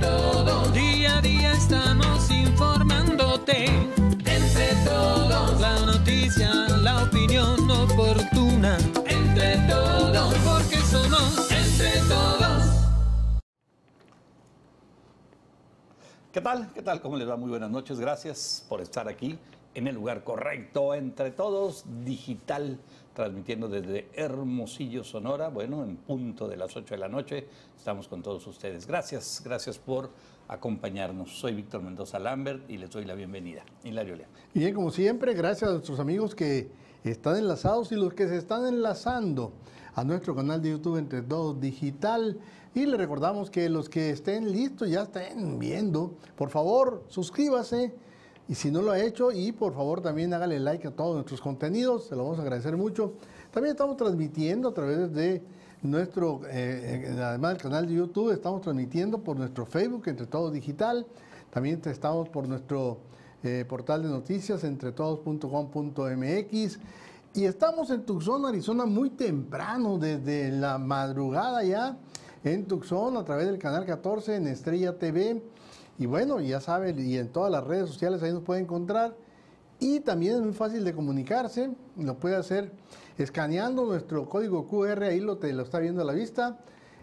Todos, 0.00 0.72
día 0.72 1.18
a 1.18 1.20
día 1.20 1.52
estamos 1.52 2.28
informándote. 2.28 3.66
Entre 3.66 4.74
todos, 4.84 5.60
la 5.60 5.78
noticia, 5.86 6.52
la 6.82 7.04
opinión 7.04 7.70
oportuna. 7.70 8.76
Entre 9.06 9.58
todos, 9.68 10.34
porque 10.38 10.76
somos 10.78 11.52
entre 11.52 12.00
todos. 12.08 12.64
¿Qué 16.32 16.40
tal? 16.40 16.72
¿Qué 16.74 16.82
tal? 16.82 17.00
¿Cómo 17.00 17.16
les 17.16 17.28
va? 17.28 17.36
Muy 17.36 17.50
buenas 17.50 17.70
noches. 17.70 18.00
Gracias 18.00 18.66
por 18.68 18.80
estar 18.80 19.08
aquí 19.08 19.38
en 19.74 19.86
el 19.86 19.94
lugar 19.94 20.24
correcto, 20.24 20.94
entre 20.94 21.30
todos, 21.30 21.84
digital, 22.04 22.80
transmitiendo 23.14 23.68
desde 23.68 24.08
Hermosillo, 24.14 25.04
Sonora. 25.04 25.48
Bueno, 25.48 25.84
en 25.84 25.96
punto 25.96 26.48
de 26.48 26.56
las 26.56 26.76
8 26.76 26.94
de 26.94 26.98
la 26.98 27.08
noche 27.08 27.46
estamos 27.76 28.08
con 28.08 28.22
todos 28.22 28.46
ustedes. 28.46 28.86
Gracias, 28.86 29.42
gracias 29.44 29.78
por 29.78 30.10
acompañarnos. 30.48 31.38
Soy 31.38 31.54
Víctor 31.54 31.82
Mendoza 31.82 32.18
Lambert 32.18 32.68
y 32.70 32.78
les 32.78 32.90
doy 32.90 33.04
la 33.04 33.14
bienvenida. 33.14 33.64
Hilario 33.84 34.16
Lea. 34.16 34.28
Bien, 34.54 34.74
como 34.74 34.90
siempre, 34.90 35.34
gracias 35.34 35.70
a 35.70 35.72
nuestros 35.72 36.00
amigos 36.00 36.34
que 36.34 36.70
están 37.04 37.36
enlazados 37.36 37.92
y 37.92 37.96
los 37.96 38.14
que 38.14 38.28
se 38.28 38.36
están 38.36 38.66
enlazando 38.66 39.52
a 39.94 40.04
nuestro 40.04 40.34
canal 40.34 40.62
de 40.62 40.70
YouTube 40.70 40.96
Entre 40.96 41.22
Todos 41.22 41.60
Digital. 41.60 42.38
Y 42.74 42.86
le 42.86 42.96
recordamos 42.96 43.50
que 43.50 43.68
los 43.68 43.88
que 43.88 44.10
estén 44.10 44.52
listos, 44.52 44.88
ya 44.88 45.02
estén 45.02 45.58
viendo, 45.58 46.14
por 46.36 46.50
favor, 46.50 47.04
suscríbase. 47.08 47.92
Y 48.50 48.54
si 48.56 48.70
no 48.72 48.82
lo 48.82 48.90
ha 48.90 48.98
hecho, 48.98 49.30
y 49.30 49.52
por 49.52 49.74
favor 49.74 50.00
también 50.00 50.34
hágale 50.34 50.58
like 50.58 50.88
a 50.88 50.90
todos 50.90 51.14
nuestros 51.14 51.40
contenidos, 51.40 52.08
se 52.08 52.16
lo 52.16 52.24
vamos 52.24 52.40
a 52.40 52.42
agradecer 52.42 52.76
mucho. 52.76 53.12
También 53.52 53.74
estamos 53.74 53.96
transmitiendo 53.96 54.70
a 54.70 54.74
través 54.74 55.14
de 55.14 55.40
nuestro, 55.82 56.40
eh, 56.48 57.06
eh, 57.06 57.22
además 57.22 57.52
del 57.52 57.62
canal 57.62 57.86
de 57.86 57.94
YouTube, 57.94 58.32
estamos 58.32 58.62
transmitiendo 58.62 59.18
por 59.18 59.36
nuestro 59.36 59.66
Facebook, 59.66 60.08
Entre 60.08 60.26
Todos 60.26 60.52
Digital. 60.52 61.06
También 61.50 61.80
estamos 61.84 62.28
por 62.28 62.48
nuestro 62.48 62.98
eh, 63.44 63.64
portal 63.68 64.02
de 64.02 64.08
noticias, 64.08 64.64
entretodos.com.mx. 64.64 66.80
Y 67.34 67.44
estamos 67.44 67.90
en 67.90 68.04
Tucson, 68.04 68.46
Arizona, 68.46 68.84
muy 68.84 69.10
temprano, 69.10 69.96
desde 69.96 70.50
la 70.50 70.76
madrugada 70.76 71.62
ya, 71.62 71.96
en 72.42 72.66
Tucson, 72.66 73.16
a 73.16 73.24
través 73.24 73.46
del 73.46 73.60
canal 73.60 73.86
14 73.86 74.34
en 74.34 74.48
Estrella 74.48 74.98
TV. 74.98 75.40
Y 76.00 76.06
bueno, 76.06 76.40
ya 76.40 76.62
saben, 76.62 76.98
y 76.98 77.18
en 77.18 77.28
todas 77.28 77.52
las 77.52 77.62
redes 77.62 77.90
sociales 77.90 78.22
ahí 78.22 78.32
nos 78.32 78.42
puede 78.42 78.62
encontrar. 78.62 79.14
Y 79.78 80.00
también 80.00 80.36
es 80.36 80.40
muy 80.40 80.54
fácil 80.54 80.82
de 80.82 80.94
comunicarse, 80.94 81.74
lo 81.98 82.18
puede 82.18 82.36
hacer 82.36 82.72
escaneando 83.18 83.84
nuestro 83.84 84.26
código 84.26 84.66
QR, 84.66 85.02
ahí 85.02 85.20
lo, 85.20 85.36
te 85.36 85.52
lo 85.52 85.62
está 85.62 85.78
viendo 85.78 86.00
a 86.00 86.06
la 86.06 86.14
vista. 86.14 86.58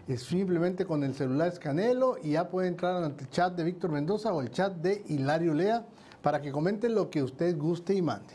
Es 0.08 0.24
simplemente 0.24 0.84
con 0.84 1.04
el 1.04 1.14
celular 1.14 1.46
escanelo 1.46 2.16
y 2.20 2.32
ya 2.32 2.48
puede 2.48 2.66
entrar 2.66 3.00
al 3.00 3.16
chat 3.30 3.54
de 3.54 3.62
Víctor 3.62 3.92
Mendoza 3.92 4.32
o 4.32 4.40
el 4.40 4.50
chat 4.50 4.74
de 4.74 5.04
Hilario 5.06 5.54
Lea 5.54 5.86
para 6.20 6.42
que 6.42 6.50
comenten 6.50 6.96
lo 6.96 7.08
que 7.08 7.22
usted 7.22 7.56
guste 7.56 7.94
y 7.94 8.02
mande. 8.02 8.34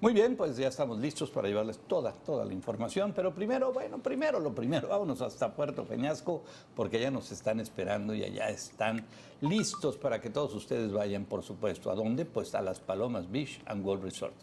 Muy 0.00 0.14
bien, 0.14 0.34
pues 0.34 0.56
ya 0.56 0.68
estamos 0.68 0.98
listos 0.98 1.30
para 1.30 1.46
llevarles 1.46 1.78
toda, 1.86 2.12
toda 2.12 2.46
la 2.46 2.54
información, 2.54 3.12
pero 3.14 3.34
primero, 3.34 3.70
bueno, 3.70 3.98
primero 3.98 4.40
lo 4.40 4.54
primero, 4.54 4.88
vámonos 4.88 5.20
hasta 5.20 5.54
Puerto 5.54 5.84
Peñasco, 5.84 6.42
porque 6.74 6.98
ya 6.98 7.10
nos 7.10 7.30
están 7.32 7.60
esperando 7.60 8.14
y 8.14 8.24
allá 8.24 8.48
están 8.48 9.04
listos 9.42 9.98
para 9.98 10.18
que 10.18 10.30
todos 10.30 10.54
ustedes 10.54 10.90
vayan, 10.90 11.26
por 11.26 11.42
supuesto. 11.42 11.90
¿A 11.90 11.94
dónde? 11.94 12.24
Pues 12.24 12.54
a 12.54 12.62
las 12.62 12.80
Palomas 12.80 13.30
Beach 13.30 13.60
and 13.66 13.84
World 13.84 14.04
Resort. 14.04 14.34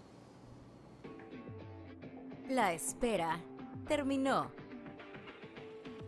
La 2.50 2.73
espera 2.73 3.39
terminó. 3.88 4.52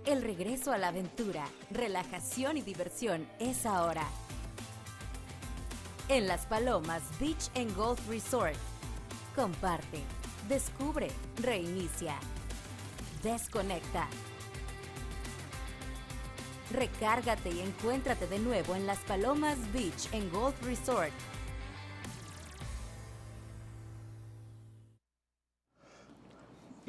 El 0.06 0.22
regreso 0.22 0.72
a 0.72 0.78
la 0.78 0.90
aventura, 0.90 1.46
relajación 1.72 2.58
y 2.58 2.62
diversión 2.62 3.28
es 3.40 3.66
ahora. 3.66 4.06
En 6.08 6.28
Las 6.28 6.46
Palomas 6.46 7.02
Beach 7.20 7.50
and 7.56 7.76
Golf 7.76 8.08
Resort. 8.08 8.56
Comparte, 9.40 10.04
descubre, 10.50 11.08
reinicia, 11.42 12.14
desconecta. 13.24 14.06
Recárgate 16.74 17.50
y 17.50 17.62
encuéntrate 17.62 18.28
de 18.28 18.40
nuevo 18.40 18.76
en 18.76 18.86
Las 18.86 19.00
Palomas 19.00 19.58
Beach 19.72 20.14
and 20.14 20.30
Golf 20.34 20.62
Resort. 20.66 21.14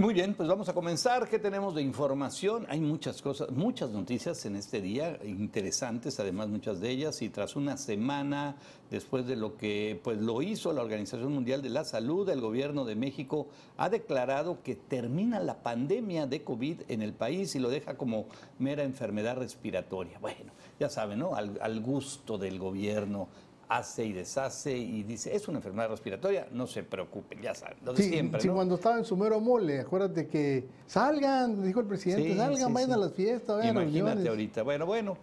Muy 0.00 0.14
bien, 0.14 0.32
pues 0.32 0.48
vamos 0.48 0.66
a 0.70 0.72
comenzar. 0.72 1.28
¿Qué 1.28 1.38
tenemos 1.38 1.74
de 1.74 1.82
información? 1.82 2.64
Hay 2.70 2.80
muchas 2.80 3.20
cosas, 3.20 3.50
muchas 3.50 3.90
noticias 3.90 4.46
en 4.46 4.56
este 4.56 4.80
día, 4.80 5.18
interesantes, 5.22 6.18
además 6.18 6.48
muchas 6.48 6.80
de 6.80 6.88
ellas, 6.88 7.20
y 7.20 7.28
tras 7.28 7.54
una 7.54 7.76
semana 7.76 8.56
después 8.90 9.26
de 9.26 9.36
lo 9.36 9.58
que 9.58 10.00
pues 10.02 10.16
lo 10.18 10.40
hizo 10.40 10.72
la 10.72 10.80
Organización 10.80 11.34
Mundial 11.34 11.60
de 11.60 11.68
la 11.68 11.84
Salud, 11.84 12.26
el 12.30 12.40
gobierno 12.40 12.86
de 12.86 12.96
México 12.96 13.48
ha 13.76 13.90
declarado 13.90 14.62
que 14.62 14.74
termina 14.74 15.38
la 15.38 15.62
pandemia 15.62 16.26
de 16.26 16.44
COVID 16.44 16.80
en 16.88 17.02
el 17.02 17.12
país 17.12 17.54
y 17.54 17.58
lo 17.58 17.68
deja 17.68 17.98
como 17.98 18.24
mera 18.58 18.84
enfermedad 18.84 19.36
respiratoria. 19.36 20.18
Bueno, 20.18 20.50
ya 20.78 20.88
saben, 20.88 21.18
¿no? 21.18 21.34
Al, 21.34 21.58
al 21.60 21.78
gusto 21.80 22.38
del 22.38 22.58
gobierno 22.58 23.28
hace 23.70 24.04
y 24.04 24.12
deshace 24.12 24.76
y 24.76 25.04
dice, 25.04 25.34
es 25.34 25.46
una 25.46 25.58
enfermedad 25.58 25.88
respiratoria, 25.90 26.48
no 26.50 26.66
se 26.66 26.82
preocupen, 26.82 27.40
ya 27.40 27.54
saben, 27.54 27.78
lo 27.84 27.92
de 27.92 28.02
Sí, 28.02 28.08
siempre, 28.10 28.40
sí, 28.40 28.48
¿no? 28.48 28.54
cuando 28.54 28.74
estaba 28.74 28.98
en 28.98 29.04
su 29.04 29.16
mero 29.16 29.38
mole, 29.40 29.78
acuérdate 29.80 30.26
que 30.26 30.66
salgan, 30.88 31.62
dijo 31.62 31.78
el 31.78 31.86
presidente, 31.86 32.30
Sí, 32.32 32.36
salgan, 32.36 32.66
sí, 32.68 32.72
vayan 32.74 32.92
a 32.92 32.96
las 32.96 33.12
fiestas, 33.12 33.58
vayan 33.58 33.78
a 33.78 33.82
Imagínate 33.82 34.06
reuniones. 34.08 34.28
ahorita. 34.28 34.62
Bueno, 34.64 34.86
bueno, 34.86 35.16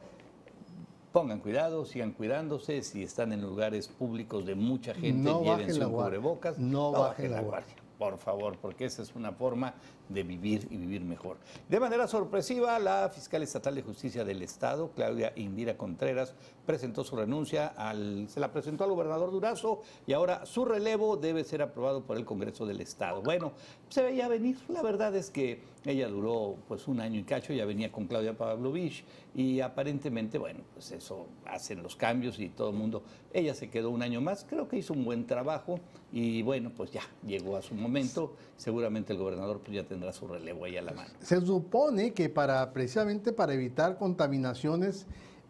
pongan 1.12 1.40
cuidado, 1.40 1.86
sigan 1.86 2.12
cuidándose. 2.14 2.82
Si 2.84 3.04
están 3.04 3.34
en 3.34 3.42
lugares 3.42 3.90
públicos 3.90 4.46
de 4.46 4.56
mucha 4.56 4.94
gente, 4.94 5.30
No 5.30 5.40
un 5.40 5.46
guardia. 5.46 5.86
cubrebocas. 5.90 6.58
No 6.58 6.92
bajen 6.94 7.32
la 7.32 7.42
guardia. 7.42 7.76
Por 7.98 8.18
favor, 8.18 8.58
porque 8.62 8.86
esa 8.86 9.02
es 9.02 9.14
una 9.16 9.32
forma 9.32 9.74
de 10.10 10.24
vivir 10.24 10.68
y 10.70 10.78
vivir 10.78 11.02
mejor. 11.02 11.38
De 11.68 11.80
manera 11.80 12.08
sorpresiva, 12.08 12.78
la 12.80 13.10
fiscal 13.10 13.44
estatal 13.44 13.76
de 13.76 13.82
justicia 13.82 14.24
del 14.24 14.42
Estado, 14.42 14.92
Claudia 14.96 15.34
Indira 15.36 15.78
Contreras, 15.78 16.34
presentó 16.66 17.04
su 17.04 17.16
renuncia, 17.16 17.68
al, 17.68 18.28
se 18.30 18.40
la 18.40 18.52
presentó 18.52 18.84
al 18.84 18.92
gobernador 18.92 19.32
Durazo 19.32 19.82
y 20.06 20.14
ahora 20.14 20.46
su 20.46 20.66
relevo 20.66 21.18
debe 21.18 21.44
ser 21.44 21.62
aprobado 21.62 22.04
por 22.04 22.18
el 22.18 22.26
Congreso 22.26 22.66
del 22.66 22.82
Estado. 22.82 23.22
Bueno, 23.22 23.54
se 23.90 24.04
veía 24.04 24.28
venir. 24.28 24.58
La 24.68 24.82
verdad 24.82 25.16
es 25.16 25.30
que 25.30 25.62
ella 25.86 26.08
duró 26.10 26.58
pues 26.68 26.88
un 26.88 27.00
año 27.00 27.20
y 27.20 27.24
cacho, 27.24 27.54
ya 27.54 27.66
venía 27.66 27.92
con 27.92 28.08
Claudia 28.08 28.38
Pavlovich 28.38 29.06
y 29.34 29.62
aparentemente, 29.62 30.38
bueno, 30.38 30.60
pues 30.74 30.92
eso 30.92 31.28
hacen 31.46 31.82
los 31.82 31.96
cambios 31.96 32.40
y 32.40 32.50
todo 32.50 32.72
el 32.72 32.76
mundo. 32.76 33.04
Ella 33.34 33.54
se 33.54 33.70
quedó 33.70 33.90
un 33.90 34.02
año 34.02 34.20
más, 34.20 34.46
creo 34.50 34.68
que 34.68 34.78
hizo 34.78 34.94
un 34.94 35.06
buen 35.06 35.26
trabajo 35.26 35.80
y 36.12 36.42
bueno, 36.42 36.72
pues 36.76 36.92
ya 36.92 37.04
llegó 37.26 37.56
a 37.56 37.62
su 37.62 37.76
momento. 37.76 38.36
Seguramente 38.58 39.14
el 39.14 39.20
gobernador 39.20 39.60
pues 39.60 39.72
su 40.14 40.28
relevo 40.28 40.66
ahí 40.66 40.78
a 40.78 40.82
la 40.82 40.92
mano. 40.94 41.10
Se 41.20 41.40
supone 41.42 42.14
que 42.14 42.30
para 42.30 42.72
precisamente 42.74 43.34
para 43.34 43.54
evitar 43.54 43.98
contaminaciones, 43.98 45.06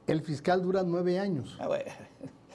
el 0.08 0.22
fiscal 0.22 0.62
dura 0.62 0.84
nueve 0.84 1.20
años. 1.20 1.58
Ah, 1.60 1.68
bueno, 1.68 1.92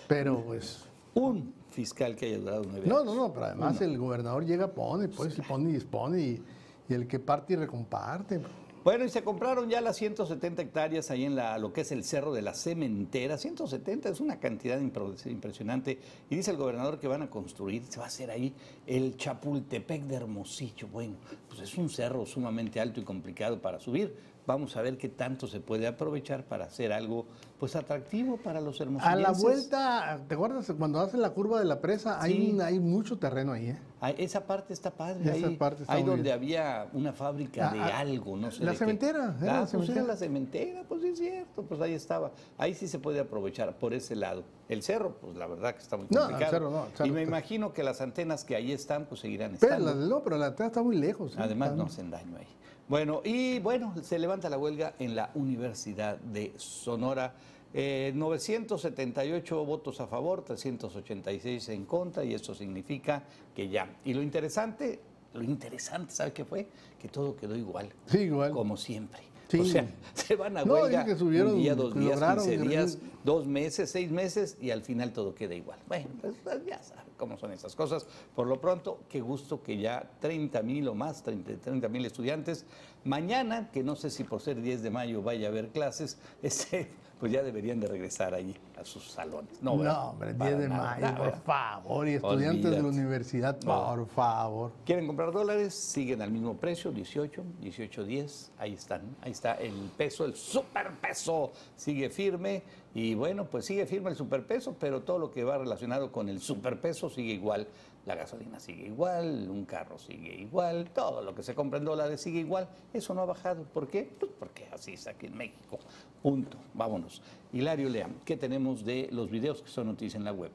Pero 0.09 0.43
pues. 0.45 0.85
un 1.15 1.55
fiscal 1.71 2.17
que 2.17 2.27
haya 2.27 2.39
durado 2.39 2.63
nueve 2.69 2.87
No, 2.87 2.99
años. 3.01 3.15
no, 3.15 3.29
no, 3.29 3.33
pero 3.33 3.47
además 3.47 3.77
Uno. 3.81 3.91
el 3.91 3.99
gobernador 3.99 4.45
llega, 4.45 4.69
pone, 4.73 5.09
pues, 5.09 5.39
y 5.39 5.43
pone 5.43 5.71
y 5.71 5.73
dispone, 5.75 6.21
y, 6.21 6.43
y 6.89 6.95
el 6.95 7.07
que 7.07 7.19
parte 7.19 7.53
y 7.55 7.57
recomparte. 7.57 8.41
Bueno, 8.85 9.05
y 9.05 9.11
se 9.11 9.23
compraron 9.23 9.71
ya 9.71 9.81
las 9.81 9.97
170 9.97 10.61
hectáreas 10.61 11.13
ahí 11.13 11.25
en 11.25 11.37
la, 11.37 11.57
lo 11.57 11.73
que 11.73 11.83
es 11.83 11.93
el 11.93 12.03
Cerro 12.03 12.33
de 12.33 12.43
la 12.43 12.53
Cementera. 12.53 13.39
170 13.39 14.09
es 14.09 14.19
una 14.19 14.41
cantidad 14.41 14.81
impresionante. 14.81 16.01
Y 16.29 16.35
dice 16.35 16.51
el 16.51 16.57
gobernador 16.57 16.99
que 16.99 17.07
van 17.07 17.23
a 17.23 17.31
construir, 17.31 17.85
se 17.85 17.99
va 17.99 18.07
a 18.07 18.09
hacer 18.09 18.33
ahí 18.33 18.53
el 18.85 19.17
Chapultepec 19.17 20.03
de 20.03 20.17
Hermosillo. 20.17 20.89
Bueno, 20.89 21.15
pues 21.49 21.61
es 21.61 21.79
un 21.79 21.89
cerro 21.91 22.27
sumamente 22.27 22.81
alto 22.81 23.01
y 23.01 23.05
complicado 23.05 23.63
para 23.63 23.79
subir. 23.79 24.32
Vamos 24.45 24.77
a 24.77 24.83
ver 24.83 24.99
qué 24.99 25.09
tanto 25.09 25.47
se 25.47 25.61
puede 25.61 25.87
aprovechar 25.87 26.45
para 26.45 26.65
hacer 26.65 26.93
algo 26.93 27.27
pues 27.61 27.77
atractivo 27.77 28.39
para 28.39 28.61
los 28.61 28.81
A 28.81 28.83
hermosillenses. 28.85 29.23
la 29.23 29.31
vuelta, 29.33 30.21
¿te 30.27 30.35
acuerdas 30.35 30.73
cuando 30.77 30.99
hacen 30.99 31.23
la 31.23 31.31
curva 31.31 31.61
de 31.61 31.65
la 31.65 31.81
presa? 31.81 32.21
Hay, 32.21 32.33
Sí. 32.35 32.51
un- 32.53 32.61
hay 32.61 32.81
mucho 32.81 33.19
terreno 33.21 33.53
ahí, 33.53 33.69
¿eh? 33.69 33.79
Ah, 34.01 34.11
Esa 34.11 34.45
parte 34.45 34.73
está 34.73 34.91
padre. 34.91 35.23
Esa 35.37 35.47
ahí, 35.47 35.57
parte 35.57 35.83
está 35.83 35.93
ahí 35.95 36.03
donde 36.03 36.23
bien. 36.25 36.35
había 36.35 36.89
una 36.93 37.13
fábrica 37.13 37.71
de 37.71 37.79
Ah, 37.79 37.91
ah, 37.95 37.99
algo, 38.01 38.37
no 38.37 38.51
sé. 38.51 38.65
la 38.65 38.73
de 38.73 38.77
qué. 38.77 38.79
cementera, 38.81 39.37
era 39.41 39.59
Ah, 39.59 39.61
la 39.61 39.61
pues 39.61 39.75
era 39.75 39.85
cementera. 39.85 40.07
la 40.09 40.17
cementera, 40.17 40.83
pues 40.89 41.03
sí 41.03 41.09
es 41.11 41.19
cierto, 41.21 41.63
pues 41.63 41.81
ahí 41.81 41.93
estaba. 41.95 42.33
Ahí 42.59 42.75
sí 42.75 42.89
se 42.89 42.99
puede 42.99 43.21
aprovechar 43.21 43.79
por 43.79 43.95
ese 43.95 44.17
lado. 44.17 44.43
El 44.69 44.83
cerro, 44.83 45.19
pues 45.21 45.37
la 45.37 45.47
verdad 45.47 45.73
que 45.77 45.83
está 45.83 45.97
muy 45.97 46.07
No, 46.11 46.19
el 46.23 46.27
complicado. 46.31 46.51
cerro 46.51 46.71
no, 46.73 46.87
el 46.87 46.93
cerro 46.97 47.07
y 47.07 47.11
me 47.13 47.21
está- 47.23 47.29
imagino 47.31 47.73
que 47.73 47.85
las 47.85 48.01
antenas 48.01 48.45
que 48.45 48.57
ahí 48.57 48.73
están, 48.73 49.05
pues 49.05 49.21
seguirán 49.21 49.57
Pero 49.61 49.75
estando. 49.75 49.95
la, 49.95 50.07
no, 50.09 50.21
pero 50.25 50.37
la 50.37 50.49
entrada 50.49 50.67
está 50.67 50.83
muy 50.83 50.97
lejos. 50.97 51.35
¿eh? 51.37 51.39
Además 51.41 51.77
no 51.77 51.85
hacen 51.85 52.11
daño 52.11 52.37
ahí. 52.39 52.49
Bueno, 52.93 53.23
y 53.25 53.59
bueno, 53.61 53.95
se 54.03 54.19
levanta 54.19 54.51
la 54.51 54.59
huelga 54.59 54.93
en 54.99 55.17
la 55.17 55.31
Universidad 55.35 56.19
de 56.19 56.53
Sonora. 56.59 57.33
Eh, 57.73 58.13
978 58.15 59.65
votos 59.65 59.99
a 60.03 60.07
favor, 60.07 60.45
386 60.45 61.71
en 61.71 61.87
contra, 61.87 62.23
y 62.23 62.35
eso 62.35 62.55
significa 62.55 63.23
que 63.57 63.71
ya. 63.71 63.89
Y 64.05 64.13
lo 64.13 64.21
interesante, 64.21 65.01
lo 65.33 65.43
interesante, 65.43 66.13
¿sabe 66.13 66.35
qué 66.35 66.45
fue? 66.45 66.67
Que 67.01 67.09
todo 67.09 67.35
quedó 67.35 67.57
igual, 67.57 67.89
Sí, 68.05 68.19
igual. 68.19 68.53
como 68.53 68.77
siempre. 68.77 69.23
Sí. 69.49 69.61
O 69.61 69.65
sea, 69.65 69.87
se 70.13 70.37
van 70.37 70.59
a 70.59 70.65
No, 70.67 70.75
huelga 70.75 70.89
dicen 70.89 71.07
que 71.07 71.19
subieron, 71.19 71.53
un 71.55 71.63
día, 71.63 71.75
dos 71.75 71.95
días, 71.95 72.21
lograron 72.21 72.45
15 72.45 72.63
que 72.63 72.69
días, 72.69 72.99
dos 73.25 73.47
meses, 73.47 73.91
seis 73.91 74.11
meses 74.11 74.59
y 74.61 74.69
al 74.69 74.83
final 74.83 75.15
todo 75.15 75.35
queda 75.35 75.55
igual. 75.55 75.79
Bueno, 75.89 76.09
pues, 76.21 76.35
pues, 76.45 76.67
ya 76.67 76.83
saben 76.83 77.12
cómo 77.17 77.37
son 77.37 77.53
estas 77.53 77.75
cosas. 77.75 78.07
Por 78.35 78.47
lo 78.47 78.61
pronto, 78.61 79.01
qué 79.09 79.21
gusto 79.21 79.63
que 79.63 79.79
ya 79.79 80.11
30 80.21 80.63
mil 80.63 80.89
o 80.89 80.95
más, 80.95 81.23
30 81.23 81.89
mil 81.89 82.05
estudiantes, 82.05 82.65
mañana, 83.05 83.71
que 83.73 83.83
no 83.83 83.97
sé 83.97 84.11
si 84.11 84.25
por 84.25 84.41
ser 84.41 84.61
10 84.61 84.83
de 84.83 84.91
mayo 84.91 85.23
vaya 85.23 85.49
a 85.49 85.51
haber 85.51 85.69
clases, 85.69 86.19
este, 86.43 86.89
pues 87.23 87.31
ya 87.31 87.41
deberían 87.45 87.79
de 87.79 87.87
regresar 87.87 88.35
allí 88.35 88.53
a 88.77 88.85
sus 88.85 89.13
salones. 89.13 89.63
No, 89.63 89.75
hombre, 89.75 90.35
Para 90.35 90.51
10 90.51 90.59
de 90.63 90.69
nada, 90.69 90.91
mayo, 90.91 91.03
nada, 91.07 91.17
por 91.19 91.41
favor. 91.45 92.09
Y 92.09 92.15
estudiantes 92.15 92.69
de 92.73 92.83
la 92.83 92.89
universidad, 92.89 93.57
No. 93.63 93.95
por 93.95 94.07
favor. 94.09 94.73
¿Quieren 94.85 95.07
comprar 95.07 95.31
dólares? 95.31 95.73
Siguen 95.73 96.21
al 96.21 96.33
mismo 96.33 96.57
precio, 96.57 96.91
18, 96.91 97.45
18, 97.61 98.03
10. 98.03 98.51
Ahí 98.59 98.73
están. 98.73 99.03
Ahí 99.23 99.31
está 99.31 99.55
el 99.55 99.73
peso, 99.97 100.25
el 100.25 100.35
superpeso 100.35 101.53
sigue 101.77 102.11
firme. 102.11 102.65
Y 102.93 103.15
bueno, 103.15 103.45
pues 103.45 103.67
sigue 103.67 103.87
firme 103.87 104.11
el 104.11 104.17
superpeso, 104.17 104.75
pero 104.81 105.03
todo 105.03 105.21
lo 105.21 105.31
que 105.31 105.45
va 105.45 105.59
relacionado 105.59 106.11
con 106.11 106.29
el 106.29 106.41
superpeso 106.41 107.09
sigue 107.09 107.35
igual. 107.35 107.69
La 108.05 108.17
gasolina 108.17 108.59
sigue 108.59 108.87
igual, 108.87 109.49
un 109.49 109.65
carro 109.65 109.97
sigue 109.97 110.35
igual, 110.35 110.91
todo 110.93 111.23
lo 111.23 111.35
que 111.35 111.43
se 111.43 111.55
compra 111.55 111.79
en 111.79 111.85
dólares 111.85 112.21
sigue 112.21 112.41
igual. 112.41 112.69
Eso 112.93 113.15
no 113.15 113.21
ha 113.23 113.27
bajado. 113.27 113.63
¿Por 113.63 113.89
qué? 113.89 114.11
Pues 114.19 114.33
porque 114.39 114.67
así 114.73 114.95
es 114.95 115.07
aquí 115.07 115.27
en 115.27 115.37
México. 115.37 115.79
Punto. 116.21 116.57
Vámonos. 116.75 117.23
Hilario 117.53 117.89
Leam, 117.89 118.15
¿qué 118.25 118.37
tenemos 118.37 118.85
de 118.85 119.09
los 119.13 119.31
videos 119.31 119.63
que 119.63 119.69
son 119.69 119.87
noticias 119.87 120.17
en 120.17 120.25
la 120.25 120.33
web? 120.33 120.51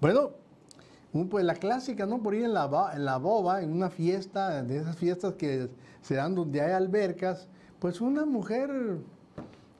Bueno, 0.00 0.30
pues 1.30 1.44
la 1.44 1.54
clásica, 1.54 2.06
¿no? 2.06 2.22
Por 2.22 2.34
ir 2.34 2.44
en 2.44 2.54
la, 2.54 2.92
en 2.94 3.04
la 3.04 3.18
boba, 3.18 3.62
en 3.62 3.72
una 3.72 3.90
fiesta, 3.90 4.62
de 4.62 4.78
esas 4.78 4.96
fiestas 4.96 5.34
que 5.34 5.68
se 6.00 6.14
dan 6.14 6.34
donde 6.34 6.60
hay 6.60 6.72
albercas, 6.72 7.48
pues 7.78 8.00
una 8.00 8.24
mujer 8.24 8.98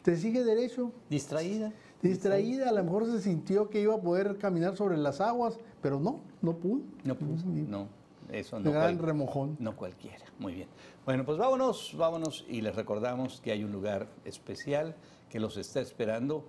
te 0.02 0.16
sigue 0.16 0.44
derecho, 0.44 0.92
¿Distraída? 1.08 1.72
distraída, 2.02 2.68
a 2.68 2.72
lo 2.72 2.84
mejor 2.84 3.06
se 3.06 3.20
sintió 3.20 3.68
que 3.70 3.80
iba 3.80 3.94
a 3.94 4.00
poder 4.00 4.38
caminar 4.38 4.76
sobre 4.76 4.96
las 4.96 5.20
aguas, 5.20 5.58
pero 5.80 6.00
no, 6.00 6.20
no 6.42 6.56
pudo. 6.56 6.82
No, 7.04 7.14
pues, 7.14 7.44
no, 7.44 7.88
eso 8.30 8.56
Un 8.56 8.64
no. 8.64 8.72
gran 8.72 8.98
remojón. 8.98 9.56
No 9.58 9.76
cualquiera. 9.76 10.24
Muy 10.38 10.54
bien. 10.54 10.68
Bueno, 11.04 11.24
pues 11.24 11.38
vámonos, 11.38 11.94
vámonos 11.96 12.44
y 12.48 12.60
les 12.60 12.74
recordamos 12.74 13.40
que 13.40 13.52
hay 13.52 13.64
un 13.64 13.72
lugar 13.72 14.08
especial 14.24 14.94
que 15.30 15.40
los 15.40 15.56
está 15.56 15.80
esperando 15.80 16.44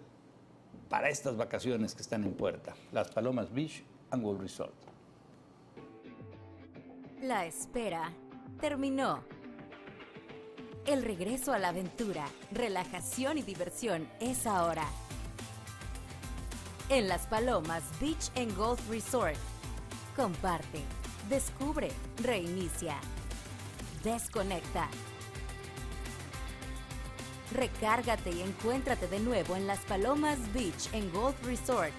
para 0.89 1.09
estas 1.09 1.37
vacaciones 1.37 1.95
que 1.95 2.01
están 2.01 2.23
en 2.23 2.33
puerta. 2.33 2.73
Las 2.91 3.11
Palomas 3.11 3.53
Beach 3.53 3.83
and 4.11 4.23
World 4.23 4.41
Resort. 4.41 4.73
La 7.21 7.45
espera 7.45 8.11
terminó. 8.59 9.23
El 10.85 11.03
regreso 11.03 11.53
a 11.53 11.59
la 11.59 11.69
aventura, 11.69 12.25
relajación 12.51 13.37
y 13.37 13.43
diversión 13.43 14.07
es 14.19 14.47
ahora. 14.47 14.85
En 16.91 17.07
Las 17.07 17.27
Palomas 17.27 17.83
Beach 18.01 18.31
and 18.35 18.57
Golf 18.57 18.81
Resort. 18.89 19.35
Comparte, 20.15 20.81
descubre, 21.29 21.89
reinicia. 22.23 22.95
Desconecta. 24.03 24.89
Recárgate 27.53 28.31
y 28.31 28.41
encuéntrate 28.41 29.07
de 29.07 29.19
nuevo 29.19 29.55
en 29.55 29.67
Las 29.67 29.81
Palomas 29.81 30.39
Beach 30.51 30.91
and 30.95 31.13
Golf 31.13 31.35
Resort. 31.45 31.93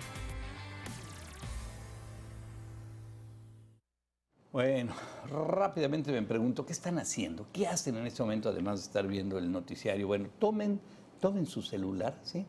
Bueno, 4.51 4.93
rápidamente 5.29 6.11
me 6.11 6.23
pregunto, 6.23 6.67
¿qué 6.67 6.73
están 6.73 6.99
haciendo? 6.99 7.47
¿Qué 7.53 7.69
hacen 7.69 7.97
en 7.97 8.09
este 8.09 8.25
momento 8.25 8.49
además 8.49 8.81
de 8.81 8.87
estar 8.87 9.07
viendo 9.07 9.39
el 9.39 9.53
noticiario? 9.53 10.09
Bueno, 10.09 10.31
tomen, 10.41 10.81
tomen 11.21 11.47
su 11.47 11.63
celular, 11.63 12.19
¿sí? 12.25 12.45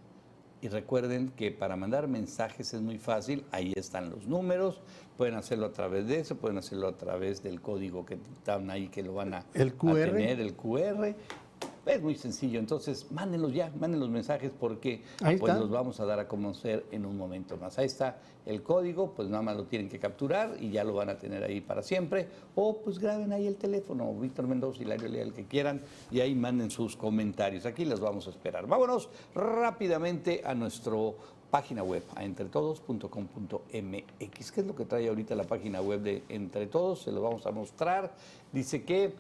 Y 0.62 0.68
recuerden 0.68 1.30
que 1.30 1.52
para 1.52 1.76
mandar 1.76 2.08
mensajes 2.08 2.74
es 2.74 2.82
muy 2.82 3.00
fácil, 3.00 3.44
ahí 3.52 3.74
están 3.76 4.12
los 4.12 4.28
números, 4.28 4.82
pueden 5.18 5.34
hacerlo 5.36 5.66
a 5.66 5.72
través 5.72 6.08
de 6.08 6.20
eso, 6.20 6.36
pueden 6.38 6.60
hacerlo 6.60 6.88
a 6.88 6.98
través 6.98 7.42
del 7.42 7.62
código 7.62 8.06
que 8.06 8.20
están 8.32 8.70
ahí, 8.70 8.88
que 8.88 9.02
lo 9.02 9.14
van 9.16 9.34
a, 9.34 9.46
El 9.56 9.70
a 9.70 9.72
QR. 9.72 9.94
tener, 10.12 10.40
el 10.40 10.54
QR. 10.56 11.16
Es 11.86 12.02
muy 12.02 12.16
sencillo, 12.16 12.60
entonces 12.60 13.08
mándenlos 13.12 13.54
ya, 13.54 13.72
manden 13.80 14.00
los 14.00 14.10
mensajes 14.10 14.52
porque 14.60 15.02
pues 15.40 15.56
los 15.56 15.70
vamos 15.72 16.00
a 16.00 16.06
dar 16.06 16.20
a 16.20 16.28
conocer 16.28 16.86
en 16.92 17.08
un 17.08 17.18
momento 17.18 17.58
más. 17.58 17.80
Ahí 17.80 17.88
está 17.88 18.20
el 18.46 18.62
código, 18.62 19.14
pues 19.16 19.30
nada 19.30 19.42
más 19.42 19.58
lo 19.58 19.66
tienen 19.66 19.90
que 19.90 19.98
capturar 19.98 20.58
y 20.60 20.70
ya 20.70 20.84
lo 20.84 20.94
van 20.94 21.10
a 21.10 21.18
tener 21.18 21.44
ahí 21.44 21.60
para 21.60 21.82
siempre. 21.82 22.28
O 22.54 22.78
pues 22.78 23.00
graben 23.00 23.34
ahí 23.34 23.48
el 23.48 23.56
teléfono, 23.56 24.14
Víctor 24.14 24.46
Mendoza, 24.48 24.84
Hilario 24.84 25.10
Lea, 25.10 25.24
el 25.24 25.34
que 25.34 25.46
quieran, 25.46 25.82
y 26.12 26.20
ahí 26.20 26.36
manden 26.36 26.70
sus 26.70 26.96
comentarios. 26.96 27.66
Aquí 27.66 27.84
los 27.86 28.00
vamos 28.00 28.28
a 28.28 28.30
esperar. 28.30 28.68
Vámonos 28.68 29.10
rápidamente 29.34 30.44
a 30.46 30.54
nuestro 30.54 31.16
página 31.50 31.84
web, 31.84 32.04
a 32.16 32.24
entretodos.com.mx. 32.24 34.52
¿Qué 34.52 34.62
es 34.62 34.68
lo 34.68 34.76
que 34.76 34.86
trae 34.86 35.10
ahorita 35.10 35.36
la 35.36 35.44
página 35.44 35.82
web 35.82 36.02
de 36.02 36.24
Entre 36.30 36.68
Todos? 36.68 37.02
Se 37.02 37.12
lo 37.12 37.22
vamos 37.22 37.46
a 37.46 37.52
mostrar. 37.52 38.14
Dice 38.54 38.84
que 38.84 39.14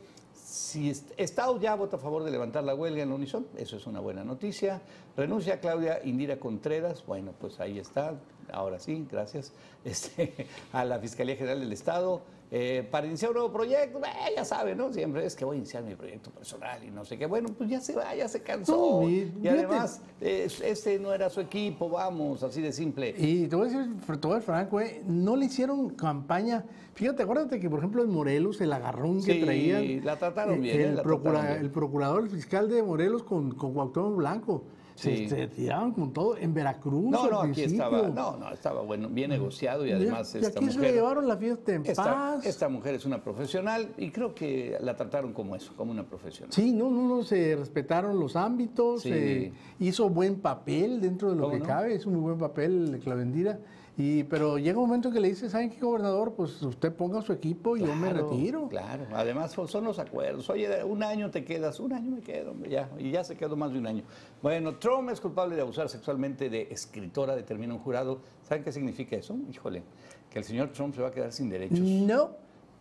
si 0.51 0.89
est- 0.89 1.11
Estado 1.17 1.59
ya 1.59 1.75
vota 1.75 1.95
a 1.95 1.99
favor 1.99 2.23
de 2.23 2.31
levantar 2.31 2.63
la 2.63 2.75
huelga 2.75 3.01
en 3.03 3.09
la 3.09 3.15
Unison, 3.15 3.47
eso 3.57 3.77
es 3.77 3.87
una 3.87 3.99
buena 4.01 4.23
noticia. 4.23 4.81
Renuncia 5.15 5.59
Claudia 5.59 6.01
Indira 6.03 6.37
Contreras, 6.37 7.05
bueno, 7.05 7.33
pues 7.39 7.59
ahí 7.59 7.79
está, 7.79 8.15
ahora 8.51 8.79
sí, 8.79 9.07
gracias, 9.09 9.53
este, 9.85 10.47
a 10.73 10.83
la 10.85 10.99
Fiscalía 10.99 11.35
General 11.35 11.59
del 11.61 11.71
Estado. 11.71 12.21
Eh, 12.53 12.85
para 12.91 13.07
iniciar 13.07 13.31
un 13.31 13.35
nuevo 13.37 13.53
proyecto, 13.53 13.99
eh, 13.99 14.33
ya 14.35 14.43
sabe, 14.43 14.75
¿no? 14.75 14.91
Siempre 14.91 15.25
es 15.25 15.35
que 15.37 15.45
voy 15.45 15.55
a 15.55 15.59
iniciar 15.59 15.83
mi 15.83 15.95
proyecto 15.95 16.31
personal 16.31 16.83
y 16.83 16.91
no 16.91 17.05
sé 17.05 17.17
qué. 17.17 17.25
Bueno, 17.25 17.47
pues 17.57 17.69
ya 17.69 17.79
se 17.79 17.95
va, 17.95 18.13
ya 18.13 18.27
se 18.27 18.41
cansó. 18.43 19.01
No, 19.03 19.09
y 19.09 19.31
además, 19.47 20.01
eh, 20.19 20.47
este 20.65 20.99
no 20.99 21.13
era 21.13 21.29
su 21.29 21.39
equipo, 21.39 21.89
vamos, 21.89 22.43
así 22.43 22.61
de 22.61 22.73
simple. 22.73 23.15
Y 23.17 23.47
te 23.47 23.55
voy 23.55 23.67
a 23.69 23.71
decir, 23.71 23.93
a 24.05 24.05
ser 24.05 24.41
franco, 24.41 24.81
eh, 24.81 25.01
no 25.07 25.37
le 25.37 25.45
hicieron 25.45 25.91
campaña. 25.91 26.65
Fíjate, 26.93 27.23
acuérdate 27.23 27.57
que, 27.59 27.69
por 27.69 27.79
ejemplo, 27.79 28.03
en 28.03 28.09
Morelos, 28.11 28.59
el 28.59 28.73
agarrón 28.73 29.23
que 29.23 29.35
traían. 29.35 30.03
la 30.05 30.17
trataron 30.17 30.61
bien, 30.61 30.75
El, 30.79 30.85
eh, 30.87 30.93
la 30.95 31.03
procura- 31.03 31.31
trataron 31.31 31.53
bien. 31.55 31.65
el 31.65 31.71
procurador 31.71 32.29
fiscal 32.29 32.69
de 32.69 32.83
Morelos 32.83 33.23
con, 33.23 33.51
con 33.55 33.73
Cuauhtémoc 33.73 34.17
Blanco. 34.17 34.63
Sí. 34.95 35.27
Se, 35.27 35.35
se 35.35 35.47
tiraban 35.47 35.91
con 35.91 36.13
todo. 36.13 36.37
En 36.37 36.53
Veracruz. 36.53 37.09
No, 37.09 37.29
no, 37.29 37.41
aquí 37.41 37.53
principio. 37.53 37.83
estaba, 37.85 38.07
no, 38.09 38.37
no, 38.37 38.51
estaba 38.51 38.81
bueno, 38.81 39.09
bien 39.09 39.29
negociado 39.29 39.85
y 39.85 39.91
además 39.91 40.33
y 40.35 40.39
esta 40.39 40.59
aquí 40.59 40.65
se 40.67 40.73
le 40.73 40.77
mujer. 40.79 40.93
llevaron 40.95 41.27
la 41.27 41.37
fiesta 41.37 41.73
en 41.73 41.85
Esta, 41.85 42.03
paz. 42.03 42.45
esta 42.45 42.69
mujer 42.69 42.95
es 42.95 43.05
una 43.05 43.23
profesional 43.23 43.89
y 43.97 44.11
creo 44.11 44.35
que 44.35 44.77
la 44.81 44.95
trataron 44.95 45.33
como 45.33 45.55
eso, 45.55 45.73
como 45.75 45.91
una 45.91 46.03
profesional. 46.03 46.51
Sí, 46.53 46.71
no, 46.73 46.89
no, 46.91 47.07
no, 47.07 47.23
se 47.23 47.55
respetaron 47.55 48.19
los 48.19 48.35
ámbitos, 48.35 49.01
Sí. 49.01 49.09
eh, 49.11 49.53
hizo 49.79 50.09
buen 50.09 50.39
papel 50.41 51.01
dentro 51.01 51.29
de 51.29 51.35
lo 51.35 51.43
¿Cómo 51.43 51.53
que 51.53 51.59
no? 51.59 51.65
cabe, 51.65 51.95
hizo 51.95 52.09
muy 52.09 52.21
buen 52.21 52.37
papel 52.37 52.99
Clavendira. 53.03 53.59
Y, 54.01 54.23
pero 54.23 54.57
llega 54.57 54.79
un 54.79 54.87
momento 54.87 55.11
que 55.11 55.19
le 55.19 55.27
dice, 55.27 55.47
¿saben 55.47 55.69
qué, 55.69 55.79
gobernador? 55.79 56.33
Pues 56.33 56.59
usted 56.63 56.91
ponga 56.91 57.21
su 57.21 57.33
equipo 57.33 57.77
y 57.77 57.81
yo 57.81 57.93
me 57.95 58.11
retiro. 58.11 58.67
Claro, 58.67 59.05
además 59.13 59.51
son- 59.51 59.83
los 59.83 59.99
acuerdos. 59.99 60.49
Oye, 60.49 60.83
un 60.83 61.03
año 61.03 61.29
te 61.29 61.45
quedas, 61.45 61.79
un 61.79 61.93
año 61.93 62.09
me 62.09 62.21
quedo, 62.21 62.49
hombre, 62.51 62.71
ya, 62.71 62.89
y 62.97 63.11
ya 63.11 63.23
se 63.23 63.37
quedó 63.37 63.55
más 63.55 63.71
de 63.71 63.77
un 63.77 63.85
año. 63.85 64.03
Bueno, 64.41 64.77
Trump 64.77 65.11
es 65.11 65.21
culpable 65.21 65.55
de 65.55 65.61
abusar 65.61 65.87
sexualmente 65.87 66.49
de 66.49 66.63
escritora, 66.71 67.35
determina 67.35 67.75
un 67.75 67.79
jurado. 67.79 68.21
¿Saben 68.41 68.63
qué 68.63 68.71
significa 68.71 69.15
eso? 69.15 69.37
Híjole, 69.51 69.83
que 70.31 70.39
el 70.39 70.45
señor 70.45 70.69
Trump 70.71 70.95
se 70.95 71.01
va 71.03 71.09
a 71.09 71.11
quedar 71.11 71.31
sin 71.31 71.49
derechos. 71.49 71.79
No, 71.79 72.31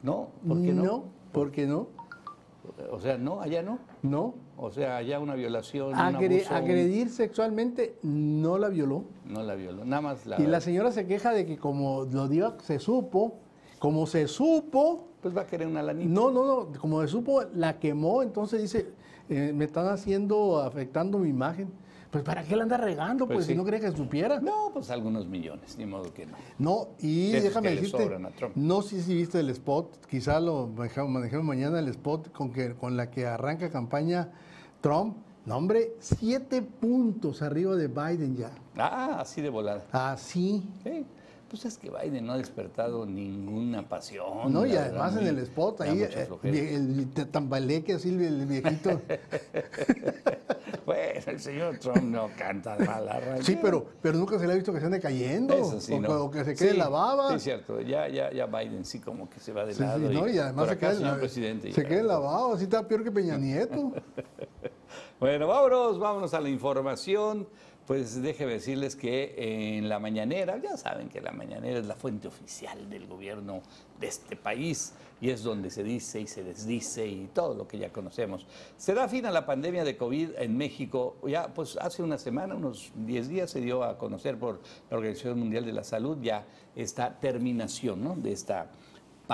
No, 0.02 0.28
¿por 0.48 0.62
qué 0.62 0.72
no? 0.72 0.82
no, 0.82 1.04
¿por 1.32 1.50
qué 1.50 1.66
no? 1.66 1.88
O 2.90 2.98
sea, 3.00 3.18
no, 3.18 3.42
allá 3.42 3.62
no. 3.62 3.78
No. 4.02 4.34
O 4.62 4.70
sea, 4.70 4.98
allá 4.98 5.18
una 5.18 5.34
violación, 5.34 5.88
un 5.88 5.98
un- 5.98 6.40
agredir 6.50 7.08
sexualmente 7.08 7.96
no 8.02 8.58
la 8.58 8.68
violó. 8.68 9.04
no 9.24 9.42
la 9.42 9.54
violó, 9.54 9.86
nada 9.86 10.02
más 10.02 10.26
la... 10.26 10.38
Y 10.40 10.46
la 10.46 10.60
señora 10.60 10.92
se 10.92 11.06
queja 11.06 11.32
de 11.32 11.46
que 11.46 11.56
como 11.56 12.04
lo 12.04 12.28
dio, 12.28 12.56
se 12.62 12.78
supo, 12.78 13.38
como 13.78 14.06
se 14.06 14.28
supo, 14.28 15.08
Pues 15.22 15.34
va 15.34 15.42
a 15.42 15.46
querer 15.46 15.66
una 15.66 15.82
lanita. 15.82 16.10
no, 16.10 16.30
no, 16.30 16.44
no, 16.44 16.78
como 16.78 17.00
se 17.00 17.08
supo, 17.08 17.42
la 17.54 17.78
quemó, 17.78 18.22
entonces 18.22 18.60
dice, 18.60 18.88
eh, 19.30 19.52
me 19.54 19.64
están 19.64 19.86
haciendo, 19.88 20.58
afectando 20.60 21.18
mi 21.18 21.30
imagen. 21.30 21.70
Pues 22.10 22.24
¿para 22.24 22.42
qué 22.42 22.56
la 22.56 22.64
anda 22.64 22.76
regando? 22.76 23.24
Pues 23.24 23.36
Pues, 23.36 23.46
sí. 23.46 23.52
si 23.52 23.56
no 23.56 23.64
quería 23.64 23.78
que 23.80 23.92
supiera. 23.96 24.40
No, 24.40 24.70
pues 24.74 24.90
algunos 24.90 25.26
millones, 25.28 25.78
ni 25.78 25.86
modo 25.86 26.12
que 26.12 26.26
no. 26.26 26.32
No, 26.58 26.88
y 26.98 27.30
Esos 27.30 27.44
déjame 27.44 27.70
decirte, 27.76 28.10
no 28.56 28.82
sé 28.82 29.00
si 29.00 29.14
viste 29.14 29.38
el 29.38 29.48
spot, 29.50 30.04
quizá 30.06 30.40
lo 30.40 30.66
manejamos, 30.66 31.44
mañana 31.44 31.78
el 31.78 31.86
spot 31.88 32.32
con, 32.32 32.52
que, 32.52 32.74
con 32.74 32.96
la 32.96 33.10
que 33.10 33.26
arranca 33.26 33.70
campaña 33.70 34.32
Trump. 34.80 35.16
No, 35.46 35.56
hombre, 35.56 35.94
siete 36.00 36.62
puntos 36.62 37.42
arriba 37.42 37.74
de 37.74 37.88
Biden 37.88 38.36
ya. 38.36 38.50
Ah, 38.76 39.18
así 39.20 39.40
de 39.40 39.48
volada. 39.48 39.84
Así. 39.90 40.62
Sí, 40.84 41.06
Pues 41.50 41.64
es 41.64 41.78
que 41.78 41.90
Biden 41.90 42.26
no 42.26 42.34
ha 42.34 42.36
despertado 42.38 43.04
ninguna 43.04 43.88
pasión. 43.88 44.52
No, 44.52 44.64
y 44.64 44.70
la 44.72 44.84
además 44.84 45.14
verdad, 45.16 45.28
en 45.30 45.36
el 45.36 45.42
spot, 45.44 45.80
ahí 45.80 46.00
eh, 46.02 46.24
flojera. 46.26 46.56
el, 46.56 47.08
el 47.16 47.28
tambaleque 47.28 47.94
así, 47.94 48.08
el 48.10 48.46
viejito. 48.46 49.00
Bueno, 50.86 51.20
el 51.26 51.40
señor 51.40 51.78
Trump 51.78 52.02
no 52.02 52.30
canta 52.36 52.76
mal 52.78 53.04
la 53.06 53.20
radio. 53.20 53.42
sí, 53.44 53.56
pero, 53.60 53.84
pero 54.02 54.18
nunca 54.18 54.38
se 54.38 54.46
le 54.46 54.52
ha 54.52 54.56
visto 54.56 54.72
que 54.72 54.80
se 54.80 54.86
ande 54.86 54.98
cayendo. 55.00 55.54
Eso 55.54 55.80
sí, 55.80 55.92
o, 55.92 56.00
no. 56.00 56.08
que- 56.08 56.14
o 56.14 56.30
que 56.30 56.44
se 56.44 56.54
quede 56.56 56.70
Sí, 56.72 56.76
la 56.76 56.88
baba. 56.88 57.30
Sí, 57.32 57.38
cierto. 57.40 57.80
Ya, 57.80 58.08
ya, 58.08 58.32
ya 58.32 58.46
Biden 58.46 58.84
sí 58.84 58.98
como 59.00 59.28
que 59.30 59.38
se 59.40 59.52
va 59.52 59.64
de 59.64 59.72
Sí, 59.72 59.78
sí, 59.78 59.84
lado. 59.84 59.98
¿no? 60.10 60.28
Y 60.28 60.38
además 60.38 60.68
se 60.68 60.78
queda, 60.78 60.92
la- 60.94 61.16
presidente. 61.18 61.72
se 61.72 61.84
queda 61.84 62.02
lavado, 62.02 62.54
así 62.54 62.64
está 62.64 62.86
peor 62.88 63.04
que 63.04 63.10
Peña 63.12 63.36
Nieto. 63.36 63.92
Bueno, 65.20 65.46
vámonos, 65.46 65.98
vámonos 65.98 66.32
a 66.34 66.40
la 66.40 66.48
información. 66.48 67.46
Pues 67.90 68.22
déjeme 68.22 68.52
decirles 68.52 68.94
que 68.94 69.34
en 69.76 69.88
la 69.88 69.98
mañanera, 69.98 70.58
ya 70.58 70.76
saben 70.76 71.08
que 71.08 71.20
la 71.20 71.32
mañanera 71.32 71.80
es 71.80 71.86
la 71.86 71.96
fuente 71.96 72.28
oficial 72.28 72.88
del 72.88 73.08
gobierno 73.08 73.62
de 73.98 74.06
este 74.06 74.36
país 74.36 74.92
y 75.20 75.30
es 75.30 75.42
donde 75.42 75.70
se 75.70 75.82
dice 75.82 76.20
y 76.20 76.28
se 76.28 76.44
desdice 76.44 77.04
y 77.08 77.28
todo 77.34 77.52
lo 77.52 77.66
que 77.66 77.78
ya 77.78 77.90
conocemos. 77.92 78.46
Se 78.76 78.94
da 78.94 79.08
fin 79.08 79.26
a 79.26 79.32
la 79.32 79.44
pandemia 79.44 79.82
de 79.82 79.96
COVID 79.96 80.36
en 80.38 80.56
México. 80.56 81.16
Ya, 81.26 81.48
pues 81.52 81.76
hace 81.80 82.04
una 82.04 82.16
semana, 82.16 82.54
unos 82.54 82.92
10 82.94 83.28
días, 83.28 83.50
se 83.50 83.60
dio 83.60 83.82
a 83.82 83.98
conocer 83.98 84.38
por 84.38 84.60
la 84.88 84.96
Organización 84.96 85.40
Mundial 85.40 85.64
de 85.64 85.72
la 85.72 85.82
Salud 85.82 86.16
ya 86.22 86.46
esta 86.76 87.18
terminación 87.18 88.04
¿no? 88.04 88.14
de 88.14 88.30
esta 88.30 88.70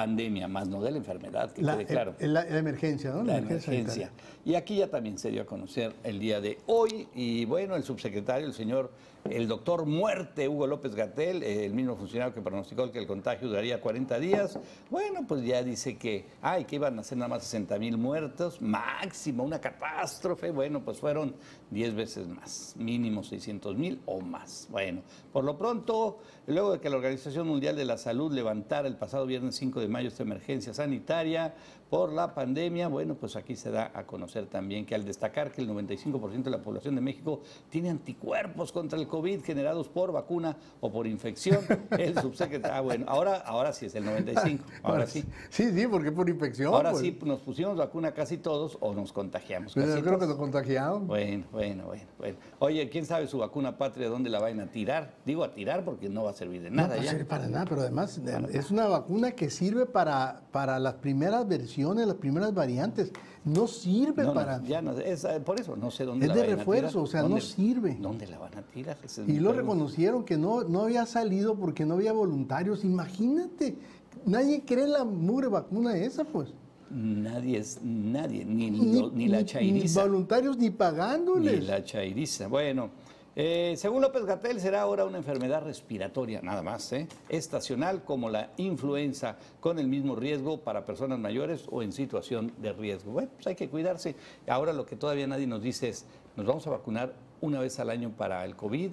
pandemia, 0.00 0.46
más 0.46 0.68
no 0.68 0.82
de 0.82 0.90
la 0.90 0.98
enfermedad, 0.98 1.50
que 1.52 1.62
La, 1.62 1.72
quede 1.78 1.86
claro. 1.86 2.14
el- 2.18 2.34
la- 2.34 2.44
la 2.44 2.58
emergencia, 2.58 3.12
¿no? 3.12 3.22
La 3.24 3.38
emergencia 3.38 3.72
emergencia. 3.72 4.10
Y 4.44 4.54
aquí 4.54 4.76
ya 4.76 4.88
también 4.88 5.16
se 5.18 5.30
dio 5.30 5.40
a 5.40 5.46
conocer 5.46 5.94
el 6.04 6.18
día 6.18 6.38
de 6.42 6.58
hoy. 6.66 7.08
Y 7.14 7.46
bueno, 7.46 7.76
el 7.76 7.82
subsecretario, 7.82 8.46
el 8.46 8.52
señor, 8.52 8.90
el 9.30 9.48
doctor 9.48 9.86
Muerte, 9.86 10.48
Hugo 10.48 10.66
López 10.66 10.94
Gatel, 10.94 11.42
el 11.42 11.72
mismo 11.72 11.96
funcionario 11.96 12.34
que 12.34 12.40
pronosticó 12.40 12.90
que 12.90 12.98
el 12.98 13.06
contagio 13.06 13.48
duraría 13.48 13.80
40 13.80 14.18
días, 14.18 14.58
bueno, 14.90 15.24
pues 15.26 15.44
ya 15.44 15.62
dice 15.62 15.96
que, 15.96 16.26
ay, 16.42 16.64
que 16.64 16.76
iban 16.76 16.98
a 16.98 17.02
ser 17.02 17.18
nada 17.18 17.28
más 17.28 17.44
60 17.44 17.78
mil 17.78 17.98
muertos, 17.98 18.60
máximo, 18.60 19.44
una 19.44 19.60
catástrofe. 19.60 20.50
Bueno, 20.50 20.84
pues 20.84 20.98
fueron 20.98 21.34
10 21.70 21.94
veces 21.94 22.28
más, 22.28 22.74
mínimo 22.78 23.22
600 23.22 23.76
mil 23.76 24.00
o 24.06 24.20
más. 24.20 24.68
Bueno, 24.70 25.02
por 25.32 25.44
lo 25.44 25.56
pronto, 25.58 26.18
luego 26.46 26.72
de 26.72 26.80
que 26.80 26.90
la 26.90 26.96
Organización 26.96 27.46
Mundial 27.46 27.76
de 27.76 27.84
la 27.84 27.98
Salud 27.98 28.32
levantara 28.32 28.88
el 28.88 28.96
pasado 28.96 29.26
viernes 29.26 29.56
5 29.56 29.80
de 29.80 29.88
mayo 29.88 30.08
esta 30.08 30.22
emergencia 30.22 30.74
sanitaria 30.74 31.54
por 31.90 32.12
la 32.12 32.34
pandemia, 32.34 32.88
bueno, 32.88 33.14
pues 33.14 33.36
aquí 33.36 33.54
se 33.54 33.70
da 33.70 33.92
a 33.94 34.06
conocer 34.06 34.46
también 34.46 34.84
que 34.84 34.94
al 34.94 35.04
destacar 35.04 35.52
que 35.52 35.62
el 35.62 35.68
95% 35.68 36.42
de 36.42 36.50
la 36.50 36.62
población 36.62 36.96
de 36.96 37.00
México 37.00 37.42
tiene 37.70 37.90
anticuerpos 37.90 38.72
contra 38.72 38.98
el 38.98 39.06
COVID 39.06 39.15
generados 39.44 39.88
por 39.88 40.12
vacuna 40.12 40.56
o 40.80 40.90
por 40.90 41.06
infección, 41.06 41.60
el 41.98 42.18
subsecretario, 42.20 42.76
ah, 42.76 42.80
bueno, 42.80 43.04
ahora, 43.08 43.36
ahora 43.38 43.72
sí 43.72 43.86
es 43.86 43.94
el 43.94 44.04
95, 44.04 44.64
ahora 44.82 45.06
sí. 45.06 45.24
Sí, 45.50 45.70
sí, 45.72 45.86
porque 45.86 46.12
por 46.12 46.28
infección. 46.28 46.72
Ahora 46.72 46.90
pues. 46.90 47.02
sí 47.02 47.18
nos 47.24 47.40
pusimos 47.40 47.76
vacuna 47.76 48.12
casi 48.12 48.38
todos 48.38 48.78
o 48.80 48.94
nos 48.94 49.12
contagiamos. 49.12 49.74
Pero 49.74 49.86
casi 49.86 49.98
yo 49.98 50.04
creo 50.04 50.18
que 50.18 50.26
todos. 50.26 50.36
nos 50.36 50.38
contagiaron. 50.38 51.06
Bueno, 51.06 51.44
bueno, 51.52 51.86
bueno, 51.86 52.04
bueno. 52.18 52.38
Oye, 52.58 52.88
¿quién 52.88 53.06
sabe 53.06 53.26
su 53.26 53.38
vacuna 53.38 53.78
patria 53.78 54.08
dónde 54.08 54.30
la 54.30 54.40
vayan 54.40 54.60
a 54.60 54.66
tirar? 54.66 55.14
Digo 55.24 55.44
a 55.44 55.52
tirar 55.52 55.84
porque 55.84 56.08
no 56.08 56.24
va 56.24 56.30
a 56.30 56.34
servir 56.34 56.62
de 56.62 56.70
No 56.70 56.76
nada 56.76 56.96
va 56.96 57.02
a 57.02 57.04
servir 57.04 57.26
para 57.26 57.48
nada, 57.48 57.64
pero 57.66 57.80
además 57.80 58.18
eh, 58.18 58.46
es 58.52 58.70
una 58.70 58.86
vacuna 58.86 59.32
que 59.32 59.50
sirve 59.50 59.86
para, 59.86 60.42
para 60.52 60.78
las 60.78 60.94
primeras 60.94 61.46
versiones, 61.46 62.06
las 62.06 62.16
primeras 62.16 62.54
variantes. 62.54 63.12
No 63.46 63.66
sirve 63.68 64.22
No, 64.24 64.28
no, 64.30 64.34
para... 64.34 64.60
ya 64.64 64.82
no, 64.82 64.92
es, 64.98 65.24
eh, 65.24 65.40
por 65.44 65.58
eso 65.60 65.76
no 65.76 65.90
sé 65.92 66.04
dónde 66.04 66.26
Es 66.26 66.28
la 66.30 66.34
de 66.34 66.40
vayan 66.42 66.54
a 66.54 66.58
refuerzo, 66.58 66.88
tirar. 66.90 67.02
o 67.04 67.06
sea, 67.06 67.22
no 67.22 67.28
¿Dónde- 67.28 67.40
sirve. 67.42 67.96
¿Dónde 68.00 68.26
la 68.26 68.38
van 68.38 68.58
a 68.58 68.62
tirar? 68.62 68.98
Es 69.04 69.18
Y 69.18 69.20
lo 69.20 69.26
pregunta. 69.26 69.52
reconocieron 69.54 70.24
que 70.24 70.36
no, 70.36 70.64
no 70.64 70.82
había 70.82 71.06
salido 71.06 71.54
porque 71.54 71.86
no 71.86 71.94
había 71.94 72.12
voluntarios. 72.12 72.84
Imagínate, 72.84 73.76
nadie 74.24 74.64
cree 74.66 74.88
la 74.88 75.04
mugre 75.04 75.46
vacuna 75.46 75.96
esa, 75.96 76.24
pues. 76.24 76.48
Nadie 76.90 77.58
es, 77.58 77.78
nadie, 77.82 78.44
ni, 78.44 78.70
lo- 79.00 79.10
ni 79.10 79.28
la 79.28 79.38
Ni 79.38 79.44
chairiza. 79.44 80.02
voluntarios 80.02 80.56
ni 80.58 80.64
Ni 80.64 80.70
pagándoles. 80.70 81.64
la 81.66 81.84
chairiza. 81.84 82.48
Bueno, 82.48 82.90
eh, 83.36 83.74
según 83.76 84.00
López 84.00 84.24
Gatel, 84.24 84.58
será 84.60 84.80
ahora 84.80 85.04
una 85.04 85.18
enfermedad 85.18 85.62
respiratoria, 85.62 86.40
nada 86.42 86.62
más, 86.62 86.90
¿eh? 86.94 87.06
estacional 87.28 88.02
como 88.02 88.30
la 88.30 88.50
influenza, 88.56 89.36
con 89.60 89.78
el 89.78 89.88
mismo 89.88 90.16
riesgo 90.16 90.58
para 90.58 90.86
personas 90.86 91.18
mayores 91.18 91.66
o 91.70 91.82
en 91.82 91.92
situación 91.92 92.52
de 92.58 92.72
riesgo. 92.72 93.12
Bueno, 93.12 93.28
pues 93.34 93.46
hay 93.46 93.54
que 93.54 93.68
cuidarse. 93.68 94.16
Ahora 94.48 94.72
lo 94.72 94.86
que 94.86 94.96
todavía 94.96 95.26
nadie 95.26 95.46
nos 95.46 95.62
dice 95.62 95.90
es, 95.90 96.06
nos 96.34 96.46
vamos 96.46 96.66
a 96.66 96.70
vacunar 96.70 97.12
una 97.42 97.60
vez 97.60 97.78
al 97.78 97.90
año 97.90 98.10
para 98.16 98.42
el 98.44 98.56
COVID. 98.56 98.90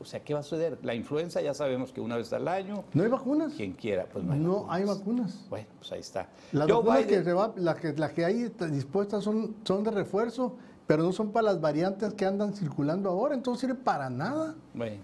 O 0.00 0.04
sea, 0.04 0.20
¿qué 0.20 0.34
va 0.34 0.40
a 0.40 0.42
suceder? 0.44 0.78
La 0.82 0.94
influenza 0.94 1.40
ya 1.40 1.54
sabemos 1.54 1.92
que 1.92 2.00
una 2.00 2.16
vez 2.16 2.32
al 2.32 2.46
año, 2.46 2.84
¿No 2.94 3.02
hay 3.02 3.08
vacunas? 3.08 3.52
quien 3.54 3.72
quiera, 3.72 4.06
pues 4.06 4.24
no 4.24 4.32
hay 4.32 4.38
No 4.38 4.52
vacunas. 4.64 4.76
hay 4.76 4.84
vacunas. 4.84 5.46
Bueno, 5.50 5.66
pues 5.78 5.92
ahí 5.92 6.00
está. 6.00 6.28
Las 6.52 6.68
Joe 6.70 6.82
vacunas 6.82 7.06
que, 7.06 7.24
se 7.24 7.32
va, 7.32 7.52
las, 7.56 7.76
que, 7.76 7.92
las 7.94 8.12
que 8.12 8.24
hay 8.24 8.52
dispuestas 8.70 9.24
son, 9.24 9.56
son 9.64 9.82
de 9.82 9.90
refuerzo, 9.90 10.54
pero 10.88 11.02
no 11.02 11.12
son 11.12 11.32
para 11.32 11.44
las 11.44 11.60
variantes 11.60 12.14
que 12.14 12.24
andan 12.24 12.54
circulando 12.54 13.10
ahora, 13.10 13.34
entonces 13.34 13.60
sirve 13.60 13.74
para 13.74 14.08
nada. 14.08 14.54
Bueno, 14.72 14.96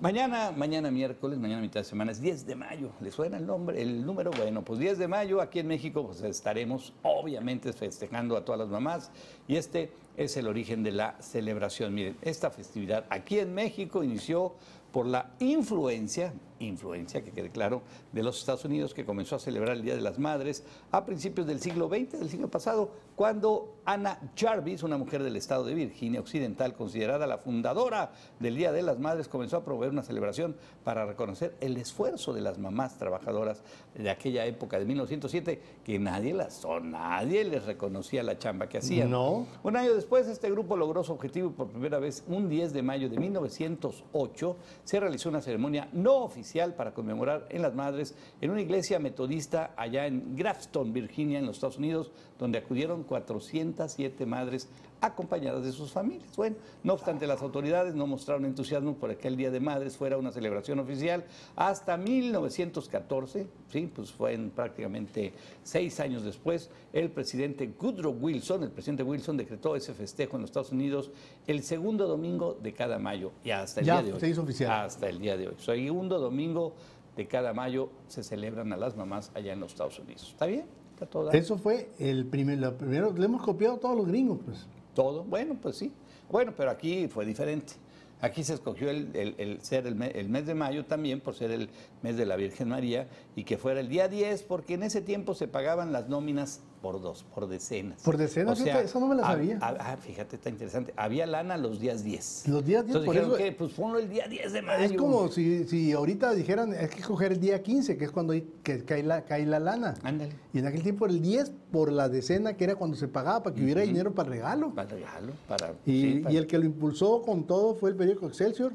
mañana, 0.00 0.52
mañana 0.56 0.90
miércoles, 0.90 1.38
mañana 1.38 1.60
mitad 1.60 1.80
de 1.80 1.84
semana 1.84 2.12
es 2.12 2.20
10 2.22 2.46
de 2.46 2.56
mayo. 2.56 2.92
¿Le 2.98 3.10
suena 3.10 3.36
el 3.36 3.46
nombre, 3.46 3.82
el 3.82 4.06
número? 4.06 4.30
Bueno, 4.30 4.64
pues 4.64 4.80
10 4.80 4.96
de 4.96 5.08
mayo 5.08 5.42
aquí 5.42 5.58
en 5.58 5.66
México 5.66 6.06
pues 6.06 6.22
estaremos 6.22 6.94
obviamente 7.02 7.74
festejando 7.74 8.38
a 8.38 8.44
todas 8.46 8.60
las 8.60 8.70
mamás 8.70 9.10
y 9.46 9.56
este 9.56 9.92
es 10.16 10.34
el 10.38 10.48
origen 10.48 10.82
de 10.82 10.92
la 10.92 11.14
celebración. 11.20 11.92
Miren, 11.92 12.16
esta 12.22 12.50
festividad 12.50 13.04
aquí 13.10 13.38
en 13.38 13.52
México 13.52 14.02
inició 14.02 14.54
por 14.92 15.04
la 15.04 15.30
influencia, 15.40 16.32
influencia, 16.66 17.22
que 17.22 17.32
quede 17.32 17.50
claro, 17.50 17.82
de 18.12 18.22
los 18.22 18.38
Estados 18.38 18.64
Unidos 18.64 18.94
que 18.94 19.04
comenzó 19.04 19.36
a 19.36 19.38
celebrar 19.38 19.76
el 19.76 19.82
Día 19.82 19.94
de 19.94 20.00
las 20.00 20.18
Madres 20.18 20.64
a 20.90 21.04
principios 21.04 21.46
del 21.46 21.60
siglo 21.60 21.88
XX, 21.88 22.20
del 22.20 22.30
siglo 22.30 22.48
pasado, 22.48 22.90
cuando 23.16 23.76
Anna 23.84 24.18
Jarvis, 24.36 24.82
una 24.82 24.96
mujer 24.96 25.22
del 25.22 25.36
estado 25.36 25.64
de 25.64 25.74
Virginia 25.74 26.20
Occidental, 26.20 26.74
considerada 26.74 27.26
la 27.26 27.38
fundadora 27.38 28.12
del 28.38 28.56
Día 28.56 28.72
de 28.72 28.82
las 28.82 28.98
Madres, 28.98 29.28
comenzó 29.28 29.58
a 29.58 29.64
proveer 29.64 29.92
una 29.92 30.02
celebración 30.02 30.56
para 30.84 31.04
reconocer 31.04 31.56
el 31.60 31.76
esfuerzo 31.76 32.32
de 32.32 32.40
las 32.40 32.58
mamás 32.58 32.98
trabajadoras 32.98 33.62
de 33.94 34.08
aquella 34.10 34.46
época 34.46 34.78
de 34.78 34.84
1907, 34.84 35.60
que 35.84 35.98
nadie 35.98 36.32
las 36.32 36.64
o 36.64 36.80
nadie 36.80 37.44
les 37.44 37.64
reconocía 37.64 38.22
la 38.22 38.38
chamba 38.38 38.68
que 38.68 38.78
hacían. 38.78 39.10
No. 39.10 39.46
Un 39.62 39.76
año 39.76 39.94
después, 39.94 40.28
este 40.28 40.50
grupo 40.50 40.76
logró 40.76 41.04
su 41.04 41.12
objetivo 41.12 41.48
y 41.48 41.52
por 41.52 41.68
primera 41.68 41.98
vez, 41.98 42.24
un 42.28 42.48
10 42.48 42.72
de 42.72 42.82
mayo 42.82 43.08
de 43.08 43.18
1908, 43.18 44.56
se 44.84 45.00
realizó 45.00 45.28
una 45.28 45.40
ceremonia 45.40 45.88
no 45.92 46.16
oficial 46.18 46.51
para 46.76 46.92
conmemorar 46.92 47.46
en 47.48 47.62
las 47.62 47.74
madres 47.74 48.14
en 48.40 48.50
una 48.50 48.60
iglesia 48.60 48.98
metodista 48.98 49.72
allá 49.76 50.06
en 50.06 50.36
Grafton, 50.36 50.92
Virginia, 50.92 51.38
en 51.38 51.46
los 51.46 51.56
Estados 51.56 51.78
Unidos, 51.78 52.12
donde 52.38 52.58
acudieron 52.58 53.04
407 53.04 54.26
madres 54.26 54.68
acompañadas 55.02 55.64
de 55.64 55.72
sus 55.72 55.90
familias. 55.92 56.34
Bueno, 56.36 56.56
no 56.84 56.94
obstante, 56.94 57.26
las 57.26 57.42
autoridades 57.42 57.94
no 57.94 58.06
mostraron 58.06 58.44
entusiasmo 58.46 58.94
por 58.94 59.14
que 59.16 59.28
el 59.28 59.36
Día 59.36 59.50
de 59.50 59.60
Madres 59.60 59.96
fuera 59.96 60.16
una 60.16 60.30
celebración 60.32 60.78
oficial 60.78 61.24
hasta 61.56 61.96
1914, 61.96 63.46
sí, 63.70 63.90
pues 63.94 64.10
fue 64.12 64.32
en 64.32 64.50
prácticamente 64.50 65.32
seis 65.62 66.00
años 66.00 66.24
después, 66.24 66.70
el 66.92 67.10
presidente 67.10 67.70
Woodrow 67.80 68.16
Wilson, 68.18 68.62
el 68.62 68.70
presidente 68.70 69.02
Wilson 69.02 69.36
decretó 69.36 69.76
ese 69.76 69.92
festejo 69.92 70.36
en 70.36 70.42
los 70.42 70.50
Estados 70.50 70.72
Unidos 70.72 71.10
el 71.46 71.62
segundo 71.62 72.06
domingo 72.06 72.56
de 72.62 72.72
cada 72.72 72.98
mayo 72.98 73.32
y 73.44 73.50
hasta 73.50 73.80
el 73.80 73.86
Ya, 73.86 73.94
día 73.96 74.02
de 74.04 74.12
hoy. 74.14 74.20
se 74.20 74.28
hizo 74.28 74.42
oficial. 74.42 74.70
Hasta 74.86 75.08
el 75.08 75.18
día 75.18 75.36
de 75.36 75.48
hoy. 75.48 75.54
Segundo 75.58 76.18
domingo 76.18 76.74
de 77.16 77.26
cada 77.26 77.52
mayo 77.52 77.90
se 78.08 78.22
celebran 78.22 78.72
a 78.72 78.76
las 78.76 78.96
mamás 78.96 79.30
allá 79.34 79.52
en 79.52 79.60
los 79.60 79.72
Estados 79.72 79.98
Unidos. 79.98 80.28
¿Está 80.30 80.46
bien? 80.46 80.64
¿Está 80.94 81.06
todo? 81.06 81.30
Eso 81.32 81.58
fue 81.58 81.90
el 81.98 82.24
primer, 82.26 82.58
lo 82.58 82.76
primero, 82.76 83.12
le 83.12 83.24
hemos 83.24 83.42
copiado 83.42 83.74
a 83.74 83.78
todos 83.80 83.96
los 83.96 84.06
gringos, 84.06 84.38
pues. 84.44 84.66
Todo, 84.94 85.24
bueno, 85.24 85.56
pues 85.60 85.76
sí. 85.76 85.92
Bueno, 86.30 86.52
pero 86.56 86.70
aquí 86.70 87.08
fue 87.08 87.24
diferente. 87.24 87.74
Aquí 88.20 88.44
se 88.44 88.54
escogió 88.54 88.88
el, 88.90 89.10
el- 89.14 89.60
ser 89.62 89.86
el, 89.86 90.00
el 90.00 90.28
mes 90.28 90.46
de 90.46 90.54
mayo 90.54 90.84
también 90.84 91.20
por 91.20 91.34
ser 91.34 91.50
el 91.50 91.68
mes 92.02 92.16
de 92.16 92.24
la 92.24 92.36
Virgen 92.36 92.68
María 92.68 93.08
y 93.34 93.42
que 93.44 93.58
fuera 93.58 93.80
el 93.80 93.88
día 93.88 94.06
10 94.08 94.42
porque 94.44 94.74
en 94.74 94.84
ese 94.84 95.00
tiempo 95.00 95.34
se 95.34 95.48
pagaban 95.48 95.92
las 95.92 96.08
nóminas 96.08 96.60
por 96.82 97.00
dos, 97.00 97.24
por 97.34 97.46
decenas. 97.46 98.02
Por 98.02 98.16
decenas, 98.16 98.58
fíjate, 98.60 98.84
esa 98.84 98.98
no 98.98 99.06
me 99.06 99.14
la 99.14 99.22
sabía. 99.22 99.58
ah, 99.62 99.96
fíjate, 99.98 100.34
está 100.36 100.50
interesante. 100.50 100.92
Había 100.96 101.26
lana 101.26 101.56
los 101.56 101.78
días 101.78 102.02
10. 102.02 102.48
Los 102.48 102.64
días 102.64 102.84
10, 102.84 102.96
Entonces 102.96 103.06
por 103.06 103.14
dijeron 103.14 103.30
eso- 103.30 103.38
que, 103.38 103.52
pues 103.52 103.72
ponlo 103.72 103.98
el 104.00 104.08
día 104.10 104.26
10 104.28 104.52
de 104.52 104.62
mayo. 104.62 104.84
Es 104.84 104.92
como 104.94 105.28
si, 105.28 105.64
si 105.68 105.92
ahorita 105.92 106.34
dijeran, 106.34 106.72
hay 106.72 106.88
que 106.88 107.00
coger 107.02 107.32
el 107.32 107.40
día 107.40 107.62
15, 107.62 107.96
que 107.96 108.04
es 108.04 108.10
cuando 108.10 108.32
hay- 108.32 108.46
que 108.64 108.84
cae, 108.84 109.02
la, 109.04 109.24
cae 109.24 109.46
la 109.46 109.60
lana. 109.60 109.94
Ándale. 110.02 110.32
Y 110.52 110.58
en 110.58 110.66
aquel 110.66 110.82
tiempo 110.82 111.06
el 111.06 111.22
10 111.22 111.52
por 111.70 111.92
la 111.92 112.08
decena, 112.08 112.54
que 112.56 112.64
era 112.64 112.74
cuando 112.74 112.96
se 112.96 113.06
pagaba, 113.06 113.44
para 113.44 113.54
que 113.54 113.62
hubiera 113.62 113.82
dinero 113.82 114.12
para 114.12 114.26
el 114.28 114.34
regalo. 114.34 114.74
Para 114.74 114.88
regalo, 114.88 115.32
para... 115.48 115.74
Y, 115.86 116.00
sí, 116.02 116.20
para- 116.20 116.34
y 116.34 116.36
el 116.36 116.46
que 116.48 116.58
lo 116.58 116.64
impulsó 116.66 117.22
con 117.22 117.46
todo 117.46 117.76
fue 117.76 117.90
el 117.90 117.96
periódico 117.96 118.26
Excelsior. 118.26 118.72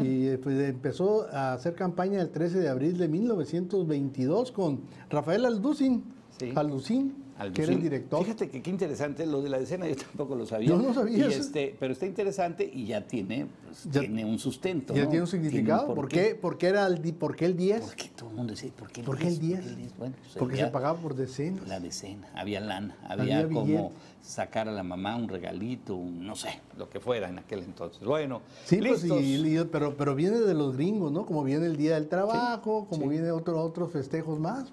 Y 0.00 0.36
pues, 0.36 0.56
empezó 0.68 1.26
a 1.32 1.52
hacer 1.54 1.74
campaña 1.74 2.20
el 2.22 2.30
13 2.30 2.60
de 2.60 2.68
abril 2.68 2.96
de 2.98 3.08
1922 3.08 4.52
con 4.52 4.80
Rafael 5.10 5.44
Alducin, 5.44 6.04
Sí. 6.38 6.52
Alducin, 6.54 7.14
que 7.52 7.62
era 7.62 7.72
el 7.72 7.82
director. 7.82 8.22
Fíjate 8.24 8.48
que 8.48 8.62
qué 8.62 8.70
interesante, 8.70 9.26
lo 9.26 9.42
de 9.42 9.50
la 9.50 9.58
decena 9.58 9.86
yo 9.88 9.96
tampoco 9.96 10.34
lo 10.34 10.46
sabía. 10.46 10.68
Yo 10.70 10.78
no 10.78 10.94
sabía 10.94 11.18
Y 11.18 11.20
eso. 11.22 11.40
este, 11.40 11.76
pero 11.78 11.92
está 11.92 12.06
interesante 12.06 12.68
y 12.72 12.86
ya 12.86 13.06
tiene, 13.06 13.46
pues, 13.64 13.84
Ya- 13.90 14.00
tiene 14.00 14.24
un 14.24 14.38
sustento. 14.38 14.94
Ya 14.94 15.04
¿no? 15.04 15.08
tiene 15.10 15.22
un 15.22 15.28
significado. 15.28 15.88
un 15.88 15.94
¿Por 15.94 16.08
qué? 16.08 16.34
¿Por 16.34 16.56
qué 16.58 16.68
era 16.68 16.86
el, 16.86 16.98
por 17.14 17.36
qué 17.36 17.44
el 17.46 17.56
10? 17.56 17.80
¿Por 17.82 17.94
qué 17.96 18.08
todo 18.16 18.30
el 18.30 18.36
mundo 18.36 18.52
dice, 18.52 18.72
¿por 18.76 18.90
qué 18.90 19.00
el 19.00 19.06
¿Por 19.06 19.18
qué 19.18 19.28
el 19.28 19.38
10? 19.38 19.76
10? 19.76 19.96
Bueno, 19.98 20.14
pues, 20.22 20.36
Porque 20.38 20.56
se 20.56 20.66
pagaba 20.68 20.98
por 20.98 21.14
decenas. 21.14 21.66
La 21.68 21.78
decena, 21.80 22.28
había 22.34 22.60
lana, 22.60 22.96
Había 23.04 23.38
había, 23.40 23.48
como 23.48 23.64
billete. 23.66 23.90
sacar 24.22 24.68
a 24.68 24.72
la 24.72 24.82
mamá 24.82 25.16
un 25.16 25.28
regalito, 25.28 25.94
un- 25.94 26.26
no 26.26 26.34
sé, 26.36 26.58
lo 26.78 26.88
que 26.88 27.00
fuera 27.00 27.28
en 27.28 27.38
aquel 27.38 27.60
entonces. 27.60 28.02
Bueno, 28.02 28.40
Sí, 28.64 28.78
pues, 28.78 29.04
y- 29.04 29.58
pero, 29.70 29.96
pero 29.96 30.14
viene 30.14 30.38
de 30.40 30.54
los 30.54 30.74
gringos, 30.76 31.12
¿no? 31.12 31.26
Como 31.26 31.44
viene 31.44 31.66
el 31.66 31.76
Día 31.76 31.94
del 31.94 32.08
Trabajo, 32.08 32.86
como 32.88 33.08
viene 33.08 33.30
otro, 33.30 33.60
otros 33.60 33.92
festejos 33.92 34.40
más. 34.40 34.68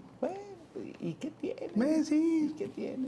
¿Y 1.00 1.14
qué 1.14 1.32
tiene? 1.32 1.70
Me, 1.76 2.04
sí. 2.04 2.50
¿Y 2.52 2.54
qué 2.54 2.68
tiene? 2.68 3.08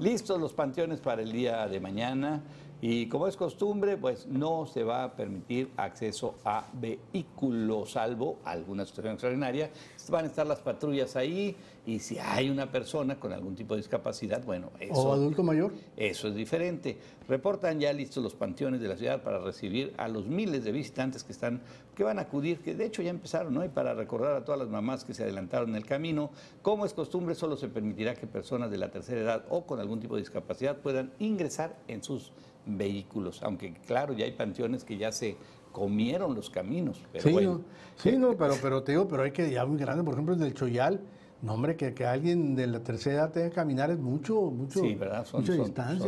Listos 0.00 0.40
los 0.40 0.52
panteones 0.52 1.00
para 1.00 1.22
el 1.22 1.32
día 1.32 1.66
de 1.66 1.80
mañana. 1.80 2.42
Y 2.80 3.08
como 3.08 3.26
es 3.26 3.36
costumbre, 3.36 3.96
pues 3.96 4.26
no 4.26 4.66
se 4.66 4.84
va 4.84 5.04
a 5.04 5.16
permitir 5.16 5.70
acceso 5.78 6.34
a 6.44 6.66
vehículos, 6.74 7.92
salvo 7.92 8.38
alguna 8.44 8.84
situación 8.84 9.14
extraordinaria. 9.14 9.70
Van 10.10 10.24
a 10.24 10.28
estar 10.28 10.46
las 10.46 10.60
patrullas 10.60 11.16
ahí 11.16 11.56
y 11.86 12.00
si 12.00 12.18
hay 12.18 12.50
una 12.50 12.70
persona 12.70 13.18
con 13.18 13.32
algún 13.32 13.56
tipo 13.56 13.74
de 13.74 13.80
discapacidad, 13.80 14.44
bueno, 14.44 14.70
eso, 14.78 14.94
O 14.94 15.12
adulto 15.12 15.42
mayor. 15.42 15.72
eso 15.96 16.28
es 16.28 16.34
diferente. 16.34 16.98
Reportan 17.28 17.80
ya 17.80 17.92
listos 17.92 18.22
los 18.22 18.34
panteones 18.34 18.80
de 18.80 18.88
la 18.88 18.96
ciudad 18.96 19.22
para 19.22 19.38
recibir 19.38 19.94
a 19.96 20.06
los 20.08 20.26
miles 20.26 20.62
de 20.64 20.72
visitantes 20.72 21.24
que 21.24 21.32
están, 21.32 21.62
que 21.94 22.04
van 22.04 22.18
a 22.18 22.22
acudir, 22.22 22.60
que 22.60 22.74
de 22.74 22.84
hecho 22.84 23.02
ya 23.02 23.10
empezaron, 23.10 23.54
¿no? 23.54 23.64
Y 23.64 23.68
para 23.68 23.94
recordar 23.94 24.36
a 24.36 24.44
todas 24.44 24.60
las 24.60 24.68
mamás 24.68 25.04
que 25.04 25.14
se 25.14 25.22
adelantaron 25.22 25.70
en 25.70 25.76
el 25.76 25.86
camino, 25.86 26.30
como 26.60 26.84
es 26.84 26.92
costumbre, 26.92 27.34
solo 27.34 27.56
se 27.56 27.68
permitirá 27.68 28.14
que 28.14 28.26
personas 28.26 28.70
de 28.70 28.78
la 28.78 28.90
tercera 28.90 29.20
edad 29.22 29.44
o 29.48 29.64
con 29.64 29.80
algún 29.80 29.98
tipo 29.98 30.14
de 30.16 30.20
discapacidad 30.20 30.76
puedan 30.76 31.12
ingresar 31.18 31.76
en 31.88 32.02
sus 32.04 32.32
vehículos. 32.66 33.42
Aunque 33.42 33.72
claro, 33.86 34.12
ya 34.12 34.24
hay 34.24 34.32
panteones 34.32 34.84
que 34.84 34.96
ya 34.96 35.12
se 35.12 35.36
comieron 35.72 36.34
los 36.34 36.50
caminos. 36.50 37.02
Pero 37.12 37.24
sí, 37.24 37.32
bueno, 37.32 37.52
no, 37.52 37.64
sí, 37.96 38.16
no, 38.16 38.36
pero, 38.36 38.54
pero 38.60 38.82
te 38.82 38.92
digo, 38.92 39.06
pero 39.08 39.22
hay 39.22 39.30
que, 39.30 39.50
ya 39.50 39.64
muy 39.66 39.78
grande, 39.78 40.02
por 40.02 40.14
ejemplo, 40.14 40.34
el 40.34 40.40
del 40.40 40.54
Choyal, 40.54 41.00
no, 41.42 41.54
hombre, 41.54 41.76
que, 41.76 41.92
que 41.92 42.06
alguien 42.06 42.56
de 42.56 42.66
la 42.66 42.80
tercera 42.80 43.16
edad 43.16 43.32
tenga 43.32 43.50
que 43.50 43.54
caminar 43.54 43.90
es 43.90 43.98
mucho, 43.98 44.40
mucho, 44.50 44.80
Sí, 44.80 44.94
¿verdad? 44.94 45.26
Son 45.26 45.44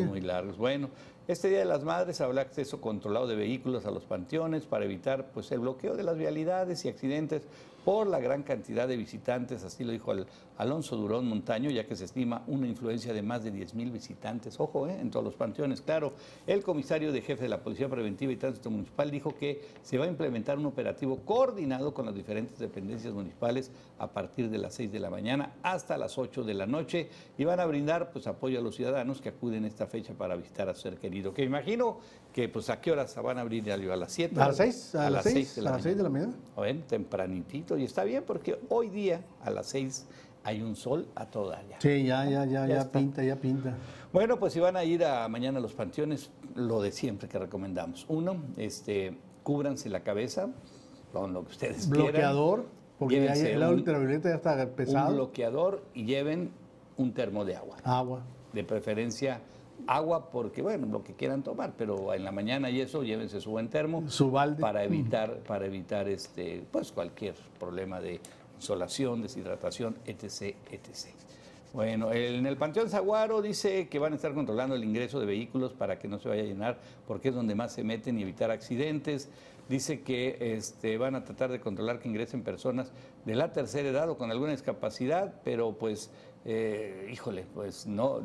muy 0.07 0.21
largos. 0.23 0.57
Bueno, 0.57 0.89
este 1.27 1.51
Día 1.51 1.59
de 1.59 1.67
las 1.67 1.85
Madres 1.85 2.23
habrá 2.23 2.41
acceso 2.41 2.81
controlado 2.81 3.27
de 3.27 3.37
vehículos 3.37 3.85
a 3.85 3.91
los 3.91 4.05
panteones 4.05 4.65
para 4.65 4.87
evitar 4.87 5.31
pues, 5.33 5.53
el 5.53 5.61
bloqueo 5.61 5.95
de 5.95 6.03
las 6.03 6.17
vialidades 6.17 6.83
y 6.87 6.89
accidentes 6.89 7.43
por 7.85 8.07
la 8.07 8.19
gran 8.19 8.43
cantidad 8.43 8.87
de 8.87 8.97
visitantes, 8.97 9.65
así 9.65 9.85
lo 9.85 9.93
dijo 9.93 10.13
el 10.13 10.27
Alonso 10.59 10.97
Durón 10.97 11.27
Montaño, 11.29 11.71
ya 11.71 11.87
que 11.87 11.95
se 11.95 12.05
estima 12.05 12.43
una 12.47 12.67
influencia 12.67 13.13
de 13.13 13.23
más 13.23 13.45
de 13.45 13.51
10 13.51 13.75
mil 13.75 13.91
visitantes, 13.91 14.59
ojo, 14.59 14.89
¿eh? 14.89 14.99
en 15.01 15.11
todos 15.11 15.25
los 15.25 15.35
panteones. 15.35 15.81
Claro, 15.81 16.13
el 16.47 16.63
comisario 16.63 17.13
de 17.13 17.23
jefe 17.23 17.45
de 17.45 17.49
la 17.49 17.63
Policía 17.63 17.89
Preventiva 17.89 18.33
y 18.33 18.37
Tránsito 18.37 18.71
Municipal 18.71 19.11
dijo 19.11 19.35
que 19.37 19.63
se 19.83 19.99
va 19.99 20.05
a 20.05 20.09
implementar 20.09 20.59
un 20.59 20.67
operativo 20.67 21.19
coordinado 21.25 21.95
con 21.95 22.07
las 22.07 22.15
diferentes 22.15 22.59
dependencias 22.59 23.15
municipales 23.15 23.71
a 23.99 24.09
partir 24.09 24.51
de 24.51 24.59
las 24.59 24.75
6 24.75 24.93
de 24.93 25.01
la 25.01 25.11
mañana 25.11 25.55
hasta 25.63 25.97
las 25.97 26.19
8 26.19 26.43
de 26.43 26.55
la 26.55 26.67
noche 26.67 27.09
y 27.37 27.45
van 27.45 27.61
a 27.61 27.67
brindar 27.67 28.11
pues 28.11 28.27
apoyo 28.27 28.59
a 28.59 28.63
los 28.63 28.75
ciudadanos 28.75 29.21
que 29.21 29.31
acuden 29.31 29.65
esta 29.65 29.87
fecha 29.87 30.15
para 30.15 30.37
visitar 30.37 30.69
a 30.69 30.75
su 30.75 30.83
ser 30.83 30.97
querido. 30.99 31.33
Que 31.33 31.45
imagino 31.45 31.99
que 32.33 32.49
pues 32.49 32.69
a 32.71 32.81
qué 32.81 32.93
horas 32.93 33.15
van 33.23 33.39
a 33.39 33.41
abrir 33.43 33.71
a 33.73 33.77
las 33.97 34.13
7. 34.13 34.41
¿A 34.41 34.49
las 34.49 34.57
seis? 34.57 34.95
¿A 34.95 35.11
las 35.11 35.23
seis? 35.25 35.35
seis 35.35 35.57
de 35.57 35.63
la 35.63 35.71
¿A 35.71 35.73
las 35.75 35.83
seis 35.83 35.97
de 35.97 36.03
la 36.03 36.09
mañana. 36.09 36.33
mañana? 36.33 36.61
Ven, 36.61 36.83
tempranitito 36.83 37.78
y 37.81 37.85
está 37.85 38.05
bien 38.05 38.25
porque 38.27 38.59
hoy 38.69 38.89
día 38.89 39.21
a 39.43 39.51
las 39.51 39.67
6 39.69 40.07
hay 40.45 40.63
un 40.63 40.77
sol 40.77 41.07
a 41.15 41.27
toda 41.27 41.63
ya. 41.69 41.81
Sí, 41.81 42.05
ya, 42.05 42.25
ya, 42.29 42.45
ya, 42.47 42.67
Ya 42.67 42.91
pinta, 42.91 43.23
ya 43.23 43.37
pinta. 43.37 43.75
Bueno, 44.13 44.39
pues 44.39 44.53
si 44.55 44.61
van 44.61 44.77
a 44.77 44.85
ir 44.85 45.05
a 45.05 45.29
mañana 45.29 45.59
a 45.59 45.61
los 45.61 45.75
panteones, 45.75 46.31
lo 46.55 46.81
de 46.81 46.93
siempre 46.93 47.29
que 47.29 47.39
recomendamos. 47.39 48.07
Uno, 48.09 48.37
este, 48.57 49.19
cúbranse 49.43 49.89
la 49.91 50.01
cabeza 50.03 50.49
con 51.13 51.33
lo 51.33 51.45
que 51.45 51.53
ustedes 51.53 51.87
quieran. 51.87 52.05
Bloqueador, 52.13 52.67
porque 52.99 53.25
ya 53.25 53.33
el 53.35 53.63
un- 53.63 53.75
ultravioleta 53.75 54.29
ya 54.31 54.37
está 54.37 54.63
Un 54.65 54.71
pesado. 54.71 55.15
bloqueador 55.15 55.83
y 55.95 56.05
lleven 56.05 56.51
un 56.97 57.13
termo 57.13 57.45
de 57.45 57.57
agua. 57.57 57.77
Agua. 57.85 58.23
De 58.53 58.65
preferencia 58.65 59.41
agua 59.87 60.31
porque, 60.31 60.63
bueno, 60.63 60.87
lo 60.87 61.05
que 61.05 61.15
quieran 61.15 61.43
tomar, 61.43 61.75
pero 61.77 62.13
en 62.15 62.25
la 62.25 62.33
mañana 62.33 62.71
y 62.71 62.81
eso, 62.81 63.03
llévense 63.03 63.41
su 63.41 63.51
buen 63.51 63.69
termo. 63.69 64.09
Su 64.09 64.31
balde. 64.31 64.61
Para 64.61 64.85
evitar, 64.85 65.39
para 65.41 65.67
evitar 65.67 66.09
este, 66.09 66.65
pues 66.71 66.93
cualquier 66.93 67.35
problema 67.59 68.01
de 68.01 68.21
insolación, 68.57 69.23
deshidratación, 69.23 69.97
etc, 70.05 70.57
etc. 70.71 71.15
Bueno, 71.73 72.13
en 72.13 72.47
el 72.47 72.57
Panteón 72.57 72.89
Zaguaro 72.89 73.43
dice 73.43 73.89
que 73.89 73.99
van 73.99 74.15
a 74.15 74.17
estar 74.17 74.33
controlando 74.33 74.75
el 74.75 74.83
ingreso 74.83 75.21
de 75.21 75.27
vehículos 75.27 75.73
para 75.73 75.99
que 75.99 76.09
no 76.09 76.19
se 76.19 76.29
vaya 76.29 76.43
a 76.43 76.47
llenar, 76.47 76.79
porque 77.07 77.29
es 77.29 77.35
donde 77.35 77.55
más 77.55 77.73
se 77.73 77.85
meten 77.85 78.19
y 78.19 78.23
evitar 78.23 78.51
accidentes. 78.51 79.29
Dice 79.69 80.01
que 80.01 80.39
este, 80.57 80.97
van 80.97 81.15
a 81.15 81.25
tratar 81.25 81.51
de 81.51 81.61
controlar 81.61 81.99
que 82.01 82.09
ingresen 82.09 82.43
personas 82.43 82.91
de 83.27 83.35
la 83.35 83.53
tercera 83.53 83.87
edad 83.87 84.09
o 84.09 84.17
con 84.17 84.31
alguna 84.31 84.53
discapacidad, 84.53 85.35
pero 85.45 85.73
pues, 85.73 86.11
eh, 86.45 87.09
híjole, 87.13 87.45
pues 87.53 87.87
no, 87.87 88.21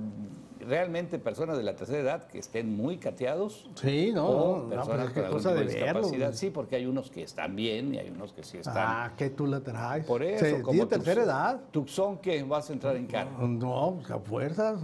realmente 0.59 1.19
personas 1.19 1.57
de 1.57 1.63
la 1.63 1.75
tercera 1.75 1.99
edad 1.99 2.27
que 2.27 2.39
estén 2.39 2.73
muy 2.75 2.97
cateados, 2.97 3.69
Sí, 3.75 4.11
no, 4.13 4.27
o 4.27 4.57
no, 4.57 4.63
no, 4.63 4.69
personas 4.69 4.87
pero 4.89 5.07
es 5.07 5.13
que 5.13 5.21
con 5.23 5.31
cosa 5.31 5.49
de 5.53 5.55
verlo. 5.65 5.71
discapacidad. 5.71 6.33
Sí, 6.33 6.49
porque 6.49 6.75
hay 6.77 6.85
unos 6.85 7.09
que 7.11 7.23
están 7.23 7.55
bien 7.55 7.93
y 7.93 7.97
hay 7.99 8.09
unos 8.09 8.31
que 8.31 8.43
sí 8.43 8.57
están. 8.59 8.75
Ah, 8.77 9.13
que 9.17 9.29
tú 9.31 9.45
la 9.47 9.59
traes. 9.59 10.05
Por 10.05 10.23
eso, 10.23 10.45
Se- 10.45 10.61
como 10.61 10.87
tercera 10.87 11.23
edad. 11.23 11.61
Tucson 11.71 12.17
que 12.19 12.41
vas 12.43 12.69
a 12.69 12.73
entrar 12.73 12.95
en 12.95 13.07
carro. 13.07 13.47
No, 13.47 13.95
pues 13.97 14.11
a 14.11 14.19
fuerzas. 14.19 14.79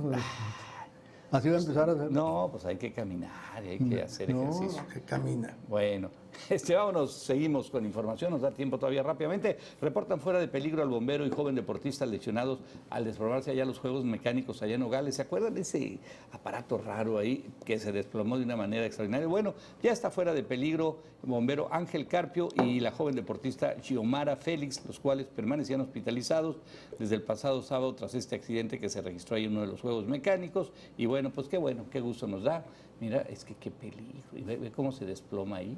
Así 1.32 1.48
va 1.48 1.58
a 1.58 1.60
empezar 1.60 1.90
a 1.90 1.94
hacer. 1.94 2.12
No, 2.12 2.50
pues 2.52 2.66
hay 2.66 2.78
que 2.78 2.92
caminar 2.92 3.64
y 3.64 3.68
hay 3.70 3.78
que 3.80 4.02
hacer 4.02 4.34
no, 4.34 4.42
ejercicio. 4.44 4.84
que 4.92 5.02
camina. 5.02 5.56
Bueno, 5.68 6.10
este, 6.50 6.76
vámonos, 6.76 7.14
seguimos 7.14 7.70
con 7.70 7.86
información, 7.86 8.32
nos 8.32 8.42
da 8.42 8.52
tiempo 8.52 8.78
todavía 8.78 9.04
rápidamente. 9.04 9.58
Reportan 9.82 10.20
fuera 10.20 10.40
de 10.40 10.48
peligro 10.48 10.82
al 10.82 10.90
bombero 10.90 11.26
y 11.26 11.30
joven 11.30 11.56
deportista 11.56 12.06
lesionados 12.06 12.60
al 12.90 13.06
desplomarse 13.06 13.52
allá 13.52 13.66
los 13.66 13.80
juegos 13.80 14.04
mecánicos 14.06 14.62
allá 14.62 14.76
en 14.76 14.82
Nogales. 14.82 15.16
¿Se 15.16 15.22
acuerdan 15.22 15.54
de 15.54 15.62
ese 15.62 16.00
aparato 16.32 16.78
raro 16.78 17.18
ahí 17.18 17.46
que 17.66 17.80
se 17.80 17.92
desplomó 17.92 18.38
de 18.38 18.46
una 18.46 18.56
manera 18.56 18.86
extraordinaria? 18.86 19.28
Bueno, 19.28 19.54
ya 19.82 19.92
está 19.92 20.12
fuera 20.12 20.34
de 20.34 20.44
peligro 20.44 20.98
el 21.24 21.30
bombero 21.30 21.68
Ángel 21.72 22.08
Carpio 22.08 22.50
y 22.64 22.80
la 22.80 22.92
joven 22.92 23.16
deportista 23.16 23.76
Giomara 23.82 24.36
Félix, 24.38 24.86
los 24.86 25.00
cuales 25.00 25.28
permanecían 25.28 25.82
hospitalizados 25.82 26.58
desde 26.98 27.16
el 27.16 27.24
pasado 27.24 27.62
sábado 27.62 27.94
tras 27.96 28.16
este 28.16 28.36
accidente 28.36 28.80
que 28.80 28.90
se 28.90 29.02
registró 29.02 29.36
ahí 29.36 29.46
en 29.46 29.52
uno 29.52 29.62
de 29.62 29.68
los 29.68 29.82
juegos 29.82 30.06
mecánicos. 30.06 30.72
Y 30.98 31.06
bueno, 31.06 31.32
pues 31.32 31.48
qué 31.48 31.58
bueno, 31.58 31.86
qué 31.92 32.00
gusto 32.00 32.28
nos 32.28 32.44
da. 32.44 32.66
Mira, 33.00 33.22
es 33.22 33.46
que 33.46 33.56
qué 33.56 33.72
peligro. 33.72 34.30
Y 34.34 34.44
ve, 34.44 34.72
cómo 34.72 34.92
se 34.92 35.06
desploma 35.06 35.58
ahí. 35.58 35.78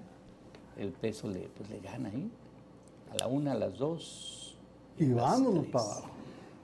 El 0.82 0.94
peso 0.94 1.30
le, 1.30 1.42
pues, 1.56 1.70
le 1.70 1.80
gana 1.80 2.10
ahí. 2.10 2.28
A 3.12 3.18
la 3.18 3.28
una, 3.28 3.52
a 3.52 3.56
las 3.56 3.78
dos. 3.78 4.58
Y 4.98 5.06
las 5.06 5.18
vámonos 5.18 5.68
para 5.68 5.86
abajo. 5.86 6.08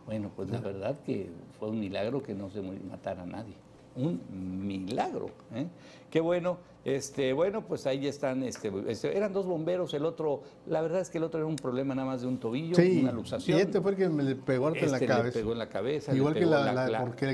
Bueno, 0.08 0.32
pues 0.36 0.49
de 0.49 0.58
verdad 0.58 0.97
que 1.06 1.30
fue 1.60 1.69
un 1.69 1.80
milagro 1.80 2.23
que 2.23 2.34
no 2.34 2.49
se 2.49 2.62
matara 2.62 3.23
a 3.23 3.25
nadie. 3.27 3.53
Un 3.97 4.21
milagro. 4.67 5.29
¿eh? 5.53 5.67
Qué 6.10 6.19
bueno. 6.21 6.57
Este, 6.86 7.33
bueno, 7.33 7.65
pues 7.67 7.86
ahí 7.86 7.99
ya 7.99 8.10
están. 8.10 8.43
Este, 8.43 8.71
este, 8.88 9.17
eran 9.17 9.33
dos 9.33 9.45
bomberos. 9.45 9.93
El 9.93 10.05
otro, 10.05 10.43
la 10.67 10.81
verdad 10.81 11.01
es 11.01 11.10
que 11.10 11.17
el 11.17 11.25
otro 11.25 11.39
era 11.41 11.45
un 11.47 11.57
problema 11.57 11.93
nada 11.93 12.07
más 12.07 12.21
de 12.21 12.27
un 12.27 12.38
tobillo, 12.38 12.75
Sí, 12.75 12.99
una 13.01 13.12
luxación. 13.12 13.57
y 13.57 13.62
este 13.62 13.81
fue 13.81 13.91
el 13.91 13.97
que 13.97 14.07
me 14.07 14.23
le 14.23 14.36
pegó 14.36 14.67
harto 14.67 14.79
en 14.79 14.91
la 14.91 14.97
Este 14.97 15.07
le 15.07 15.13
cabeza. 15.13 15.39
pegó 15.39 15.51
en 15.51 15.57
la 15.57 15.67
cabeza. 15.67 16.15
Igual 16.15 16.33
que 16.36 16.45
la, 16.45 16.99
porque 17.01 17.25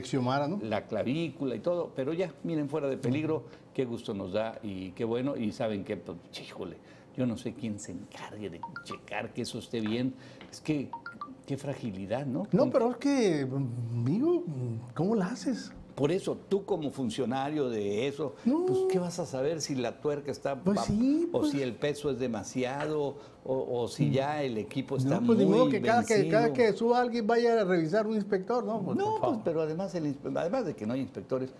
¿no? 0.50 0.60
la 0.64 0.88
clavícula 0.88 1.54
y 1.56 1.60
todo, 1.60 1.92
pero 1.96 2.14
ya, 2.14 2.34
miren, 2.44 2.68
fuera 2.68 2.88
de 2.88 2.98
peligro, 2.98 3.44
qué 3.76 3.86
gusto 3.86 4.16
nos 4.16 4.34
da 4.34 4.58
y 4.64 4.90
qué 4.94 5.04
bueno, 5.06 5.38
y 5.38 5.52
saben 5.52 5.84
que, 5.84 5.98
pues, 5.98 6.18
híjole, 6.42 6.78
yo 7.16 7.28
no 7.28 7.38
sé 7.38 7.54
quién 7.54 7.80
se 7.80 7.92
encargue 7.92 8.50
de 8.50 8.60
checar 8.86 9.34
que 9.34 9.44
eso 9.44 9.60
esté 9.60 9.82
bien, 9.82 10.16
es 10.52 10.62
que, 10.62 10.90
qué 11.46 11.58
fragilidad, 11.58 12.26
¿no? 12.26 12.48
No, 12.52 12.72
pero 12.72 12.90
es 12.90 12.98
que, 12.98 13.42
amigo, 13.52 14.44
¿cómo 14.96 15.14
la 15.14 15.28
haces? 15.28 15.72
Por 15.96 16.12
eso, 16.12 16.38
tú 16.50 16.66
como 16.66 16.90
funcionario 16.92 17.70
de 17.70 18.08
eso, 18.08 18.36
pues, 18.44 18.80
¿qué 18.92 18.98
vas 18.98 19.20
a 19.20 19.26
saber 19.26 19.62
si 19.62 19.76
la 19.76 20.00
tuerca 20.02 20.32
está, 20.32 20.60
Pues 20.60 20.80
o 20.80 21.40
pues. 21.40 21.52
si 21.52 21.62
el 21.62 21.76
peso 21.76 22.10
es 22.10 22.18
demasiado, 22.18 23.16
o, 23.46 23.82
o 23.82 23.88
si 23.88 24.10
ya 24.10 24.42
el 24.42 24.58
equipo 24.58 24.98
está 24.98 25.20
no, 25.20 25.28
pues 25.28 25.38
muy 25.40 25.48
modo 25.48 25.70
que 25.70 25.82
cada, 25.82 26.04
que 26.04 26.30
cada 26.30 26.52
que 26.52 26.74
suba 26.74 27.00
alguien 27.00 27.28
vaya 27.28 27.62
a 27.62 27.64
revisar 27.64 28.08
un 28.08 28.16
inspector, 28.16 28.64
¿no? 28.64 28.82
Pues, 28.82 28.98
No, 28.98 29.20
pues, 29.22 29.40
pero 29.44 29.62
además, 29.62 29.94
el 29.96 30.16
además 30.36 30.66
de 30.66 30.76
que 30.76 30.86
no 30.88 30.94
hay 30.94 31.02
inspectores, 31.02 31.54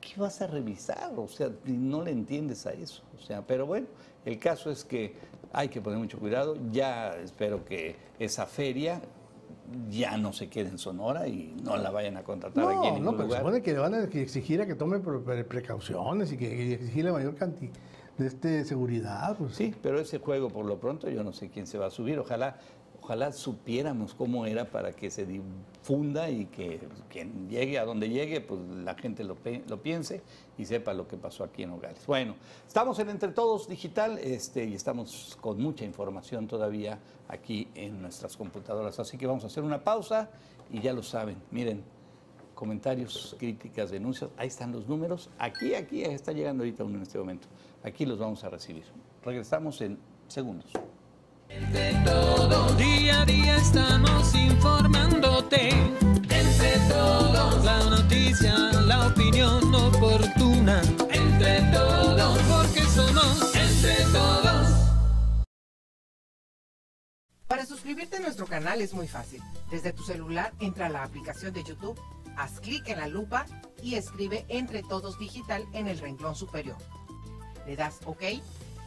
¿qué 0.00 0.20
vas 0.20 0.42
a 0.42 0.46
revisar? 0.46 1.12
O 1.16 1.28
sea, 1.28 1.50
no 1.64 2.02
le 2.02 2.10
entiendes 2.10 2.66
a 2.66 2.72
eso. 2.72 3.02
O 3.16 3.22
sea, 3.22 3.46
pero 3.46 3.66
bueno, 3.66 3.86
el 4.24 4.38
caso 4.38 4.70
es 4.70 4.84
que 4.84 5.14
hay 5.52 5.68
que 5.68 5.80
poner 5.80 5.98
mucho 5.98 6.18
cuidado. 6.18 6.56
Ya 6.70 7.16
espero 7.16 7.64
que 7.64 7.96
esa 8.18 8.44
feria 8.44 9.00
ya 9.90 10.16
no 10.16 10.32
se 10.32 10.48
quede 10.48 10.68
en 10.68 10.78
Sonora 10.78 11.26
y 11.26 11.54
no 11.62 11.76
la 11.76 11.90
vayan 11.90 12.16
a 12.16 12.22
contratar 12.22 12.64
aquí 12.64 12.88
en 12.88 12.94
No, 13.04 13.10
no, 13.10 13.16
pero 13.16 13.24
lugar. 13.24 13.40
supone 13.40 13.62
que 13.62 13.72
le 13.72 13.78
van 13.78 13.94
a 13.94 14.04
exigir 14.04 14.60
a 14.60 14.66
que 14.66 14.74
tome 14.74 14.98
pre- 15.00 15.18
pre- 15.20 15.44
precauciones 15.44 16.32
y 16.32 16.36
que 16.36 16.74
exigirle 16.74 17.12
mayor 17.12 17.34
cantidad 17.34 17.72
de 18.18 18.26
este, 18.26 18.64
seguridad. 18.64 19.36
Pues. 19.36 19.54
Sí, 19.54 19.74
pero 19.82 19.98
ese 20.00 20.18
juego 20.18 20.48
por 20.48 20.64
lo 20.66 20.78
pronto 20.78 21.08
yo 21.10 21.24
no 21.24 21.32
sé 21.32 21.48
quién 21.50 21.66
se 21.66 21.78
va 21.78 21.86
a 21.86 21.90
subir. 21.90 22.18
Ojalá, 22.18 22.56
ojalá 23.04 23.32
supiéramos 23.32 24.14
cómo 24.14 24.46
era 24.46 24.70
para 24.70 24.92
que 24.92 25.10
se 25.10 25.26
difunda 25.26 26.30
y 26.30 26.46
que 26.46 26.80
quien 27.10 27.50
llegue 27.50 27.78
a 27.78 27.84
donde 27.84 28.08
llegue, 28.08 28.40
pues 28.40 28.58
la 28.82 28.94
gente 28.94 29.24
lo, 29.24 29.36
piense 29.82 30.22
y 30.56 30.64
sepa 30.64 30.94
lo 30.94 31.06
que 31.06 31.18
pasó 31.18 31.44
aquí 31.44 31.64
en 31.64 31.70
Nogales. 31.70 32.06
Bueno, 32.06 32.34
estamos 32.66 32.98
en 32.98 33.10
Entre 33.10 33.28
Todos 33.32 33.68
Digital 33.68 34.16
este, 34.18 34.64
y 34.64 34.74
estamos 34.74 35.36
con 35.42 35.60
mucha 35.60 35.84
información 35.84 36.46
todavía 36.46 36.98
aquí 37.28 37.68
en 37.74 38.00
nuestras 38.00 38.38
computadoras. 38.38 38.98
Así 38.98 39.18
que 39.18 39.26
vamos 39.26 39.44
a 39.44 39.48
hacer 39.48 39.64
una 39.64 39.84
pausa 39.84 40.30
y 40.72 40.80
ya 40.80 40.94
lo 40.94 41.02
saben, 41.02 41.36
miren, 41.50 41.84
comentarios, 42.54 43.36
críticas, 43.38 43.90
denuncias, 43.90 44.30
ahí 44.38 44.48
están 44.48 44.72
los 44.72 44.88
números. 44.88 45.28
Aquí, 45.38 45.74
aquí 45.74 46.04
está 46.04 46.32
llegando 46.32 46.62
ahorita 46.62 46.84
uno 46.84 46.96
en 46.96 47.02
este 47.02 47.18
momento. 47.18 47.48
Aquí 47.82 48.06
los 48.06 48.18
vamos 48.18 48.42
a 48.44 48.48
recibir. 48.48 48.84
Regresamos 49.22 49.82
en 49.82 49.98
segundos. 50.26 50.72
Todos, 52.04 52.76
día 52.76 53.22
a 53.22 53.24
día 53.24 53.56
estamos 53.56 54.34
informándote. 54.34 55.70
Entre 55.70 56.78
todos, 56.88 57.64
la 57.64 57.78
noticia, 57.84 58.54
la 58.82 59.06
opinión 59.08 59.74
oportuna. 59.74 60.82
Entre 61.10 61.62
todos, 61.72 62.38
porque 62.42 62.82
somos 62.82 63.54
entre 63.54 64.04
todos. 64.12 64.68
Para 67.46 67.66
suscribirte 67.66 68.16
a 68.16 68.20
nuestro 68.20 68.46
canal 68.46 68.80
es 68.80 68.92
muy 68.92 69.08
fácil. 69.08 69.40
Desde 69.70 69.92
tu 69.92 70.02
celular 70.02 70.52
entra 70.60 70.86
a 70.86 70.90
la 70.90 71.04
aplicación 71.04 71.52
de 71.52 71.64
YouTube, 71.64 72.00
haz 72.36 72.60
clic 72.60 72.88
en 72.88 72.98
la 72.98 73.06
lupa 73.06 73.46
y 73.82 73.94
escribe 73.94 74.44
Entre 74.48 74.82
Todos 74.82 75.18
Digital 75.18 75.64
en 75.72 75.88
el 75.88 75.98
renglón 75.98 76.34
superior. 76.34 76.76
Le 77.66 77.76
das 77.76 78.00
OK 78.04 78.22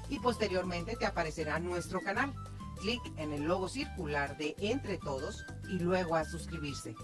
y 0.09 0.19
posteriormente 0.19 0.95
te 0.95 1.05
aparecerá 1.05 1.59
nuestro 1.59 2.01
canal. 2.01 2.33
Clic 2.77 3.01
en 3.17 3.33
el 3.33 3.43
logo 3.43 3.67
circular 3.67 4.37
de 4.37 4.55
Entre 4.59 4.97
Todos 4.97 5.45
y 5.69 5.79
luego 5.79 6.15
a 6.15 6.25
suscribirse. 6.25 6.95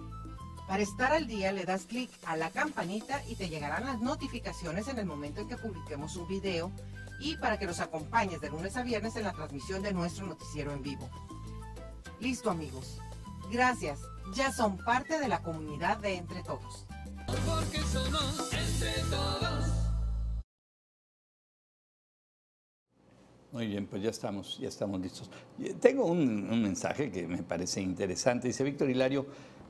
Para 0.68 0.84
estar 0.84 1.12
al 1.12 1.28
día 1.28 1.52
le 1.52 1.66
das 1.66 1.86
clic 1.86 2.10
a 2.26 2.38
la 2.38 2.50
campanita 2.50 3.22
y 3.28 3.36
te 3.36 3.50
llegarán 3.50 3.86
las 3.86 4.00
notificaciones 4.00 4.88
en 4.88 4.98
el 4.98 5.06
momento 5.06 5.42
en 5.42 5.50
que 5.50 5.58
publiquemos 5.58 6.16
un 6.16 6.28
video 6.28 6.72
y 7.20 7.36
para 7.38 7.60
que 7.60 7.68
nos 7.68 7.80
acompañes 7.80 8.42
de 8.42 8.50
lunes 8.50 8.78
a 8.78 8.84
viernes 8.84 9.16
en 9.16 9.24
la 9.24 9.34
transmisión 9.34 9.82
de 9.82 9.94
nuestro 9.94 10.26
noticiero 10.26 10.72
en 10.72 10.82
vivo. 10.82 11.10
Listo 12.20 12.50
amigos. 12.50 13.00
Gracias. 13.52 14.00
Ya 14.34 14.52
son 14.52 14.78
parte 14.78 15.20
de 15.20 15.28
la 15.28 15.42
comunidad 15.42 15.98
de 15.98 16.16
Entre 16.16 16.42
Todos. 16.44 16.86
Porque 17.28 17.80
somos 17.92 18.54
entre 18.54 19.02
todos. 19.10 19.53
Muy 23.54 23.68
bien, 23.68 23.86
pues 23.86 24.02
ya 24.02 24.10
estamos, 24.10 24.58
ya 24.58 24.68
estamos 24.68 25.00
listos. 25.00 25.30
Y 25.60 25.74
Tengo 25.74 26.08
un, 26.08 26.50
un 26.50 26.62
mensaje 26.62 27.12
que 27.12 27.28
me 27.28 27.44
parece 27.44 27.82
interesante. 27.82 28.48
Dice 28.48 28.64
Víctor 28.64 28.90
Hilario, 28.90 29.28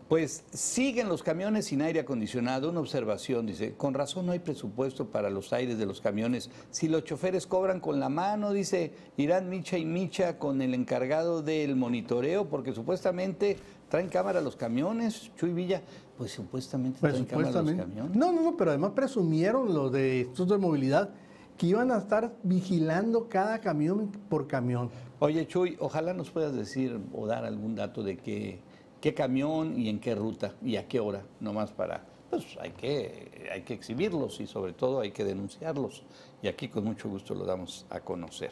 pues 0.07 0.45
siguen 0.53 1.09
los 1.09 1.21
camiones 1.21 1.65
sin 1.65 1.81
aire 1.81 1.99
acondicionado. 1.99 2.69
Una 2.69 2.79
observación, 2.79 3.45
dice, 3.45 3.73
con 3.73 3.93
razón 3.93 4.25
no 4.25 4.31
hay 4.31 4.39
presupuesto 4.39 5.07
para 5.07 5.29
los 5.29 5.51
aires 5.51 5.77
de 5.77 5.85
los 5.85 5.99
camiones. 5.99 6.49
Si 6.71 6.87
los 6.87 7.03
choferes 7.03 7.45
cobran 7.45 7.81
con 7.81 7.99
la 7.99 8.07
mano, 8.07 8.53
dice, 8.53 8.93
irán 9.17 9.49
Micha 9.49 9.77
y 9.77 9.83
Micha 9.83 10.37
con 10.37 10.61
el 10.61 10.73
encargado 10.73 11.41
del 11.41 11.75
monitoreo, 11.75 12.47
porque 12.47 12.73
supuestamente 12.73 13.57
traen 13.89 14.07
cámara 14.07 14.39
los 14.39 14.55
camiones, 14.55 15.31
Chuy 15.35 15.51
Villa, 15.51 15.81
pues 16.17 16.31
supuestamente 16.31 16.99
Pues 17.01 17.13
traen 17.13 17.25
cámara 17.25 17.61
los 17.61 17.73
camiones. 17.73 18.15
No, 18.15 18.31
no, 18.31 18.43
no, 18.43 18.55
pero 18.55 18.71
además 18.71 18.91
presumieron 18.95 19.73
los 19.73 19.91
de 19.91 20.21
estos 20.21 20.47
de 20.47 20.57
movilidad 20.57 21.09
que 21.57 21.67
iban 21.67 21.91
a 21.91 21.97
estar 21.97 22.33
vigilando 22.43 23.29
cada 23.29 23.59
camión 23.59 24.11
por 24.29 24.47
camión. 24.47 24.89
Oye, 25.19 25.47
Chuy, 25.47 25.77
ojalá 25.79 26.13
nos 26.13 26.29
puedas 26.29 26.53
decir 26.53 26.99
o 27.13 27.27
dar 27.27 27.45
algún 27.45 27.75
dato 27.75 28.03
de 28.03 28.17
qué, 28.17 28.59
qué 28.99 29.13
camión 29.13 29.79
y 29.79 29.89
en 29.89 29.99
qué 29.99 30.15
ruta 30.15 30.53
y 30.63 30.75
a 30.77 30.87
qué 30.87 30.99
hora, 30.99 31.23
nomás 31.39 31.71
para, 31.71 32.05
pues 32.29 32.45
hay 32.59 32.71
que, 32.71 33.49
hay 33.51 33.61
que 33.61 33.73
exhibirlos 33.73 34.39
y 34.39 34.47
sobre 34.47 34.73
todo 34.73 35.01
hay 35.01 35.11
que 35.11 35.23
denunciarlos. 35.23 36.03
Y 36.41 36.47
aquí 36.47 36.67
con 36.67 36.83
mucho 36.83 37.09
gusto 37.09 37.35
lo 37.35 37.45
damos 37.45 37.85
a 37.89 37.99
conocer. 37.99 38.51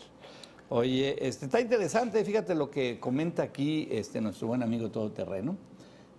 Oye, 0.70 1.28
este, 1.28 1.46
está 1.46 1.60
interesante, 1.60 2.24
fíjate 2.24 2.56
lo 2.56 2.72
que 2.72 3.00
comenta 3.00 3.44
aquí 3.44 3.90
este, 3.92 4.22
nuestro 4.22 4.48
buen 4.48 4.64
amigo 4.64 4.90
todoterreno. 4.90 5.58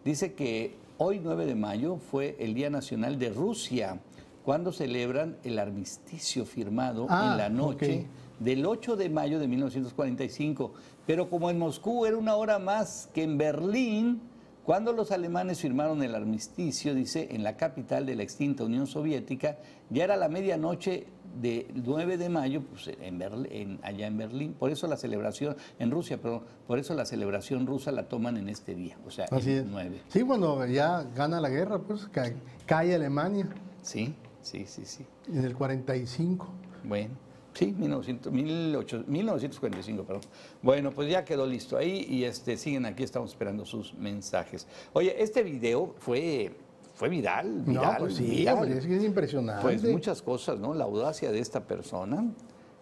Dice 0.05 0.35
que 0.35 0.75
hoy 0.99 1.21
9 1.23 1.47
de 1.47 1.55
mayo 1.55 1.97
fue 1.97 2.37
el 2.39 2.53
Día 2.53 2.69
Nacional 2.69 3.19
de 3.19 3.31
Rusia, 3.31 4.01
cuando 4.45 4.73
celebran 4.73 5.37
el 5.45 5.59
armisticio 5.59 6.45
firmado 6.45 7.07
Ah, 7.09 7.31
en 7.33 7.39
la 7.39 7.49
noche 7.49 8.07
del 8.41 8.67
8 8.67 8.97
de 8.97 9.09
mayo 9.09 9.39
de 9.39 9.47
1945. 9.49 10.73
Pero 11.07 11.29
como 11.31 11.51
en 11.51 11.59
Moscú 11.59 12.07
era 12.07 12.17
una 12.17 12.35
hora 12.37 12.59
más 12.59 13.09
que 13.15 13.23
en 13.23 13.39
Berlín, 13.39 14.21
cuando 14.65 14.93
los 14.93 15.11
alemanes 15.11 15.61
firmaron 15.61 16.03
el 16.05 16.15
armisticio, 16.15 16.95
dice, 16.95 17.29
en 17.33 17.43
la 17.43 17.57
capital 17.57 18.07
de 18.07 18.15
la 18.15 18.23
extinta 18.23 18.63
Unión 18.63 18.87
Soviética, 18.87 19.59
ya 19.91 20.05
era 20.05 20.17
la 20.17 20.29
medianoche 20.29 21.07
del 21.41 21.67
9 21.85 22.17
de 22.17 22.29
mayo, 22.29 22.63
pues, 22.63 22.89
en 23.01 23.19
Berl- 23.19 23.49
en- 23.51 23.81
allá 23.83 24.07
en 24.07 24.19
Berlín. 24.19 24.53
Por 24.57 24.71
eso 24.71 24.87
la 24.87 24.97
celebración, 24.97 25.57
en 25.81 25.91
Rusia, 25.91 26.19
pero 26.23 26.45
por 26.69 26.79
eso 26.79 26.95
la 26.95 27.05
celebración 27.07 27.67
rusa 27.67 27.91
la 27.91 28.05
toman 28.09 28.37
en 28.37 28.49
este 28.49 28.75
día, 28.77 28.97
o 29.07 29.11
sea, 29.11 29.27
Así 29.33 29.51
el 29.51 29.59
es. 29.59 29.67
9. 29.67 30.03
Sí, 30.09 30.23
cuando 30.23 30.65
ya 30.67 31.03
gana 31.17 31.41
la 31.41 31.49
guerra, 31.49 31.79
pues 31.81 32.07
ca- 32.07 32.33
cae 32.67 32.95
Alemania 32.95 33.49
Sí, 33.81 34.15
sí, 34.43 34.65
sí, 34.67 34.85
sí. 34.85 35.07
en 35.29 35.45
el 35.45 35.55
45. 35.57 36.49
Bueno, 36.85 37.15
sí, 37.55 37.75
1900, 37.79 38.33
1800, 38.33 39.09
1945, 39.09 40.05
perdón. 40.05 40.23
Bueno, 40.63 40.91
pues 40.91 41.11
ya 41.11 41.25
quedó 41.25 41.47
listo 41.47 41.77
ahí 41.77 42.07
y 42.09 42.25
este, 42.25 42.57
siguen 42.57 42.87
aquí, 42.87 43.03
estamos 43.03 43.31
esperando 43.31 43.65
sus 43.65 43.95
mensajes. 43.95 44.67
Oye, 44.93 45.23
este 45.23 45.43
video 45.43 45.95
fue, 45.99 46.53
fue 46.95 47.09
viral, 47.09 47.63
viral, 47.63 47.93
no, 47.93 47.99
pues 47.99 48.15
sí, 48.17 48.25
viral. 48.25 48.55
hombre, 48.59 48.79
es 48.79 48.87
que 48.87 48.97
es 48.97 49.05
impresionante. 49.05 49.63
Pues 49.63 49.85
muchas 49.85 50.23
cosas, 50.23 50.59
¿no? 50.59 50.75
La 50.75 50.85
audacia 50.85 51.31
de 51.31 51.39
esta 51.39 51.61
persona, 51.65 52.25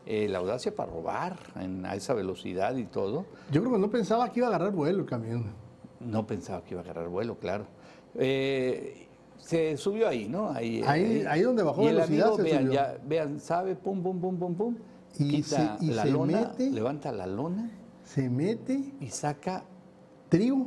eh, 0.06 0.28
la 0.28 0.38
audacia 0.38 0.74
para 0.74 0.90
robar 0.90 1.38
en- 1.60 1.84
a 1.84 1.94
esa 1.94 2.14
velocidad 2.14 2.74
y 2.76 2.84
todo. 2.84 3.26
Yo 3.50 3.60
creo 3.60 3.74
que 3.74 3.78
no 3.78 3.90
pensaba 3.90 4.32
que 4.32 4.40
iba 4.40 4.46
a 4.46 4.50
agarrar 4.50 4.72
vuelo 4.72 5.00
el 5.00 5.06
camión. 5.06 5.44
No 6.00 6.26
pensaba 6.26 6.64
que 6.64 6.70
iba 6.72 6.80
a 6.80 6.84
agarrar 6.84 7.08
vuelo, 7.08 7.38
claro. 7.38 7.66
Eh, 8.14 9.06
se 9.40 9.76
subió 9.76 10.08
ahí, 10.08 10.28
¿no? 10.28 10.50
Ahí, 10.50 10.82
Ahí- 10.86 11.24
ahí 11.28 11.42
donde 11.42 11.62
bajó 11.62 11.82
y 11.82 11.86
el 11.86 11.94
velocidad 11.96 12.26
amigo, 12.28 12.36
se 12.36 12.42
vean, 12.42 12.62
subió. 12.64 12.72
ya, 12.74 12.98
vean, 13.06 13.40
sabe, 13.40 13.74
pum, 13.76 14.02
pum, 14.02 14.20
pum, 14.20 14.38
pum, 14.38 14.54
pum. 14.54 14.76
Y 15.18 15.28
quita 15.42 15.78
se- 15.78 15.84
y 15.84 15.88
la 15.90 16.02
se 16.04 16.10
lona, 16.10 16.40
mete. 16.56 16.70
levanta 16.70 17.10
la 17.12 17.26
lona 17.26 17.70
Se 18.04 18.28
mete 18.30 18.80
y 19.00 19.08
saca 19.08 19.64
trigo, 20.28 20.66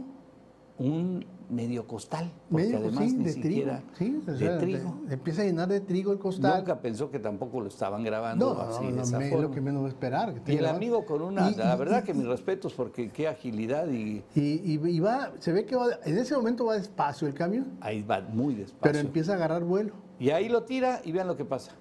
un 0.80 1.26
medio 1.50 1.86
costal. 1.88 2.32
Porque 2.50 2.66
medio 2.66 2.78
además 2.80 3.04
sí, 3.06 3.14
ni 3.18 3.24
de 3.26 3.32
siquiera 3.34 3.84
trigo. 3.96 4.22
Sí, 4.22 4.30
o 4.30 4.32
de 4.34 4.58
trigo. 4.58 5.00
empieza 5.10 5.42
a 5.42 5.46
llenar 5.46 5.68
de 5.70 5.80
trigo 5.82 6.12
el 6.12 6.20
costal. 6.20 6.60
Nunca 6.60 6.80
pensó 6.80 7.10
que 7.12 7.20
tampoco 7.20 7.62
lo 7.62 7.68
estaban 7.68 8.04
grabando 8.04 8.54
no, 8.54 8.62
así, 8.62 8.84
no, 8.84 8.90
de 8.92 8.96
no, 8.98 9.02
esa 9.04 9.18
me- 9.20 9.26
es 9.26 9.32
forma. 9.32 9.48
lo 9.48 9.52
que 9.54 9.62
menos 9.62 9.88
esperar. 9.88 10.34
que 10.44 10.54
Y 10.54 10.58
el 10.58 10.66
amigo 10.66 11.06
con 11.06 11.22
una, 11.22 11.50
Y- 11.52 11.56
la 11.56 11.76
verdad 11.76 12.02
y- 12.04 12.06
que 12.06 12.14
mis 12.14 12.26
respetos 12.26 12.74
porque 12.74 13.10
qué 13.10 13.28
agilidad 13.28 13.88
y 13.90 14.24
Y, 14.36 15.00
va, 15.00 15.32
se 15.40 15.52
ve 15.52 15.66
que 15.66 15.76
va, 15.76 15.88
en 16.06 16.18
ese 16.18 16.36
momento 16.36 16.66
va 16.66 16.76
despacio 16.76 17.28
el 17.28 17.34
camión, 17.34 17.78
ahí 17.82 18.02
va 18.02 18.22
muy 18.22 18.54
pero 18.56 18.66
despacio. 18.68 19.00
empieza 19.02 19.32
a 19.34 19.36
agarrar 19.36 19.64
vuelo. 19.64 19.94
Y 20.20 20.30
ahí 20.30 20.50
lo 20.50 20.64
tira 20.64 21.02
y 21.04 21.12
vean 21.12 21.28
lo 21.28 21.36
que 21.36 21.46
pasa. 21.46 21.72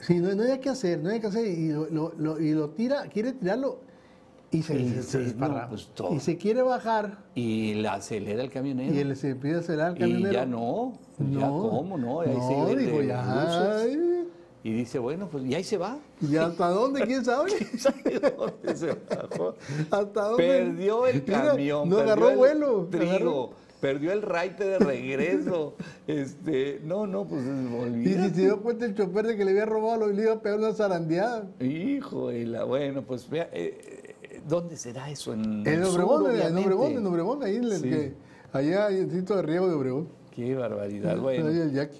Sí, 0.00 0.18
no, 0.20 0.32
no 0.34 0.44
hay 0.44 0.58
que 0.60 0.68
hacer, 0.68 1.00
no 1.02 1.10
hay 1.10 1.20
que 1.20 1.26
hacer, 1.26 1.46
y 1.46 1.68
lo, 1.70 1.86
lo- 1.90 2.12
lo- 2.16 2.40
y 2.40 2.52
lo 2.52 2.70
tira, 2.70 3.02
quiere 3.08 3.32
tirarlo 3.32 3.80
y 4.50 4.62
se, 4.62 4.74
Y 4.80 4.88
se- 4.88 5.02
se- 5.02 5.30
se 5.30 5.34
no, 5.36 5.66
pues, 5.68 5.88
todo. 5.94 6.14
Y 6.14 6.20
se 6.20 6.36
quiere 6.36 6.62
bajar 6.62 7.18
Y 7.34 7.74
la 7.74 7.94
acelera 7.94 8.42
el 8.42 8.50
camionero. 8.50 8.94
y 8.94 8.98
él 8.98 9.16
se 9.16 9.32
a 9.56 9.58
acelerar 9.58 9.90
el 9.92 9.96
Y 9.96 10.00
camionero. 10.00 10.32
ya 10.32 10.46
no, 10.46 10.98
ya 11.18 11.48
cómo, 11.48 11.96
¿no? 11.98 12.20
Ahí 12.20 12.34
no, 12.36 12.68
se 12.68 12.76
digo, 12.76 13.02
ya, 13.02 13.22
luces. 13.82 13.98
Y 14.64 14.72
dice, 14.72 14.98
bueno, 14.98 15.28
pues 15.30 15.44
y 15.46 15.54
ahí 15.54 15.62
se 15.62 15.78
va. 15.78 15.98
¿Y 16.20 16.36
hasta 16.36 16.68
dónde? 16.70 17.02
¿Quién 17.02 17.24
sabe? 17.24 17.50
¿Sabe 17.78 18.20
dónde 18.36 18.76
se 18.76 18.86
bajó? 18.88 19.54
¿Hasta 19.90 20.22
dónde? 20.22 20.46
Perdió 20.46 21.06
el 21.06 21.22
Mira, 21.22 21.44
camión. 21.44 21.88
No 21.88 21.96
perdió 21.96 22.12
agarró 22.12 22.30
el 22.30 22.36
vuelo. 22.36 22.88
Trigo. 22.90 23.04
agarró- 23.12 23.50
Perdió 23.80 24.10
el 24.12 24.22
raite 24.22 24.64
de 24.64 24.78
regreso. 24.80 25.76
este, 26.08 26.80
no, 26.84 27.06
no, 27.06 27.24
pues 27.24 27.42
Y 27.42 27.46
si 27.46 27.74
olvídate. 27.76 28.34
se 28.34 28.40
dio 28.42 28.60
cuenta 28.60 28.84
el 28.84 28.96
chofer 28.96 29.28
de 29.28 29.36
que 29.36 29.44
le 29.44 29.52
había 29.52 29.66
robado, 29.66 29.98
lo- 30.00 30.12
le 30.12 30.22
iba 30.22 30.32
a 30.32 30.40
pegar 30.42 30.58
una 30.58 30.72
zarandeada. 30.74 31.46
Hijo 31.60 32.28
de 32.30 32.44
la, 32.46 32.64
bueno, 32.64 33.02
pues 33.02 33.30
vea, 33.30 33.48
eh, 33.52 33.97
¿dónde 34.48 34.76
será 34.76 35.10
eso? 35.10 35.32
En 35.32 35.66
En 35.66 35.66
el 35.66 35.84
sur, 35.84 36.00
Obregón, 36.02 36.40
en. 36.40 36.56
Obregón, 36.58 36.92
en 36.92 37.06
Obregón, 37.06 37.42
ahí 37.42 37.56
en 37.56 37.64
el 37.64 37.72
Sí. 37.72 37.90
que, 37.90 38.14
allá 38.52 38.86
hay 38.86 38.96
el 38.98 39.10
sitio 39.10 39.36
de 39.36 39.42
riego 39.42 39.68
de 39.68 39.74
Obregón. 39.74 40.08
Qué 40.34 40.54
barbaridad. 40.54 41.12
Ahí 41.14 41.20
Bueno. 41.20 41.48
el. 41.48 41.90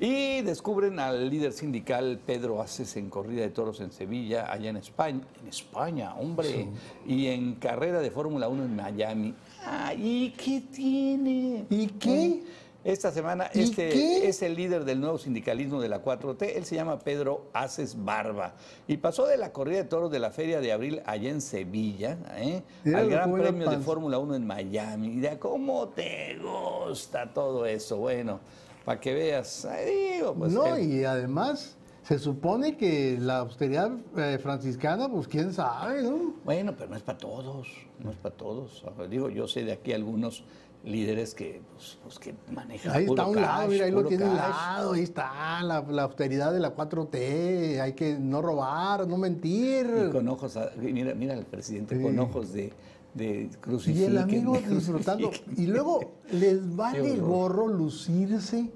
Y 0.00 0.42
descubren 0.42 1.00
al 1.00 1.28
líder 1.28 1.52
sindical 1.52 2.20
Pedro 2.24 2.62
Aces 2.62 2.96
en 2.96 3.10
corrida 3.10 3.42
de 3.42 3.48
toros 3.50 3.80
en 3.80 3.90
Sevilla, 3.90 4.46
allá 4.50 4.70
en 4.70 4.76
España. 4.76 5.22
En 5.42 5.48
España, 5.48 6.14
hombre. 6.14 6.68
Y 7.04 7.26
en 7.26 7.56
carrera 7.56 7.98
de 8.00 8.12
Fórmula 8.12 8.48
1 8.48 8.64
en 8.64 8.76
Miami. 8.76 9.34
Ay, 9.66 9.98
¿y 10.00 10.30
qué 10.30 10.62
tiene? 10.72 11.66
¿Y 11.68 11.86
qué? 11.98 12.44
Esta 12.88 13.10
semana 13.12 13.50
¿Y 13.52 13.64
este 13.64 13.90
qué? 13.90 14.28
es 14.28 14.40
el 14.40 14.54
líder 14.54 14.86
del 14.86 14.98
nuevo 14.98 15.18
sindicalismo 15.18 15.78
de 15.78 15.90
la 15.90 16.02
4T. 16.02 16.56
Él 16.56 16.64
se 16.64 16.74
llama 16.74 16.98
Pedro 16.98 17.50
Aces 17.52 18.02
Barba. 18.02 18.54
Y 18.86 18.96
pasó 18.96 19.26
de 19.26 19.36
la 19.36 19.52
corrida 19.52 19.76
de 19.76 19.84
toros 19.84 20.10
de 20.10 20.18
la 20.18 20.30
Feria 20.30 20.62
de 20.62 20.72
Abril 20.72 21.02
allá 21.04 21.28
en 21.28 21.42
Sevilla 21.42 22.16
¿eh? 22.38 22.62
Al 22.94 23.10
Gran 23.10 23.30
Premio 23.34 23.68
de. 23.68 23.76
Fórmula 23.80 24.18
1 24.18 24.36
en 24.36 24.46
Miami. 24.46 25.20
Cómo 25.38 25.88
te 25.88 26.38
gusta 26.38 27.30
todo 27.34 27.66
eso. 27.66 27.98
Bueno, 27.98 28.40
para 28.86 28.98
que 28.98 29.12
veas. 29.12 29.68
Digo, 29.86 30.32
pues, 30.32 30.52
no, 30.52 30.74
él- 30.74 30.90
y 30.90 31.04
además 31.04 31.76
se 32.04 32.18
supone 32.18 32.78
que 32.78 33.18
la 33.20 33.40
austeridad 33.40 33.90
eh, 34.16 34.38
franciscana, 34.42 35.10
pues 35.10 35.28
quién 35.28 35.52
sabe, 35.52 36.04
¿no? 36.04 36.36
Bueno, 36.42 36.74
pero 36.74 36.88
no 36.88 36.96
es 36.96 37.02
para 37.02 37.18
todos, 37.18 37.68
no 37.98 38.10
es 38.10 38.16
para 38.16 38.34
todos. 38.34 38.82
Digo, 39.10 39.28
yo 39.28 39.46
sé 39.46 39.62
de 39.64 39.72
aquí 39.72 39.92
algunos 39.92 40.42
líderes 40.84 41.34
que, 41.34 41.60
pues, 41.74 41.98
pues, 42.02 42.18
que 42.18 42.34
manejan. 42.54 42.94
Ahí 42.96 43.04
está 43.06 43.26
un 43.26 43.36
lado, 43.36 43.62
cash, 43.62 43.70
mira, 43.70 43.84
ahí 43.86 43.90
lo 43.90 44.04
tiene 44.04 44.24
un 44.24 44.36
lado, 44.36 44.92
ahí 44.92 45.02
está 45.02 45.62
la, 45.62 45.82
la 45.82 46.02
austeridad 46.04 46.52
de 46.52 46.60
la 46.60 46.74
4T, 46.74 47.80
hay 47.80 47.92
que 47.94 48.18
no 48.18 48.40
robar, 48.40 49.06
no 49.06 49.16
mentir. 49.18 49.86
Y 50.08 50.10
con 50.12 50.28
ojos, 50.28 50.56
a- 50.56 50.70
mira, 50.78 51.14
mira 51.14 51.34
al 51.34 51.44
presidente 51.46 51.96
Sí. 51.96 52.02
con 52.02 52.18
ojos 52.18 52.52
de, 52.52 52.72
de 53.14 53.50
Y 53.86 54.02
el 54.04 54.18
amigo 54.18 54.56
disfrutando. 54.68 55.30
Y 55.56 55.66
luego 55.66 56.12
les 56.32 56.74
vale 56.76 57.12
horror. 57.12 57.26
gorro 57.28 57.68
lucirse 57.68 58.70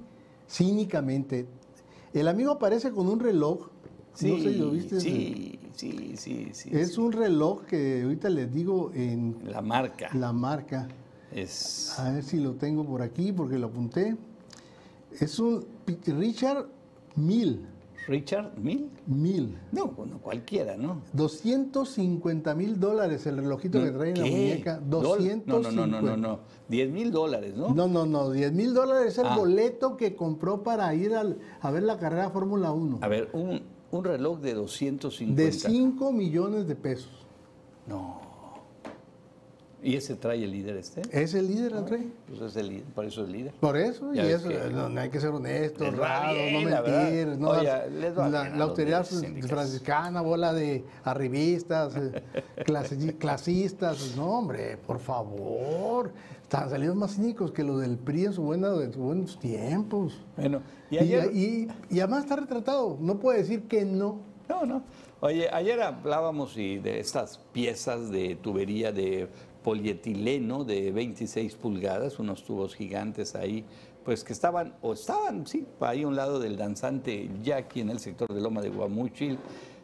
cínicamente. 0.49 1.47
El 2.13 2.29
amigo 2.29 2.53
aparece 2.53 2.91
con 2.91 3.09
un 3.09 3.21
reloj. 3.21 3.69
Sí, 4.15 4.31
no 4.31 4.43
sé 4.43 4.51
lo 4.59 4.71
viste. 4.71 5.01
sí, 5.01 5.59
sí, 5.75 6.13
sí, 6.17 6.51
sí. 6.53 6.69
Es 6.73 6.95
sí. 6.95 7.01
un 7.01 7.13
reloj 7.13 7.63
que 7.65 8.03
ahorita 8.03 8.29
les 8.29 8.53
digo 8.53 8.91
en 8.95 9.39
La 9.47 9.63
marca 9.63 10.11
la 10.13 10.33
marca. 10.33 10.89
Es... 11.35 11.99
A 11.99 12.11
ver 12.13 12.23
si 12.23 12.39
lo 12.41 12.53
tengo 12.53 12.85
por 12.85 13.03
aquí 13.03 13.33
porque 13.33 13.59
lo 13.59 13.67
apunté. 13.69 14.17
Es 15.21 15.39
un 15.39 15.65
Richard 15.87 16.67
Mil. 17.17 17.67
Richard 18.09 18.59
Mil. 18.59 18.91
Mil. 19.07 19.57
No, 19.71 19.87
bueno, 19.89 20.19
cualquiera, 20.21 20.77
¿no? 20.77 21.03
250 21.13 22.55
mil 22.57 22.81
dólares 22.81 23.27
el 23.27 23.37
relojito 23.37 23.81
que 23.83 23.91
trae 23.93 24.11
en 24.11 24.19
la 24.19 24.25
muñeca. 24.27 24.81
¿Dol- 24.81 25.03
250. 25.03 25.53
No, 25.53 25.61
no, 25.71 25.87
no, 25.87 26.01
no, 26.03 26.17
no, 26.17 26.17
no. 26.17 26.39
10 26.69 26.91
mil 26.91 27.13
dólares, 27.13 27.55
¿no? 27.57 27.69
No, 27.73 27.87
no, 27.87 28.05
no, 28.07 28.31
10 28.31 28.53
mil 28.53 28.75
dólares 28.75 29.13
es 29.13 29.19
el 29.19 29.27
Ah. 29.27 29.37
boleto 29.37 29.97
que 29.97 30.17
compró 30.17 30.63
para 30.65 30.93
ir 30.95 31.15
al- 31.15 31.39
a 31.61 31.71
ver 31.71 31.85
la 31.85 31.97
carrera 31.99 32.31
Fórmula 32.31 32.73
1. 32.73 32.99
A 33.03 33.09
ver, 33.09 33.29
un, 33.35 33.63
un 33.93 34.05
reloj 34.05 34.41
de 34.41 34.55
250. 34.55 35.41
De 35.41 35.53
5 35.53 36.11
millones 36.13 36.67
de 36.67 36.75
pesos. 36.75 37.13
No. 37.87 38.22
¿Y 39.85 39.97
ese 39.97 40.15
trae 40.15 40.45
el 40.45 40.53
líder 40.53 40.77
este? 40.77 41.03
Es 41.11 41.35
el 41.35 41.49
líder, 41.49 41.75
André. 41.75 42.07
Pues 42.29 42.41
es 42.41 42.55
el 42.57 42.69
líder, 42.69 42.85
por 42.95 43.05
eso 43.05 43.25
es 43.25 43.29
líder. 43.31 43.53
Por 43.55 43.77
eso, 43.77 44.13
y 44.15 44.19
Ya 44.19 44.23
eso, 44.31 44.49
que- 44.49 44.71
no, 44.71 45.01
hay 45.01 45.11
que 45.11 45.21
ser 45.21 45.31
honesto, 45.31 45.85
honrado, 45.89 46.37
no 46.53 46.69
la 46.69 46.83
mentir, 46.83 47.27
no 47.39 47.49
Oye, 47.51 47.67
dar- 47.67 47.91
les 47.91 48.17
va 48.17 48.29
la, 48.29 48.49
la 48.49 48.65
austeridad 48.65 49.05
franciscana, 49.05 50.21
bola 50.21 50.53
de 50.53 50.85
arribistas, 51.03 51.95
eh, 51.97 52.23
clasistas, 53.19 54.15
no 54.17 54.27
hombre, 54.39 54.77
por 54.87 54.99
favor, 55.01 56.13
están 56.43 56.71
salidos 56.71 56.95
más 56.97 57.17
cínicos 57.17 57.51
que 57.51 57.65
los 57.65 57.81
del 57.81 57.97
PRI 57.99 58.27
en, 58.27 58.33
su 58.33 58.43
buena, 58.43 58.69
en 58.77 58.93
sus 58.93 59.03
buenos 59.03 59.39
tiempos. 59.39 60.21
Bueno, 60.37 60.63
y 60.91 60.97
Y, 60.97 60.99
ayer... 60.99 61.31
y- 61.35 61.69
y 61.91 62.01
además 62.01 62.25
está 62.25 62.37
retratado, 62.37 62.97
no 63.01 63.19
puede 63.19 63.39
decir 63.39 63.63
que 63.65 63.85
no. 63.85 64.21
No, 64.49 64.67
no. 64.67 64.83
Oye, 65.21 65.49
ayer 65.53 65.81
hablábamos 65.81 66.57
y 66.57 66.79
de 66.79 66.99
estas 67.01 67.39
piezas 67.53 68.11
de 68.11 68.37
tubería 68.37 68.91
de 68.93 69.29
polietileno 69.63 70.65
de 70.65 70.91
26 70.93 71.55
pulgadas, 71.57 72.19
unos 72.19 72.45
tubos 72.45 72.75
gigantes 72.75 73.35
ahí, 73.35 73.65
pues 74.05 74.25
que 74.25 74.33
estaban, 74.33 74.75
o 74.83 74.93
estaban, 74.93 75.47
sí, 75.47 75.67
ahí 75.81 76.03
a 76.03 76.09
un 76.09 76.17
lado 76.17 76.39
del 76.39 76.57
danzante 76.57 77.31
Jackie 77.43 77.81
en 77.81 77.91
el 77.91 78.01
sector 78.01 78.33
de 78.33 78.41
Loma 78.41 78.61
de 78.61 78.71
Guamuchil. 78.71 79.39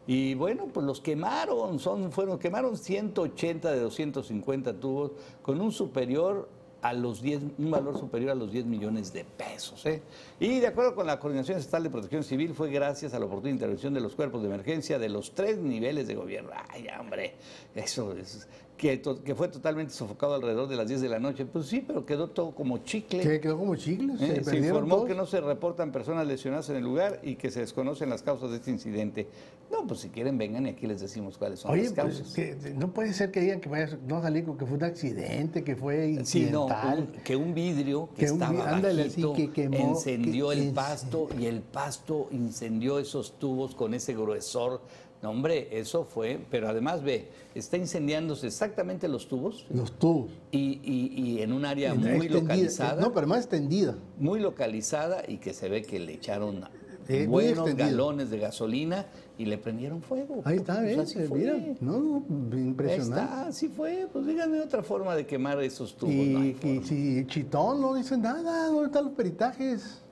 Y 0.06 0.34
bueno, 0.34 0.68
pues 0.72 0.86
los 0.86 1.00
quemaron, 1.00 1.78
son, 1.78 2.10
fueron, 2.10 2.38
quemaron 2.38 2.76
180 2.78 3.70
de 3.70 3.80
250 3.80 4.80
tubos 4.80 5.12
con 5.42 5.60
un 5.60 5.70
superior 5.70 6.48
a 6.80 6.92
los 6.92 7.20
10, 7.20 7.42
un 7.58 7.70
valor 7.70 7.98
superior 7.98 8.30
a 8.30 8.34
los 8.34 8.50
10 8.52 8.66
millones 8.66 9.12
de 9.12 9.24
pesos. 9.24 9.84
¿eh? 9.86 10.02
Y 10.38 10.60
de 10.60 10.68
acuerdo 10.68 10.94
con 10.94 11.06
la 11.06 11.18
Coordinación 11.18 11.58
Estatal 11.58 11.82
de 11.82 11.90
Protección 11.90 12.22
Civil, 12.22 12.54
fue 12.54 12.70
gracias 12.70 13.14
a 13.14 13.18
la 13.18 13.26
oportuna 13.26 13.50
intervención 13.50 13.92
de 13.94 14.00
los 14.00 14.14
cuerpos 14.14 14.42
de 14.42 14.48
emergencia 14.48 14.98
de 14.98 15.08
los 15.08 15.34
tres 15.34 15.58
niveles 15.58 16.06
de 16.06 16.14
gobierno. 16.14 16.50
Ay, 16.68 16.86
hombre, 16.98 17.34
eso 17.74 18.12
es. 18.12 18.48
Que, 18.78 19.02
que 19.24 19.34
fue 19.34 19.48
totalmente 19.48 19.92
sofocado 19.92 20.34
alrededor 20.34 20.68
de 20.68 20.76
las 20.76 20.86
10 20.86 21.00
de 21.00 21.08
la 21.08 21.18
noche. 21.18 21.44
Pues 21.44 21.66
sí, 21.66 21.82
pero 21.84 22.06
quedó 22.06 22.28
todo 22.30 22.52
como 22.52 22.78
chicle. 22.78 23.18
Que 23.20 23.40
quedó 23.40 23.58
como 23.58 23.74
chicles, 23.74 24.20
Eh, 24.22 24.40
se 24.44 24.56
informó 24.56 24.94
todos. 24.96 25.08
que 25.08 25.14
no 25.16 25.26
se 25.26 25.40
reportan 25.40 25.90
personas 25.90 26.28
lesionadas 26.28 26.70
en 26.70 26.76
el 26.76 26.84
lugar 26.84 27.18
y 27.24 27.34
que 27.34 27.50
se 27.50 27.58
desconocen 27.58 28.08
las 28.08 28.22
causas 28.22 28.50
de 28.52 28.58
este 28.58 28.70
incidente. 28.70 29.26
No, 29.72 29.84
pues 29.86 29.98
si 30.00 30.10
quieren 30.10 30.38
vengan 30.38 30.64
y 30.66 30.70
aquí 30.70 30.86
les 30.86 31.00
decimos 31.00 31.36
cuáles 31.36 31.58
son 31.58 31.72
Oye, 31.72 31.82
las 31.84 31.92
pues, 31.92 32.18
causas. 32.18 32.32
que- 32.34 32.56
no 32.76 32.92
puede 32.94 33.12
ser 33.12 33.32
que 33.32 33.40
digan 33.40 33.60
que 33.60 33.68
vaya, 33.68 33.98
no 34.06 34.22
salí 34.22 34.42
con 34.44 34.56
que 34.56 34.64
fue 34.64 34.76
un 34.78 34.84
accidente, 34.84 35.64
que 35.64 35.74
fue 35.74 36.06
Sí, 36.24 36.48
no, 36.50 36.62
incidental. 36.68 36.98
un- 37.16 37.22
que 37.24 37.34
un 37.36 37.54
vidrio 37.54 38.08
que, 38.16 38.26
Que 38.26 38.30
un 38.30 38.40
estaba 38.40 38.52
vi- 38.64 38.74
ándale, 38.76 39.02
bajito 39.08 39.32
así 39.32 39.46
que 39.48 39.52
quemó, 39.52 39.76
encendió 39.90 40.52
el 40.52 40.70
pasto 40.72 41.28
y 41.36 41.46
el 41.46 41.62
pasto 41.62 42.28
incendió 42.30 43.00
esos 43.00 43.40
tubos 43.40 43.74
con 43.74 43.92
ese 43.92 44.14
gruesor. 44.14 44.80
No, 45.22 45.30
hombre, 45.30 45.68
eso 45.72 46.04
fue, 46.04 46.38
pero 46.50 46.68
además 46.68 47.02
ve, 47.02 47.28
está 47.54 47.76
incendiándose 47.76 48.46
exactamente 48.46 49.08
los 49.08 49.26
tubos 49.26 49.66
Los 49.68 49.92
tubos. 49.98 50.30
y, 50.52 50.80
y- 50.84 51.12
y 51.20 51.42
en 51.42 51.52
un 51.52 51.64
área 51.64 51.92
muy 51.94 52.28
localizada, 52.28 53.00
No, 53.00 53.12
pero 53.12 53.26
más 53.26 53.38
extendida. 53.40 53.96
muy 54.18 54.38
localizada 54.40 55.22
y 55.26 55.38
que 55.38 55.52
se 55.54 55.68
ve 55.68 55.82
que 55.82 55.98
le 55.98 56.12
echaron 56.14 56.64
Eh, 57.10 57.26
buenos 57.26 57.74
galones 57.74 58.28
de 58.28 58.38
gasolina 58.38 59.06
y 59.38 59.46
le 59.46 59.56
prendieron 59.56 60.02
fuego. 60.02 60.42
Ahí 60.44 60.56
está, 60.58 60.74
Pues 60.74 60.84
¿ves? 60.88 60.98
así 60.98 61.18
fue. 61.26 61.38
Mira, 61.38 61.54
no, 61.80 61.98
no, 62.00 62.24
Ahí 62.52 62.60
impresionante. 62.60 63.24
está, 63.24 63.46
así 63.46 63.68
fue. 63.68 64.06
Pues 64.12 64.26
díganme 64.26 64.60
otra 64.60 64.82
forma 64.82 65.16
de 65.16 65.26
quemar 65.26 65.58
esos 65.62 65.96
tubos. 65.96 66.12
Y, 66.14 66.28
no 66.28 66.44
y 66.44 66.82
si 66.84 67.24
Chitón 67.26 67.80
no 67.80 67.94
dice 67.94 68.18
nada, 68.18 68.66
¿dónde 68.66 68.86
están 68.88 69.06
los 69.06 69.14
peritajes? 69.14 70.02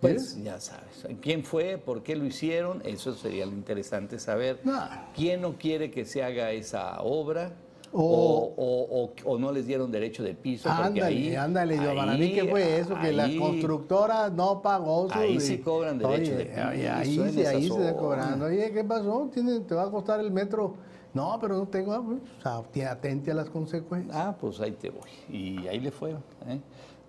Pues 0.00 0.42
ya 0.42 0.60
sabes, 0.60 1.06
quién 1.22 1.42
fue, 1.42 1.78
por 1.78 2.02
qué 2.02 2.16
lo 2.16 2.24
hicieron, 2.26 2.82
eso 2.84 3.14
sería 3.14 3.46
lo 3.46 3.52
interesante 3.52 4.18
saber. 4.18 4.60
No. 4.64 4.78
¿Quién 5.14 5.40
no 5.40 5.54
quiere 5.56 5.90
que 5.90 6.04
se 6.04 6.22
haga 6.22 6.50
esa 6.52 7.00
obra? 7.00 7.52
O- 7.92 8.52
O, 8.56 9.04
o- 9.04 9.12
o- 9.24 9.38
no 9.38 9.52
les 9.52 9.66
dieron 9.66 9.90
derecho 9.90 10.22
de 10.22 10.34
piso. 10.34 10.68
Ándale, 10.68 11.02
ahí- 11.06 11.34
ándale, 11.34 11.76
yo, 11.76 11.94
para 11.94 12.12
mí 12.14 12.34
que 12.34 12.44
fue 12.44 12.78
eso, 12.78 12.94
que 13.00 13.12
la 13.12 13.28
constructora 13.38 14.28
no 14.28 14.60
pagó 14.60 15.08
su... 15.10 15.18
Ahí 15.18 15.40
sí 15.40 15.58
cobran 15.58 15.98
derecho 15.98 16.32
Oye, 16.32 16.36
de 16.36 16.44
piso 16.44 16.68
oye, 16.68 16.88
ahí, 16.90 17.14
sí, 17.14 17.20
ahí 17.46 17.68
se 17.68 17.68
está 17.86 17.96
cobrando. 17.96 18.44
Oye, 18.46 18.70
¿qué 18.72 18.84
pasó? 18.84 19.30
Tiene- 19.32 19.60
¿Te 19.60 19.74
va 19.74 19.84
a 19.84 19.90
costar 19.90 20.20
el 20.20 20.30
metro? 20.30 20.74
No, 21.14 21.38
pero 21.40 21.54
no 21.56 21.66
tengo... 21.68 21.92
pues, 22.04 22.18
o 22.40 22.74
sea, 22.74 22.90
atente 22.90 23.30
a 23.30 23.34
las 23.34 23.48
consecuencias. 23.48 24.14
Ah, 24.14 24.36
pues 24.38 24.60
ahí 24.60 24.72
te 24.72 24.90
voy. 24.90 25.08
Y 25.30 25.66
ahí 25.66 25.80
le 25.80 25.90
fueron. 25.90 26.22
¿eh? 26.48 26.60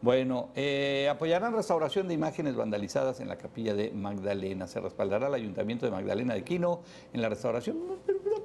Bueno, 0.01 0.49
eh, 0.55 1.09
apoyarán 1.09 1.55
restauración 1.55 2.07
de 2.07 2.13
imágenes 2.13 2.55
vandalizadas 2.55 3.19
en 3.19 3.27
la 3.27 3.37
capilla 3.37 3.73
de 3.73 3.91
Magdalena. 3.91 4.67
Se 4.67 4.79
respaldará 4.79 5.27
al 5.27 5.33
Ayuntamiento 5.33 5.85
de 5.87 5.91
Magdalena 5.91 6.35
de 6.35 6.43
Quino 6.43 6.81
en 7.13 7.21
la 7.21 7.29
restauración. 7.29 7.77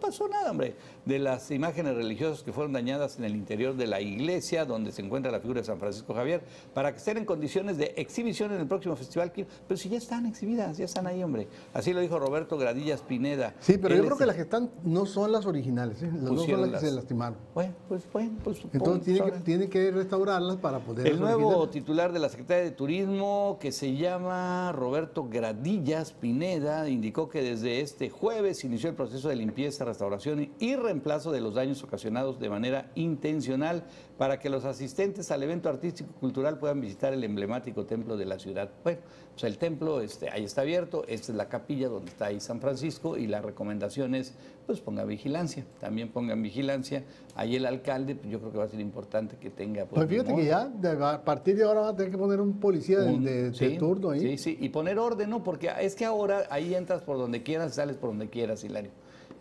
Pasó 0.02 0.28
nada, 0.28 0.50
hombre. 0.50 0.74
De 1.04 1.18
las 1.20 1.50
imágenes 1.52 1.94
religiosas 1.94 2.42
que 2.42 2.52
fueron 2.52 2.72
dañadas 2.72 3.18
en 3.18 3.24
el 3.24 3.36
interior 3.36 3.76
de 3.76 3.86
la 3.86 4.00
iglesia, 4.00 4.64
donde 4.64 4.90
se 4.92 5.00
encuentra 5.00 5.30
la 5.30 5.38
figura 5.40 5.60
de 5.60 5.66
San 5.66 5.78
Francisco 5.78 6.12
Javier, 6.12 6.42
para 6.74 6.90
que 6.92 6.98
estén 6.98 7.18
en 7.18 7.24
condiciones 7.24 7.76
de 7.78 7.94
exhibición 7.96 8.52
en 8.52 8.60
el 8.60 8.66
próximo 8.66 8.96
Festival. 8.96 9.32
Pero 9.32 9.78
si 9.78 9.88
ya 9.88 9.98
están 9.98 10.26
exhibidas, 10.26 10.76
ya 10.78 10.84
están 10.84 11.06
ahí, 11.06 11.22
hombre. 11.22 11.46
Así 11.72 11.92
lo 11.92 12.00
dijo 12.00 12.18
Roberto 12.18 12.58
Gradillas 12.58 13.00
Pineda. 13.02 13.54
Sí, 13.60 13.78
pero 13.78 13.94
Él 13.94 14.00
yo 14.00 14.04
creo 14.06 14.14
es 14.14 14.18
que 14.20 14.26
las 14.26 14.36
que 14.36 14.42
están 14.42 14.70
no 14.82 15.06
son 15.06 15.30
las 15.32 15.46
originales, 15.46 16.02
¿eh? 16.02 16.10
Las 16.12 16.32
no 16.32 16.38
son 16.38 16.50
las 16.60 16.66
que 16.66 16.72
las- 16.72 16.80
se 16.82 16.90
lastimaron. 16.90 17.38
Bueno, 17.54 17.74
pues 17.88 18.02
bueno, 18.12 18.32
pues 18.42 18.60
Entonces 18.72 19.04
tiene 19.04 19.18
que, 19.18 19.24
ahora- 19.24 19.40
tiene 19.44 19.68
que 19.68 19.90
restaurarlas 19.92 20.56
para 20.56 20.80
poder... 20.80 21.06
El 21.06 21.20
nuevo 21.20 21.68
titular 21.68 22.12
de 22.12 22.18
la 22.18 22.28
Secretaría 22.28 22.64
de 22.64 22.70
Turismo, 22.72 23.58
que 23.60 23.70
se 23.70 23.94
llama 23.96 24.72
Roberto 24.72 25.28
Gradillas 25.30 26.12
Pineda, 26.12 26.88
indicó 26.88 27.28
que 27.28 27.42
desde 27.42 27.80
este 27.80 28.10
jueves 28.10 28.64
inició 28.64 28.90
el 28.90 28.96
proceso 28.96 29.28
de 29.28 29.36
limpieza, 29.36 29.84
restauración 29.92 30.50
y 30.58 30.74
reemplazo 30.76 31.30
de 31.32 31.40
los 31.40 31.54
daños 31.54 31.82
ocasionados 31.84 32.40
de 32.40 32.48
manera 32.48 32.90
intencional 32.94 33.84
para 34.18 34.38
que 34.38 34.48
los 34.50 34.64
asistentes 34.64 35.30
al 35.30 35.42
evento 35.42 35.68
artístico-cultural 35.68 36.58
puedan 36.58 36.80
visitar 36.80 37.12
el 37.12 37.22
emblemático 37.24 37.84
templo 37.84 38.16
de 38.16 38.24
la 38.24 38.38
ciudad. 38.38 38.70
Bueno, 38.82 39.00
pues 39.32 39.44
el 39.44 39.58
templo 39.58 40.00
este, 40.00 40.30
ahí 40.30 40.44
está 40.44 40.62
abierto, 40.62 41.04
esta 41.08 41.32
es 41.32 41.36
la 41.36 41.48
capilla 41.48 41.88
donde 41.88 42.10
está 42.10 42.26
ahí 42.26 42.40
San 42.40 42.60
Francisco 42.60 43.16
y 43.16 43.26
la 43.26 43.40
recomendación 43.40 44.14
es, 44.14 44.34
pues 44.66 44.80
pongan 44.80 45.08
vigilancia, 45.08 45.64
también 45.80 46.10
pongan 46.10 46.42
vigilancia. 46.42 47.04
Ahí 47.34 47.56
el 47.56 47.66
alcalde, 47.66 48.14
pues 48.14 48.30
yo 48.30 48.38
creo 48.40 48.52
que 48.52 48.58
va 48.58 48.64
a 48.64 48.68
ser 48.68 48.80
importante 48.80 49.36
que 49.36 49.50
tenga... 49.50 49.86
Pues 49.86 50.08
fíjate 50.08 50.34
que 50.34 50.44
ya 50.44 50.70
a 51.12 51.24
partir 51.24 51.56
de 51.56 51.64
ahora 51.64 51.80
va 51.82 51.88
a 51.88 51.96
tener 51.96 52.10
que 52.12 52.18
poner 52.18 52.40
un 52.40 52.60
policía 52.60 53.00
de, 53.00 53.12
un- 53.12 53.24
de- 53.24 53.50
de 53.50 53.54
sí, 53.54 53.76
turno 53.78 54.10
ahí. 54.10 54.20
Sí, 54.20 54.38
sí, 54.38 54.58
y 54.60 54.68
poner 54.68 54.98
orden, 54.98 55.30
¿no? 55.30 55.42
Porque 55.42 55.70
es 55.80 55.94
que 55.94 56.04
ahora 56.04 56.44
ahí 56.50 56.74
entras 56.74 57.02
por 57.02 57.18
donde 57.18 57.42
quieras, 57.42 57.74
sales 57.74 57.96
por 57.96 58.10
donde 58.10 58.28
quieras, 58.28 58.62
Hilario. 58.64 58.90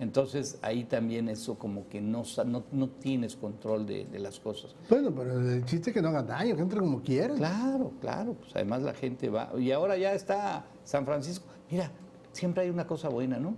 Entonces 0.01 0.57
ahí 0.63 0.83
también 0.83 1.29
eso 1.29 1.59
como 1.59 1.87
que 1.87 2.01
no, 2.01 2.23
no, 2.47 2.63
no 2.71 2.89
tienes 2.89 3.35
control 3.35 3.85
de, 3.85 4.05
de 4.05 4.17
las 4.19 4.39
cosas. 4.39 4.75
Bueno, 4.89 5.13
pero 5.15 5.39
el 5.39 5.63
chiste 5.63 5.91
es 5.91 5.93
que 5.93 6.01
no 6.01 6.09
hagan 6.09 6.25
daño, 6.25 6.55
que 6.55 6.63
entre 6.63 6.79
como 6.79 7.01
quieran. 7.03 7.37
Claro, 7.37 7.91
claro, 8.01 8.33
pues 8.33 8.51
además 8.55 8.81
la 8.81 8.95
gente 8.95 9.29
va. 9.29 9.51
Y 9.59 9.71
ahora 9.71 9.95
ya 9.97 10.13
está 10.13 10.65
San 10.83 11.05
Francisco. 11.05 11.45
Mira, 11.69 11.91
siempre 12.31 12.63
hay 12.63 12.71
una 12.71 12.87
cosa 12.87 13.09
buena, 13.09 13.37
¿no? 13.37 13.55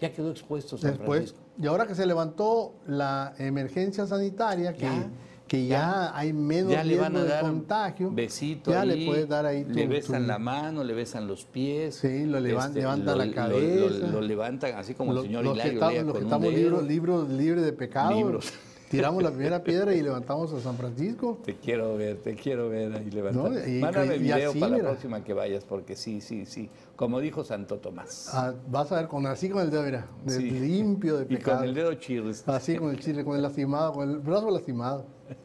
Ya 0.00 0.12
quedó 0.12 0.32
expuesto 0.32 0.76
San 0.76 0.90
Después, 0.90 1.30
Francisco. 1.32 1.38
y 1.62 1.66
ahora 1.68 1.86
que 1.86 1.94
se 1.94 2.04
levantó 2.06 2.74
la 2.88 3.32
emergencia 3.38 4.04
sanitaria, 4.04 4.72
que 4.72 4.80
Ya, 4.80 5.08
que 5.54 5.66
ya, 5.66 6.16
hay 6.16 6.32
menos 6.32 6.72
Ya 6.72 6.84
le 6.84 6.98
van 6.98 7.14
de 7.14 7.28
contagio, 7.40 8.10
besito 8.12 8.70
ya 8.70 8.80
ahí, 8.82 8.88
le 9.00 9.06
puedes 9.06 9.28
dar 9.28 9.46
ahí 9.46 9.64
tu, 9.64 9.72
le 9.72 9.86
besan 9.86 10.22
tu- 10.22 10.28
la 10.28 10.38
mano, 10.38 10.84
le 10.84 10.94
besan 10.94 11.26
los 11.26 11.44
pies. 11.44 11.96
este, 11.96 12.18
Sí, 12.20 12.26
lo 12.26 12.40
levan- 12.40 12.74
levanta 12.74 13.12
lo- 13.14 13.24
la 13.24 13.32
cabeza. 13.32 14.06
Lo, 14.06 14.12
lo 14.12 14.20
levantan 14.20 14.74
así 14.74 14.94
como 14.94 15.12
los, 15.12 15.24
el 15.24 15.28
señor 15.30 15.44
los 15.44 15.58
que 15.58 15.68
Hilario 15.68 15.80
los 15.80 15.90
que 15.90 16.04
con 16.12 16.16
un 16.16 16.22
estamos 16.24 16.52
libros, 16.54 16.84
libros 16.86 17.28
libres 17.28 17.64
de 17.64 17.72
pecado. 17.72 18.10
Libros. 18.14 18.52
tiramos 18.94 19.24
la 19.24 19.32
primera 19.32 19.64
piedra 19.64 19.92
y 19.92 20.02
levantamos 20.02 20.52
a 20.52 20.60
San 20.60 20.76
Francisco. 20.76 21.40
Te 21.44 21.56
quiero 21.56 21.96
ver, 21.96 22.18
te 22.18 22.36
quiero 22.36 22.68
ver 22.68 22.94
ahí 22.94 23.10
levantar. 23.10 23.50
No, 23.50 23.66
y- 23.68 23.80
Mándame 23.80 24.16
y 24.16 24.18
video 24.20 24.50
así, 24.50 24.60
para 24.60 24.76
la 24.76 24.82
próxima 24.84 25.24
que 25.24 25.32
vayas, 25.34 25.64
porque 25.64 25.96
sí, 25.96 26.20
sí, 26.20 26.46
sí. 26.46 26.70
Como 26.94 27.18
dijo 27.18 27.42
Santo 27.42 27.78
Tomás. 27.78 28.30
Ah, 28.32 28.54
vas 28.68 28.92
a 28.92 28.96
ver 28.96 29.08
con 29.08 29.26
así 29.26 29.48
con 29.48 29.62
el 29.62 29.70
dedo, 29.70 29.82
mira, 29.82 30.06
de- 30.24 30.36
Sí. 30.36 30.48
limpio 30.50 31.16
de 31.16 31.24
y 31.24 31.36
pecado. 31.36 31.58
con 31.58 31.68
el 31.68 31.74
dedo 31.74 31.94
chirres. 31.94 32.46
Así 32.48 32.76
con 32.76 32.90
el 32.90 33.00
chile, 33.00 33.24
con 33.24 33.34
el 33.34 33.42
lastimado, 33.42 33.92
con 33.94 34.08
el 34.08 34.18
brazo 34.18 34.48
lastimado. 34.50 35.06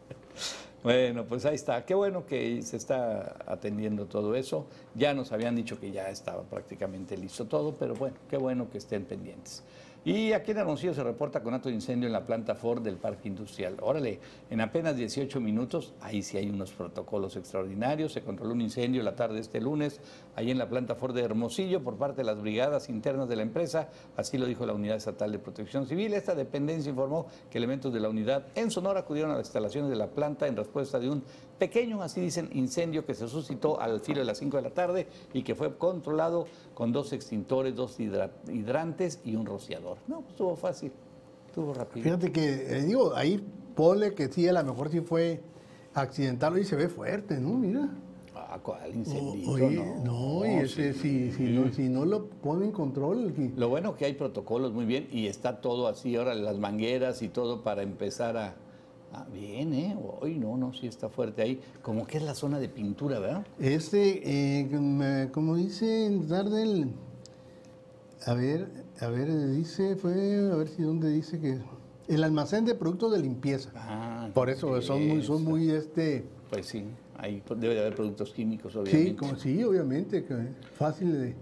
Bueno, 0.89 1.23
pues 1.23 1.45
ahí 1.45 1.53
está. 1.53 1.85
Qué 1.85 1.93
bueno 1.93 2.25
que 2.25 2.63
se 2.63 2.75
está 2.75 3.35
atendiendo 3.45 4.07
todo 4.07 4.33
eso. 4.33 4.65
Ya 4.95 5.13
nos 5.13 5.31
habían 5.31 5.55
dicho 5.55 5.79
que 5.79 5.91
ya 5.91 6.09
estaba 6.09 6.41
prácticamente 6.41 7.15
listo 7.15 7.45
todo, 7.45 7.75
pero 7.75 7.93
bueno, 7.93 8.17
qué 8.27 8.37
bueno 8.37 8.71
que 8.71 8.79
estén 8.79 9.05
pendientes. 9.05 9.61
Y 10.05 10.31
aquí 10.31 10.51
en 10.51 10.59
Hermosillo 10.59 10.93
se 10.93 11.03
reporta 11.03 11.43
con 11.43 11.53
acto 11.53 11.67
de 11.67 11.75
incendio 11.75 12.07
en 12.07 12.13
la 12.13 12.25
planta 12.25 12.55
Ford 12.55 12.81
del 12.81 12.95
Parque 12.95 13.27
Industrial. 13.27 13.75
Órale, 13.81 14.19
en 14.49 14.61
apenas 14.61 14.95
18 14.95 15.41
minutos, 15.41 15.93
ahí 15.99 16.23
sí 16.23 16.37
hay 16.37 16.49
unos 16.49 16.71
protocolos 16.71 17.35
extraordinarios. 17.35 18.13
Se 18.13 18.21
controló 18.21 18.53
un 18.53 18.61
incendio 18.61 19.03
la 19.03 19.17
tarde 19.17 19.35
de 19.35 19.41
este 19.41 19.59
lunes, 19.59 19.99
ahí 20.37 20.51
en 20.51 20.57
la 20.57 20.69
planta 20.69 20.95
Ford 20.95 21.13
de 21.13 21.21
Hermosillo, 21.21 21.83
por 21.83 21.97
parte 21.97 22.21
de 22.21 22.23
las 22.23 22.41
brigadas 22.41 22.87
internas 22.87 23.27
de 23.27 23.35
la 23.35 23.41
empresa. 23.41 23.89
Así 24.15 24.37
lo 24.37 24.45
dijo 24.45 24.65
la 24.65 24.73
Unidad 24.73 24.95
Estatal 24.95 25.33
de 25.33 25.39
Protección 25.39 25.85
Civil. 25.85 26.13
Esta 26.13 26.33
dependencia 26.33 26.89
informó 26.89 27.27
que 27.51 27.57
elementos 27.57 27.91
de 27.91 27.99
la 27.99 28.07
unidad 28.07 28.47
en 28.55 28.71
Sonora 28.71 29.01
acudieron 29.01 29.31
a 29.31 29.35
las 29.35 29.47
instalaciones 29.47 29.89
de 29.89 29.97
la 29.97 30.07
planta 30.07 30.47
en 30.47 30.55
respuesta 30.55 30.97
de 30.97 31.09
un 31.09 31.23
pequeño, 31.59 32.01
así 32.01 32.21
dicen, 32.21 32.49
incendio 32.53 33.05
que 33.05 33.13
se 33.13 33.27
suscitó 33.27 33.79
al 33.79 33.99
filo 33.99 34.19
de 34.19 34.25
las 34.25 34.37
5 34.39 34.57
de 34.57 34.63
la 34.63 34.69
tarde 34.71 35.07
y 35.33 35.43
que 35.43 35.53
fue 35.53 35.77
controlado 35.77 36.47
con 36.73 36.91
dos 36.91 37.13
extintores, 37.13 37.75
dos 37.75 37.99
hidra- 37.99 38.31
hidrantes 38.51 39.19
y 39.25 39.35
un 39.35 39.45
rociador. 39.45 39.97
No, 40.07 40.21
pues 40.21 40.31
estuvo 40.31 40.55
fácil, 40.55 40.91
estuvo 41.47 41.73
rápido. 41.73 42.03
Fíjate 42.03 42.31
que, 42.31 42.77
eh, 42.77 42.81
digo, 42.83 43.13
ahí 43.15 43.43
ponle 43.75 44.15
que 44.15 44.31
sí, 44.31 44.47
a 44.47 44.53
lo 44.53 44.63
mejor 44.63 44.89
sí 44.89 45.01
fue 45.01 45.41
accidental 45.93 46.57
y 46.57 46.63
se 46.63 46.75
ve 46.75 46.87
fuerte, 46.89 47.37
¿no? 47.39 47.49
Mira. 47.49 47.89
Ah, 48.35 48.57
¿cuál 48.63 48.95
incendio? 48.95 49.51
Oye, 49.51 49.93
no, 50.03 50.43
y 50.45 50.63
ese, 50.63 50.93
si, 50.93 51.31
si, 51.31 51.43
no, 51.43 51.71
si 51.73 51.87
no 51.89 52.05
lo 52.05 52.25
pone 52.27 52.65
en 52.65 52.71
control, 52.71 53.33
Lo 53.57 53.69
bueno 53.69 53.95
que 53.95 54.05
hay 54.05 54.13
protocolos 54.13 54.71
muy 54.73 54.85
bien 54.85 55.07
y 55.11 55.27
está 55.27 55.61
todo 55.61 55.87
así, 55.87 56.15
ahora 56.15 56.33
las 56.33 56.57
mangueras 56.57 57.21
y 57.21 57.27
todo 57.27 57.61
para 57.63 57.83
empezar 57.83 58.37
a... 58.37 58.55
Ah, 59.11 59.25
bien, 59.33 59.73
¿eh? 59.73 59.97
Hoy 60.21 60.35
no, 60.37 60.55
no, 60.55 60.73
sí 60.73 60.87
está 60.87 61.09
fuerte 61.09 61.41
ahí. 61.41 61.59
Como 61.81 62.05
que 62.05 62.17
es 62.17 62.23
la 62.23 62.35
zona 62.35 62.59
de 62.59 62.69
pintura, 62.69 63.19
¿verdad? 63.19 63.45
Este, 63.59 64.21
eh, 64.61 65.29
como 65.31 65.55
dice 65.55 66.09
Dardel, 66.27 66.91
a 68.25 68.33
ver, 68.33 68.67
a 68.99 69.07
ver, 69.07 69.49
dice, 69.51 69.95
fue, 69.95 70.49
a 70.51 70.55
ver 70.55 70.67
si 70.67 70.83
dónde 70.83 71.09
dice 71.09 71.39
que 71.39 71.59
el 72.07 72.23
almacén 72.23 72.65
de 72.65 72.75
productos 72.75 73.11
de 73.13 73.19
limpieza. 73.19 73.71
Ah, 73.75 74.29
Por 74.33 74.49
eso 74.49 74.81
son 74.81 75.07
muy, 75.07 75.23
son 75.23 75.43
muy, 75.43 75.71
este, 75.71 76.25
Pues 76.49 76.67
sí, 76.67 76.85
ahí 77.17 77.41
debe 77.57 77.73
de 77.73 77.79
haber 77.81 77.95
productos 77.95 78.31
químicos, 78.31 78.73
sí, 78.73 78.79
obviamente. 78.79 79.15
como, 79.15 79.35
sí, 79.37 79.63
obviamente, 79.63 80.25
fácil 80.75 81.13
de, 81.13 81.35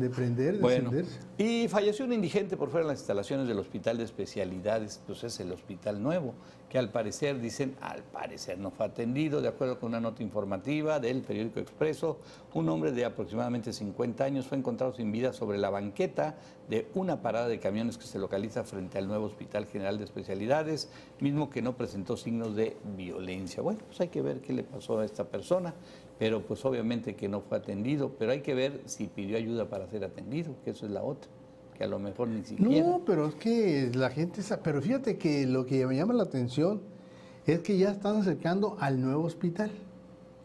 de 0.00 0.10
prender, 0.10 0.54
de 0.54 0.60
Bueno, 0.60 0.90
y 1.36 1.68
falleció 1.68 2.04
un 2.04 2.12
indigente 2.12 2.56
por 2.56 2.70
fuera 2.70 2.86
de 2.86 2.92
las 2.92 3.00
instalaciones 3.00 3.46
del 3.46 3.58
Hospital 3.58 3.98
de 3.98 4.04
Especialidades, 4.04 5.00
pues 5.06 5.24
es 5.24 5.38
el 5.40 5.52
Hospital 5.52 6.02
Nuevo, 6.02 6.34
que 6.68 6.78
al 6.78 6.90
parecer, 6.90 7.40
dicen, 7.40 7.76
al 7.80 8.02
parecer 8.02 8.58
no 8.58 8.70
fue 8.70 8.86
atendido, 8.86 9.40
de 9.40 9.48
acuerdo 9.48 9.78
con 9.78 9.90
una 9.90 10.00
nota 10.00 10.22
informativa 10.22 11.00
del 11.00 11.22
periódico 11.22 11.60
Expreso, 11.60 12.18
un 12.54 12.68
hombre 12.68 12.92
de 12.92 13.04
aproximadamente 13.04 13.72
50 13.72 14.24
años 14.24 14.46
fue 14.46 14.58
encontrado 14.58 14.92
sin 14.92 15.12
vida 15.12 15.32
sobre 15.32 15.58
la 15.58 15.70
banqueta 15.70 16.36
de 16.68 16.88
una 16.94 17.22
parada 17.22 17.48
de 17.48 17.58
camiones 17.58 17.96
que 17.96 18.04
se 18.04 18.18
localiza 18.18 18.64
frente 18.64 18.98
al 18.98 19.08
nuevo 19.08 19.26
Hospital 19.26 19.66
General 19.66 19.96
de 19.96 20.04
Especialidades, 20.04 20.90
mismo 21.20 21.48
que 21.50 21.62
no 21.62 21.76
presentó 21.76 22.16
signos 22.16 22.54
de 22.56 22.76
violencia. 22.96 23.62
Bueno, 23.62 23.80
pues 23.86 24.00
hay 24.00 24.08
que 24.08 24.22
ver 24.22 24.40
qué 24.40 24.52
le 24.52 24.64
pasó 24.64 24.98
a 24.98 25.04
esta 25.04 25.24
persona, 25.24 25.74
pero 26.18 26.42
pues 26.42 26.64
obviamente 26.64 27.14
que 27.14 27.28
no 27.28 27.40
fue 27.40 27.58
atendido, 27.58 28.12
pero 28.18 28.32
hay 28.32 28.40
que 28.40 28.54
ver 28.54 28.80
si 28.86 29.06
pidió 29.06 29.36
ayuda 29.36 29.68
para 29.68 29.86
ser 29.88 30.04
atendido, 30.04 30.54
que 30.64 30.70
eso 30.70 30.86
es 30.86 30.92
la 30.92 31.02
otra, 31.02 31.30
que 31.76 31.84
a 31.84 31.86
lo 31.86 31.98
mejor 31.98 32.28
ni 32.28 32.44
siquiera. 32.44 32.86
No, 32.88 33.02
pero 33.06 33.26
es 33.28 33.34
que 33.36 33.90
la 33.94 34.10
gente, 34.10 34.42
pero 34.62 34.82
fíjate 34.82 35.16
que 35.16 35.46
lo 35.46 35.64
que 35.66 35.86
me 35.86 35.96
llama 35.96 36.14
la 36.14 36.24
atención 36.24 36.80
es 37.46 37.60
que 37.60 37.78
ya 37.78 37.90
están 37.90 38.16
acercando 38.16 38.76
al 38.80 39.00
nuevo 39.00 39.24
hospital. 39.24 39.70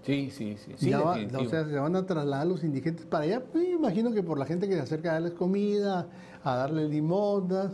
Sí, 0.06 0.30
sí, 0.32 0.58
sí. 0.58 0.74
sí 0.76 0.90
Ya 0.90 1.00
va- 1.00 1.18
o 1.40 1.46
sea, 1.50 1.66
se 1.66 1.76
van 1.80 1.96
a 1.96 2.06
trasladar 2.06 2.46
los 2.46 2.64
indigentes 2.64 3.06
para 3.06 3.24
allá. 3.24 3.44
Pues, 3.44 3.70
imagino 3.70 4.12
que 4.12 4.22
por 4.22 4.38
la 4.38 4.46
gente 4.46 4.68
que 4.68 4.76
se 4.76 4.82
acerca 4.82 5.12
a 5.12 5.14
darles 5.14 5.32
comida, 5.34 6.08
a 6.44 6.56
darles 6.58 6.90
limosnas. 6.90 7.72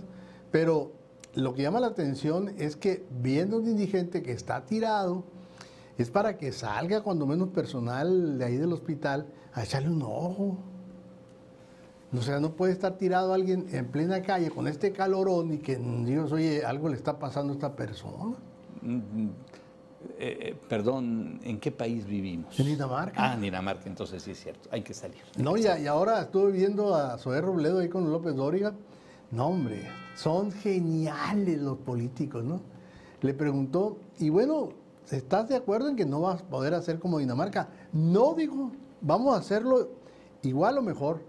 Pero 0.52 0.92
lo 1.34 1.54
que 1.56 1.64
llama 1.64 1.80
la 1.80 1.88
atención 1.88 2.54
es 2.60 2.76
que 2.76 3.04
viendo 3.20 3.58
un 3.58 3.68
indigente 3.68 4.22
que 4.22 4.32
está 4.32 4.64
tirado, 4.66 5.24
es 6.02 6.10
para 6.10 6.38
que 6.38 6.52
salga 6.52 7.02
cuando 7.02 7.26
menos 7.26 7.50
personal 7.50 8.38
de 8.38 8.46
ahí 8.46 8.58
del 8.58 8.72
hospital 8.72 9.28
a 9.54 9.64
echarle 9.64 9.90
un 9.90 10.02
ojo. 10.02 10.58
O 12.18 12.22
sea, 12.22 12.40
no 12.40 12.54
puede 12.54 12.72
estar 12.72 12.98
tirado 12.98 13.34
alguien 13.34 13.68
en 13.72 13.86
plena 13.88 14.22
calle 14.22 14.50
con 14.50 14.68
este 14.68 14.92
calorón 14.92 15.54
y 15.54 15.58
que 15.58 15.76
Dios, 15.76 16.32
oye, 16.32 16.66
algo 16.66 16.90
le 16.90 16.96
está 16.96 17.20
pasando 17.20 17.54
a 17.54 17.56
esta 17.56 17.76
persona. 17.76 18.36
Mm, 18.82 18.96
mm, 18.96 19.30
eh, 20.18 20.38
eh, 20.40 20.56
perdón, 20.70 21.40
¿en 21.44 21.60
qué 21.60 21.72
país 21.72 22.06
vivimos? 22.06 22.58
En 22.60 22.68
Dinamarca. 22.68 23.32
Ah, 23.32 23.34
en 23.34 23.42
Dinamarca, 23.42 23.88
entonces 23.88 24.24
sí 24.24 24.32
es 24.32 24.40
cierto, 24.40 24.70
hay 24.72 24.82
que 24.82 24.94
salir. 24.94 25.20
No, 25.38 25.58
y, 25.58 25.64
y 25.64 25.88
ahora 25.88 26.22
estuve 26.22 26.52
viendo 26.54 26.96
a 26.96 27.18
Zoé 27.18 27.42
Robledo 27.42 27.80
ahí 27.80 27.90
con 27.90 28.10
López 28.10 28.36
Dóriga. 28.36 28.74
No, 29.32 29.48
hombre, 29.48 29.88
son 30.16 30.52
geniales 30.52 31.60
los 31.60 31.78
políticos, 31.80 32.44
¿no? 32.44 32.62
Le 33.22 33.34
preguntó, 33.34 34.00
y 34.18 34.30
bueno, 34.30 34.70
¿estás 35.12 35.48
de 35.50 35.56
acuerdo 35.56 35.90
en 35.90 35.96
que 35.96 36.06
no 36.06 36.22
vas 36.22 36.42
a 36.42 36.46
poder 36.46 36.74
hacer 36.74 37.00
como 37.00 37.20
Dinamarca? 37.20 37.70
No, 37.94 38.34
dijo, 38.34 38.72
vamos 39.02 39.36
a 39.36 39.40
hacerlo 39.40 39.90
igual 40.44 40.78
o 40.78 40.82
mejor. 40.82 41.22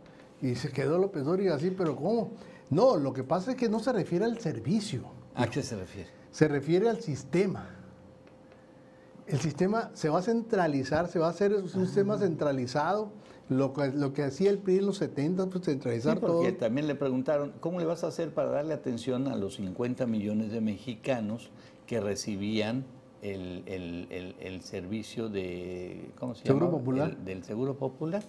Y 0.42 0.54
se 0.54 0.70
quedó 0.70 0.98
López 0.98 1.24
Dóriga 1.24 1.54
así, 1.54 1.70
pero 1.70 1.96
¿cómo? 1.96 2.30
No, 2.70 2.96
lo 2.96 3.12
que 3.12 3.24
pasa 3.24 3.50
es 3.52 3.56
que 3.56 3.68
no 3.68 3.80
se 3.80 3.92
refiere 3.92 4.24
al 4.24 4.38
servicio, 4.40 5.02
¿A 5.34 5.46
qué 5.48 5.62
se 5.62 5.76
refiere? 5.76 6.08
se 6.30 6.48
refiere 6.48 6.88
al 6.88 7.00
sistema. 7.00 7.68
El 9.26 9.38
sistema 9.40 9.90
se 9.94 10.08
va 10.08 10.18
a 10.18 10.22
centralizar, 10.22 11.06
se 11.08 11.18
va 11.18 11.26
a 11.28 11.30
hacer 11.30 11.54
un 11.54 11.68
sistema 11.68 12.18
centralizado, 12.18 13.10
lo 13.48 13.72
que, 13.72 13.88
lo 13.88 14.12
que 14.12 14.24
hacía 14.24 14.50
el 14.50 14.58
PRI 14.58 14.78
en 14.78 14.86
los 14.86 14.96
70, 14.98 15.46
pues 15.46 15.64
Sí, 15.64 15.70
centralizar 15.72 16.18
todo. 16.18 16.36
porque 16.38 16.52
también 16.52 16.86
le 16.88 16.94
preguntaron, 16.96 17.52
¿cómo 17.60 17.78
le 17.78 17.84
vas 17.86 18.02
a 18.02 18.08
hacer 18.08 18.32
para 18.34 18.50
darle 18.50 18.74
atención 18.74 19.28
a 19.28 19.36
los 19.36 19.54
50 19.56 20.06
millones 20.06 20.50
de 20.52 20.60
mexicanos 20.60 21.50
que 21.86 22.00
recibían 22.00 22.84
el, 23.22 23.62
el- 23.66 24.06
el- 24.10 24.36
el 24.40 24.60
servicio 24.62 25.28
de, 25.28 26.10
¿cómo 26.18 26.34
se 26.34 26.44
Seguro? 26.46 26.70
Popular. 26.70 27.10
El- 27.18 27.24
del 27.24 27.44
Seguro 27.44 27.74
Popular. 27.76 28.22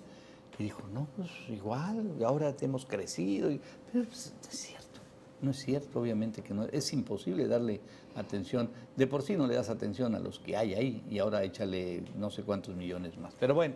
Y 0.60 0.63
dijo, 0.63 0.82
no, 0.93 1.08
pues 1.15 1.30
igual, 1.49 2.17
ahora 2.25 2.54
hemos 2.62 2.86
crecido. 2.86 3.49
Y- 3.51 3.62
pero 3.91 4.06
pues, 4.06 4.34
es 4.49 4.58
cierto, 4.58 4.99
no 5.41 5.51
es 5.51 5.58
cierto, 5.58 5.99
obviamente 6.01 6.41
que 6.41 6.54
no, 6.54 6.65
es 6.65 6.91
imposible 6.93 7.47
darle 7.47 7.80
atención. 8.15 8.69
De 8.95 9.08
por 9.08 9.21
sí 9.23 9.36
no 9.38 9.47
le 9.47 9.56
das 9.56 9.69
atención 9.69 10.13
a 10.13 10.19
los 10.19 10.39
que 10.39 10.56
hay 10.58 10.73
ahí 10.73 11.04
y 11.10 11.19
ahora 11.19 11.43
échale 11.43 12.04
no 12.17 12.30
sé 12.30 12.43
cuántos 12.43 12.75
millones 12.75 13.17
más. 13.17 13.34
Pero 13.39 13.56
bueno. 13.56 13.75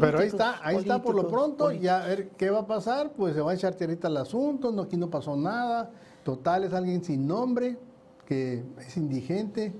Pero 0.00 0.18
ahí 0.18 0.26
está, 0.26 0.58
ahí 0.66 0.76
está 0.78 1.00
por 1.00 1.14
lo 1.14 1.28
pronto, 1.28 1.66
políticos. 1.66 1.84
ya 1.84 2.02
a 2.02 2.08
ver 2.08 2.30
qué 2.30 2.50
va 2.50 2.60
a 2.60 2.66
pasar, 2.66 3.12
pues 3.12 3.34
se 3.36 3.40
va 3.40 3.52
a 3.52 3.54
echar 3.54 3.74
tierrita 3.76 4.08
al 4.08 4.16
asunto, 4.16 4.72
no, 4.72 4.82
aquí 4.82 4.96
no 4.96 5.08
pasó 5.08 5.36
nada, 5.36 5.92
total 6.24 6.64
es 6.64 6.72
alguien 6.72 7.04
sin 7.04 7.24
nombre, 7.24 7.78
que 8.26 8.64
es 8.84 8.96
indigente, 8.96 9.72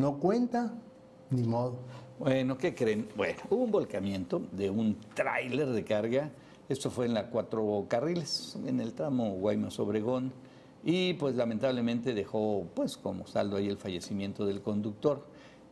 no 0.00 0.18
cuenta, 0.18 0.72
ni 1.30 1.42
modo. 1.42 1.76
Bueno, 2.18 2.56
¿qué 2.56 2.74
creen? 2.74 3.06
Bueno, 3.16 3.38
hubo 3.50 3.64
un 3.64 3.70
volcamiento 3.70 4.40
de 4.50 4.70
un 4.70 4.96
tráiler 5.14 5.68
de 5.68 5.84
carga. 5.84 6.30
Esto 6.68 6.90
fue 6.90 7.04
en 7.06 7.14
la 7.14 7.28
cuatro 7.28 7.84
carriles, 7.86 8.58
en 8.66 8.80
el 8.80 8.94
tramo 8.94 9.36
Guaymas-Obregón. 9.36 10.32
Y 10.82 11.12
pues 11.14 11.34
lamentablemente 11.34 12.14
dejó 12.14 12.64
pues 12.74 12.96
como 12.96 13.26
saldo 13.26 13.56
ahí 13.56 13.68
el 13.68 13.76
fallecimiento 13.76 14.46
del 14.46 14.62
conductor. 14.62 15.26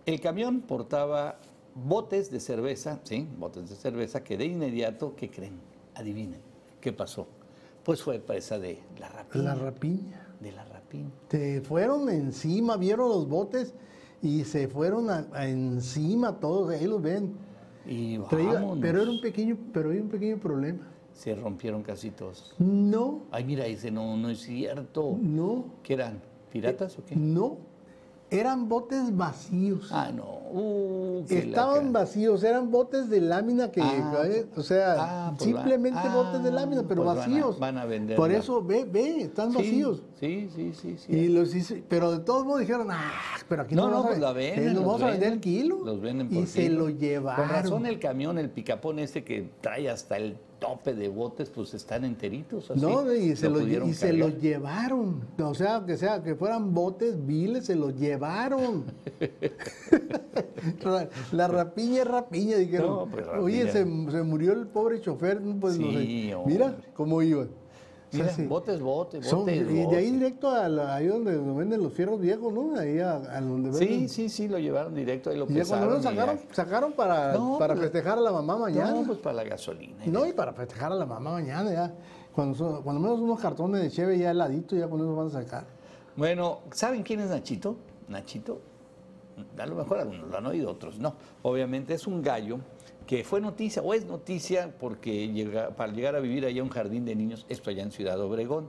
El 0.05 0.21
camión 0.21 0.61
portaba 0.61 1.39
botes 1.75 2.31
de 2.31 2.41
cerveza, 2.41 3.01
sí, 3.05 3.27
botes 3.39 3.71
de 3.71 3.77
cerveza 3.77 4.23
que 4.23 4.37
de 4.37 4.45
inmediato, 4.45 5.15
¿qué 5.17 5.31
creen? 5.31 5.59
Adivinen, 5.95 6.41
¿qué 6.83 6.93
pasó? 6.93 7.27
Pues 7.83 8.03
fue 8.03 8.19
presa 8.19 8.59
de 8.59 8.79
la 8.99 9.09
rapiña. 9.09 9.45
La 9.45 9.55
rapiña. 9.55 10.27
de 10.41 10.53
la 10.53 10.65
rapiña. 10.65 11.11
Se 11.31 11.63
fueron 11.63 12.11
encima, 12.11 12.77
vieron 12.77 13.09
los 13.09 13.27
botes 13.27 13.73
y 14.23 14.45
se 14.45 14.69
fueron 14.69 15.11
a- 15.11 15.27
a 15.33 15.49
encima 15.49 16.39
todos, 16.41 16.71
ahí 16.71 16.87
los 16.87 17.01
ven. 17.03 17.33
Y 17.87 18.19
Traía- 18.19 18.55
vámonos. 18.55 18.79
pero 18.81 19.03
era 19.03 19.11
un 19.11 19.21
pequeño, 19.21 19.57
pero 19.73 19.91
hay 19.91 19.99
un 19.99 20.09
pequeño 20.09 20.37
problema. 20.39 20.87
Se 21.13 21.35
rompieron 21.35 21.83
casi 21.83 22.11
todos. 22.11 22.55
No, 22.59 23.23
Ay, 23.31 23.45
mira, 23.45 23.67
ese 23.67 23.91
no, 23.91 24.17
no 24.17 24.29
es 24.31 24.41
cierto. 24.41 25.17
no, 25.21 25.65
¿Qué 25.83 25.95
eran? 25.95 26.21
¿Piratas 26.53 26.99
o 26.99 27.05
qué? 27.05 27.17
no. 27.17 27.57
Eran 28.31 28.69
botes 28.69 29.17
vacíos. 29.17 29.89
Ah, 29.93 30.11
no. 30.15 30.39
Uh, 30.51 31.25
Estaban 31.29 31.93
vacíos, 31.93 32.43
eran 32.43 32.71
botes 32.71 33.11
de 33.11 33.21
lámina 33.21 33.71
que, 33.71 33.83
Ah, 33.83 34.23
eh, 34.25 34.47
o 34.57 34.63
sea, 34.63 34.95
ah, 34.99 35.35
pues 35.37 35.45
simplemente 35.51 36.01
ah, 36.03 36.15
botes 36.15 36.43
de 36.43 36.51
lámina, 36.51 36.85
pero 36.89 37.05
pues 37.05 37.17
van 37.17 37.19
a- 37.19 37.21
vacíos. 37.29 37.59
van 37.59 37.77
a 37.77 37.85
vender 37.85 38.17
Por 38.17 38.33
eso, 38.33 38.65
ve, 38.65 38.87
ve, 38.91 39.21
están 39.23 39.51
Sí, 39.53 39.57
vacíos. 39.59 40.03
Sí, 40.19 40.49
sí, 40.55 40.73
sí, 40.73 40.97
sí. 40.97 41.13
Y 41.13 41.29
los 41.29 41.55
hice- 41.55 41.85
pero 41.87 42.11
de 42.13 42.21
todos 42.21 42.47
modos 42.47 42.61
dijeron, 42.61 42.89
ah, 42.91 43.13
pero 43.47 43.63
aquí 43.63 43.75
no, 43.75 43.89
no, 43.91 43.99
no, 43.99 44.07
pues 44.07 44.19
la 44.21 44.33
venden. 44.33 44.75
los 44.75 44.85
vamos 44.87 45.03
a 45.03 45.07
vender 45.07 45.21
venden, 45.33 45.41
kilo. 45.41 45.85
Los 45.85 46.01
venden 46.01 46.29
por 46.31 46.39
y 46.39 46.47
se 46.47 46.63
kilo. 46.63 46.79
lo 46.81 46.89
llevaron. 46.91 47.47
Con 47.47 47.55
razón 47.55 47.85
el 47.87 47.99
camión, 47.99 48.39
el 48.39 48.49
picapón 48.49 48.99
este 49.01 49.25
que 49.25 49.51
trae 49.61 49.91
hasta 49.91 50.17
el 50.17 50.39
tope 50.59 50.95
de 50.95 51.09
botes, 51.09 51.51
pues 51.51 51.75
están 51.75 52.05
enteritos. 52.05 52.71
Así, 52.71 52.81
no, 52.81 53.13
y 53.13 53.37
se, 53.37 53.49
lo, 53.49 53.61
y 53.61 53.95
se 53.95 54.13
lo 54.13 54.27
cargar. 54.27 54.41
llevaron. 54.41 55.21
O 55.39 55.55
sea, 55.55 55.85
que 55.87 55.97
sea 55.97 56.23
que 56.23 56.35
fueran 56.35 56.75
botes 56.75 57.25
viles, 57.27 57.67
se 57.67 57.77
los 57.77 57.95
llevaron. 57.97 58.85
La 61.33 61.49
rapiña 61.49 62.03
es 62.03 62.09
rapiña, 62.09 62.57
dijeron. 62.57 62.89
No, 62.89 63.07
pues, 63.11 63.27
rapiña. 63.27 63.45
Oye, 63.45 63.73
se, 63.73 63.83
se 63.83 64.23
murió 64.23 64.53
el 64.53 64.67
pobre 64.67 65.01
chofer, 65.01 65.41
pues 65.61 65.79
no 65.79 65.93
sé. 65.93 66.35
Mira 66.47 66.77
cómo 66.95 67.23
iba. 67.23 67.47
O 68.09 68.11
sea, 68.11 68.23
Mira, 68.25 68.35
sí. 68.35 68.47
botes, 68.47 68.81
botes, 68.81 69.27
Son- 69.27 69.41
botes. 69.41 69.71
y 69.71 69.87
de 69.87 69.97
ahí 69.97 70.11
directo 70.11 70.49
a 70.51 70.67
la- 70.69 70.95
ahí 70.95 71.07
donde 71.09 71.37
venden 71.37 71.83
los 71.83 71.93
fierros 71.93 72.19
viejos, 72.19 72.53
¿no? 72.53 72.75
Ahí 72.79 72.99
a, 73.01 73.17
a 73.17 73.41
donde 73.41 73.73
Sí, 73.75 73.85
venden. 73.87 74.09
sí, 74.09 74.29
sí, 74.31 74.49
lo 74.49 74.59
llevaron 74.59 74.95
directo, 74.95 75.29
ahí 75.29 75.37
lo 75.37 75.45
Y 75.45 75.49
cuando 75.67 75.97
ya- 76.01 76.03
sacaron, 76.03 76.39
sacaron 76.53 76.93
para, 76.95 77.35
No, 77.35 77.59
para 77.59 77.75
pues, 77.75 77.85
festejar 77.91 78.17
a 78.17 78.21
la 78.23 78.33
mamá 78.33 78.57
mañana. 78.57 78.93
No, 78.93 79.03
pues 79.07 79.19
para 79.19 79.37
la 79.37 79.45
gasolina. 79.45 79.97
No, 80.07 80.27
y 80.27 80.33
para 80.33 80.53
festejar 80.55 80.91
a 80.93 80.95
la 80.95 81.05
mamá 81.05 81.33
mañana 81.33 81.71
ya. 81.71 81.95
Cuando, 82.35 82.81
cuando 82.83 83.01
menos 83.01 83.19
unos 83.21 83.41
cartones 83.41 83.83
de 83.83 83.91
cheve 83.91 84.17
ya 84.17 84.31
heladito, 84.31 84.75
ya 84.77 84.89
con 84.89 85.01
eso 85.01 85.15
van 85.15 85.27
a 85.27 85.31
sacar. 85.31 85.67
Bueno, 86.17 86.61
¿saben 86.73 87.03
quién 87.03 87.21
es 87.21 87.29
Nachito? 87.31 87.77
Nachito, 88.09 88.61
a 89.59 89.67
lo 89.67 89.75
mejor 89.77 89.99
algunos 89.99 90.29
lo 90.31 90.37
han 90.39 90.47
oído, 90.47 90.71
otros 90.71 90.99
no. 90.99 91.15
Obviamente 91.43 91.95
es 91.95 92.07
un 92.07 92.23
gallo 92.23 92.59
que 93.09 93.25
fue 93.25 93.41
noticia, 93.41 93.81
o 93.81 93.95
es 93.95 94.05
noticia, 94.05 94.75
porque 94.79 95.73
para 95.79 95.91
llegar 95.91 96.15
a 96.15 96.21
vivir 96.21 96.45
allá 96.45 96.63
un 96.63 96.69
jardín 96.69 97.07
de 97.07 97.17
niños, 97.17 97.47
esto 97.49 97.71
allá 97.71 97.83
en 97.83 97.91
Ciudad 97.91 98.21
Obregón. 98.21 98.69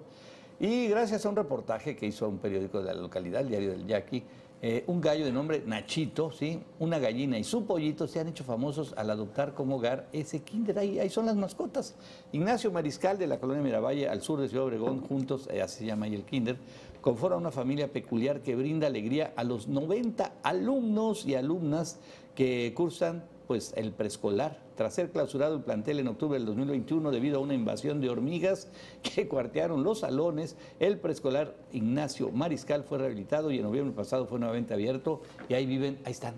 Y 0.61 0.87
gracias 0.87 1.25
a 1.25 1.29
un 1.29 1.35
reportaje 1.35 1.97
que 1.97 2.05
hizo 2.05 2.27
un 2.29 2.37
periódico 2.37 2.79
de 2.79 2.85
la 2.85 2.93
localidad, 2.93 3.41
el 3.41 3.49
Diario 3.49 3.71
del 3.71 3.85
Yaqui, 3.85 4.23
eh, 4.61 4.85
un 4.87 5.01
gallo 5.01 5.25
de 5.25 5.33
nombre 5.33 5.61
Nachito, 5.65 6.31
¿sí? 6.31 6.61
una 6.79 6.99
gallina 6.99 7.37
y 7.37 7.43
su 7.43 7.65
pollito 7.65 8.07
se 8.07 8.21
han 8.21 8.29
hecho 8.29 8.45
famosos 8.45 8.93
al 8.95 9.09
adoptar 9.09 9.53
como 9.53 9.75
hogar 9.75 10.07
ese 10.13 10.41
kinder. 10.41 10.79
Ahí, 10.79 10.99
ahí 10.99 11.09
son 11.09 11.25
las 11.25 11.35
mascotas. 11.35 11.95
Ignacio 12.31 12.71
Mariscal 12.71 13.17
de 13.17 13.27
la 13.27 13.41
colonia 13.41 13.61
Miravalle, 13.61 14.07
al 14.07 14.21
sur 14.21 14.39
de 14.39 14.47
Ciudad 14.47 14.65
Obregón, 14.67 15.01
juntos, 15.01 15.49
eh, 15.51 15.61
así 15.61 15.79
se 15.79 15.85
llama 15.85 16.05
ahí 16.05 16.15
el 16.15 16.23
kinder, 16.23 16.57
conforma 17.01 17.35
una 17.35 17.51
familia 17.51 17.91
peculiar 17.91 18.39
que 18.39 18.55
brinda 18.55 18.87
alegría 18.87 19.33
a 19.35 19.43
los 19.43 19.67
90 19.67 20.35
alumnos 20.43 21.25
y 21.25 21.35
alumnas 21.35 21.99
que 22.35 22.73
cursan 22.73 23.23
pues 23.49 23.73
el 23.75 23.93
preescolar. 23.93 24.59
Tras 24.75 24.93
ser 24.93 25.09
clausurado 25.09 25.55
el 25.55 25.63
plantel 25.63 25.99
en 25.99 26.07
octubre 26.07 26.37
del 26.37 26.45
2021 26.45 27.09
debido 27.09 27.39
a 27.39 27.41
una 27.41 27.55
invasión 27.55 27.99
de 27.99 28.07
hormigas 28.07 28.67
que 29.01 29.27
cuartearon 29.27 29.83
los 29.83 30.01
salones, 30.01 30.55
el 30.79 30.99
preescolar 30.99 31.55
Ignacio 31.71 32.29
Mariscal 32.31 32.83
fue 32.83 32.99
rehabilitado 32.99 33.49
y 33.49 33.57
en 33.57 33.63
noviembre 33.63 33.95
pasado 33.95 34.27
fue 34.27 34.37
nuevamente 34.37 34.75
abierto 34.75 35.23
y 35.49 35.55
ahí 35.55 35.65
viven, 35.65 35.97
ahí 36.05 36.11
están, 36.11 36.35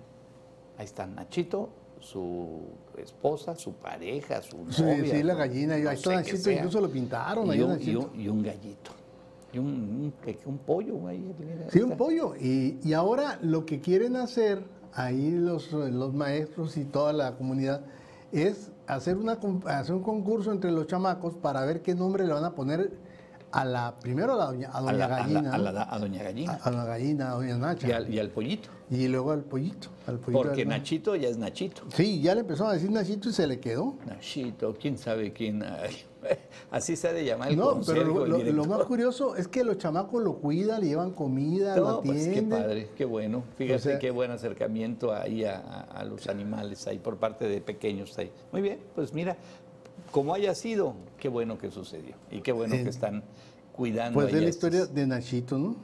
ahí 0.78 0.86
están 0.86 1.14
Nachito, 1.16 1.68
su 2.00 2.62
esposa, 2.98 3.58
su 3.58 3.74
pareja, 3.74 4.42
su 4.42 4.66
Sí, 4.72 4.82
novia. 4.82 5.14
sí, 5.14 5.22
la 5.24 5.36
gallina. 5.36 5.78
no 5.80 5.90
ahí 5.90 5.98
qué 6.02 6.10
Nachito, 6.12 6.50
incluso 6.50 6.80
lo 6.80 6.90
pintaron. 6.90 7.52
ahí 7.52 7.60
y, 7.60 7.62
a 7.62 7.66
un, 7.66 7.82
y 7.82 7.96
un- 7.98 8.22
y 8.22 8.28
un 8.30 8.42
gallito. 8.42 8.92
Y 9.52 9.58
un, 9.60 10.14
un, 10.46 10.58
pollo 10.60 11.08
ahí. 11.10 11.30
Sí, 11.72 11.80
ahí 11.80 11.84
un 11.84 11.98
pollo. 11.98 12.36
Y, 12.40 12.80
y 12.86 12.94
ahora 12.94 13.38
lo 13.42 13.66
que 13.66 13.82
quieren 13.82 14.16
hacer 14.16 14.64
ahí 14.94 15.32
los, 15.32 15.72
los 15.72 16.14
maestros 16.14 16.78
y 16.78 16.84
toda 16.84 17.14
la 17.14 17.36
comunidad 17.36 17.82
es 18.32 18.72
hacer, 18.88 19.18
una, 19.18 19.40
hacer 19.66 19.96
un 19.96 20.04
concurso 20.04 20.52
entre 20.52 20.72
los 20.72 20.88
chamacos 20.88 21.36
para 21.36 21.66
ver 21.66 21.82
qué 21.82 21.96
nombre 21.96 22.26
le 22.26 22.34
van 22.34 22.46
a 22.46 22.52
poner 22.52 22.92
a 23.52 23.66
la, 23.66 23.96
primero 24.00 24.34
a, 24.34 24.38
la 24.38 24.46
doña, 24.46 24.70
a 24.74 24.82
doña 24.82 24.94
la- 24.94 25.06
a 25.06 25.08
la- 25.10 25.18
gallina. 25.18 25.54
a 25.54 25.58
¿no? 25.58 25.72
la- 25.72 25.88
a 25.94 26.00
doña 26.00 26.24
gallina. 26.24 26.60
A- 26.64 26.72
la 26.72 26.86
gallina, 26.86 27.32
a 27.32 27.36
doña 27.36 27.58
Nacha. 27.58 27.88
y, 27.88 27.92
al, 27.92 28.14
y 28.14 28.20
al 28.20 28.30
pollito. 28.30 28.70
Y 28.90 29.08
luego 29.08 29.32
al 29.32 29.44
pollito. 29.44 29.88
Al 30.08 30.20
pollito 30.20 30.44
Porque 30.44 30.66
Nachito 30.66 31.16
ya 31.16 31.30
es 31.30 31.38
Nachito. 31.38 31.84
Sí, 31.96 32.22
ya 32.22 32.34
le 32.36 32.42
empezó 32.42 32.68
a 32.68 32.74
decir 32.74 32.92
Nachito 32.92 33.30
y 33.30 33.34
se 33.34 33.48
le 33.48 33.60
quedó. 33.60 33.96
Nachito, 34.06 34.76
quién 34.80 34.98
sabe 34.98 35.32
quién. 35.34 35.64
así 36.72 36.96
se 36.96 37.08
ha 37.08 37.14
de 37.14 37.26
llamar 37.26 37.50
el 37.50 37.58
No, 37.58 37.82
pero 37.86 38.04
lo, 38.28 38.66
más 38.66 38.84
curioso 38.86 39.36
es 39.36 39.48
que 39.48 39.64
los 39.64 39.78
chamacos 39.78 40.22
lo 40.24 40.36
cuidan, 40.36 40.82
le 40.82 40.88
llevan 40.88 41.12
comida, 41.12 41.76
lo 41.78 41.86
No, 41.88 42.02
pues 42.02 42.24
qué 42.24 42.30
atienden. 42.32 42.60
padre, 42.62 42.90
qué 42.96 43.06
bueno. 43.06 43.44
Fíjate 43.58 43.76
O 43.76 43.80
sea- 43.80 44.00
qué 44.00 44.12
buen 44.12 44.32
acercamiento 44.32 45.14
ahí 45.14 45.44
a 45.46 46.04
los 46.08 46.28
animales 46.28 46.86
ahí 46.88 47.00
por 47.00 47.18
parte 47.18 47.48
de 47.48 47.62
pequeños 47.62 48.18
ahí. 48.18 48.32
Muy 48.52 48.62
bien, 48.62 48.80
pues 48.96 49.14
mira, 49.14 49.38
como 50.12 50.34
haya 50.34 50.54
sido, 50.56 50.96
qué 51.18 51.30
bueno 51.30 51.58
que 51.58 51.72
sucedió 51.72 52.16
y 52.30 52.42
qué 52.42 52.52
bueno 52.52 52.76
Eh, 52.76 52.84
que 52.84 52.90
están 52.90 53.24
cuidando. 53.74 54.20
Pues 54.20 54.34
es 54.34 54.42
la 54.42 54.50
historia 54.50 54.86
de 54.86 55.08
Nachito, 55.08 55.58
¿no? 55.58 55.76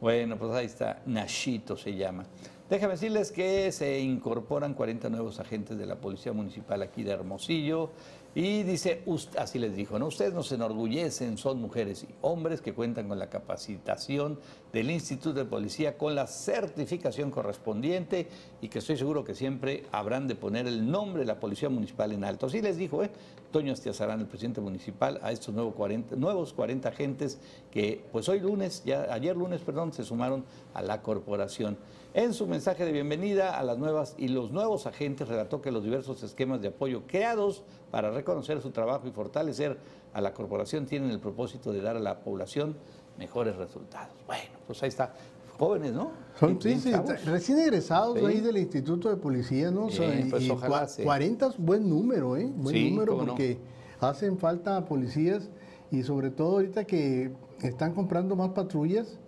Bueno, 0.00 0.36
pues 0.36 0.52
ahí 0.52 0.66
está, 0.66 1.02
Nachito 1.06 1.76
se 1.76 1.94
llama. 1.94 2.24
Déjame 2.70 2.94
decirles 2.94 3.30
que 3.30 3.70
se 3.72 4.00
incorporan 4.00 4.74
40 4.74 5.10
nuevos 5.10 5.38
agentes 5.38 5.76
de 5.76 5.86
la 5.86 5.96
Policía 5.96 6.32
Municipal 6.32 6.82
aquí 6.82 7.02
de 7.02 7.12
Hermosillo. 7.12 7.90
Y 8.36 8.64
dice, 8.64 9.04
así 9.38 9.60
les 9.60 9.76
dijo, 9.76 9.96
¿no? 9.96 10.08
Ustedes 10.08 10.34
nos 10.34 10.50
enorgullecen, 10.50 11.38
son 11.38 11.60
mujeres 11.60 12.02
y 12.02 12.12
hombres 12.22 12.60
que 12.60 12.74
cuentan 12.74 13.06
con 13.06 13.16
la 13.16 13.30
capacitación 13.30 14.40
del 14.72 14.90
Instituto 14.90 15.34
de 15.34 15.44
Policía, 15.44 15.96
con 15.96 16.16
la 16.16 16.26
certificación 16.26 17.30
correspondiente 17.30 18.28
y 18.60 18.68
que 18.68 18.80
estoy 18.80 18.96
seguro 18.96 19.22
que 19.22 19.36
siempre 19.36 19.84
habrán 19.92 20.26
de 20.26 20.34
poner 20.34 20.66
el 20.66 20.90
nombre 20.90 21.20
de 21.20 21.26
la 21.26 21.38
Policía 21.38 21.68
Municipal 21.68 22.10
en 22.10 22.24
alto. 22.24 22.46
Así 22.46 22.60
les 22.60 22.76
dijo, 22.76 23.04
¿eh? 23.04 23.10
Toño 23.52 23.72
Astiazarán, 23.72 24.18
el 24.18 24.26
presidente 24.26 24.60
municipal, 24.60 25.20
a 25.22 25.30
estos 25.30 25.54
nuevos 25.54 25.74
40, 25.76 26.16
nuevos 26.16 26.52
40 26.54 26.88
agentes 26.88 27.38
que, 27.70 28.04
pues 28.10 28.28
hoy 28.28 28.40
lunes, 28.40 28.82
ya 28.84 29.14
ayer 29.14 29.36
lunes, 29.36 29.60
perdón, 29.60 29.92
se 29.92 30.02
sumaron 30.02 30.44
a 30.74 30.82
la 30.82 31.02
corporación. 31.02 31.78
En 32.14 32.32
su 32.32 32.46
mensaje 32.46 32.84
de 32.84 32.92
bienvenida 32.92 33.58
a 33.58 33.64
las 33.64 33.76
nuevas 33.76 34.14
y 34.16 34.28
los 34.28 34.52
nuevos 34.52 34.86
agentes 34.86 35.26
relató 35.26 35.60
que 35.60 35.72
los 35.72 35.82
diversos 35.82 36.22
esquemas 36.22 36.60
de 36.62 36.68
apoyo 36.68 37.02
creados 37.08 37.64
para 37.90 38.12
reconocer 38.12 38.60
su 38.62 38.70
trabajo 38.70 39.08
y 39.08 39.10
fortalecer 39.10 39.78
a 40.12 40.20
la 40.20 40.32
corporación 40.32 40.86
tienen 40.86 41.10
el 41.10 41.18
propósito 41.18 41.72
de 41.72 41.80
dar 41.80 41.96
a 41.96 42.00
la 42.00 42.20
población 42.20 42.76
mejores 43.18 43.56
resultados. 43.56 44.14
Bueno, 44.28 44.44
pues 44.66 44.80
ahí 44.84 44.90
está. 44.90 45.12
Jóvenes, 45.58 45.92
¿no? 45.92 46.10
Son, 46.38 46.60
sí, 46.60 46.80
recién 47.26 47.58
egresados 47.58 48.18
Sí. 48.18 48.24
ahí 48.26 48.40
del 48.40 48.58
Instituto 48.58 49.08
de 49.08 49.16
Policía, 49.16 49.70
¿no? 49.72 49.86
O 49.86 49.90
sea, 49.90 50.10
Bien, 50.10 50.30
pues 50.30 50.42
y 50.44 50.50
ojalá 50.50 50.82
cua- 50.84 50.88
se- 50.88 51.04
40 51.04 51.46
es 51.48 51.58
buen 51.58 51.88
número, 51.88 52.36
¿eh? 52.36 52.48
Buen 52.56 52.74
Sí, 52.76 52.90
número 52.90 53.14
no. 53.16 53.26
porque 53.26 53.58
hacen 54.00 54.38
falta 54.38 54.84
policías 54.84 55.48
y 55.92 56.02
sobre 56.04 56.30
todo 56.30 56.52
ahorita 56.54 56.84
que 56.84 57.32
están 57.62 57.92
comprando 57.94 58.34
más 58.36 58.50
patrullas 58.50 59.18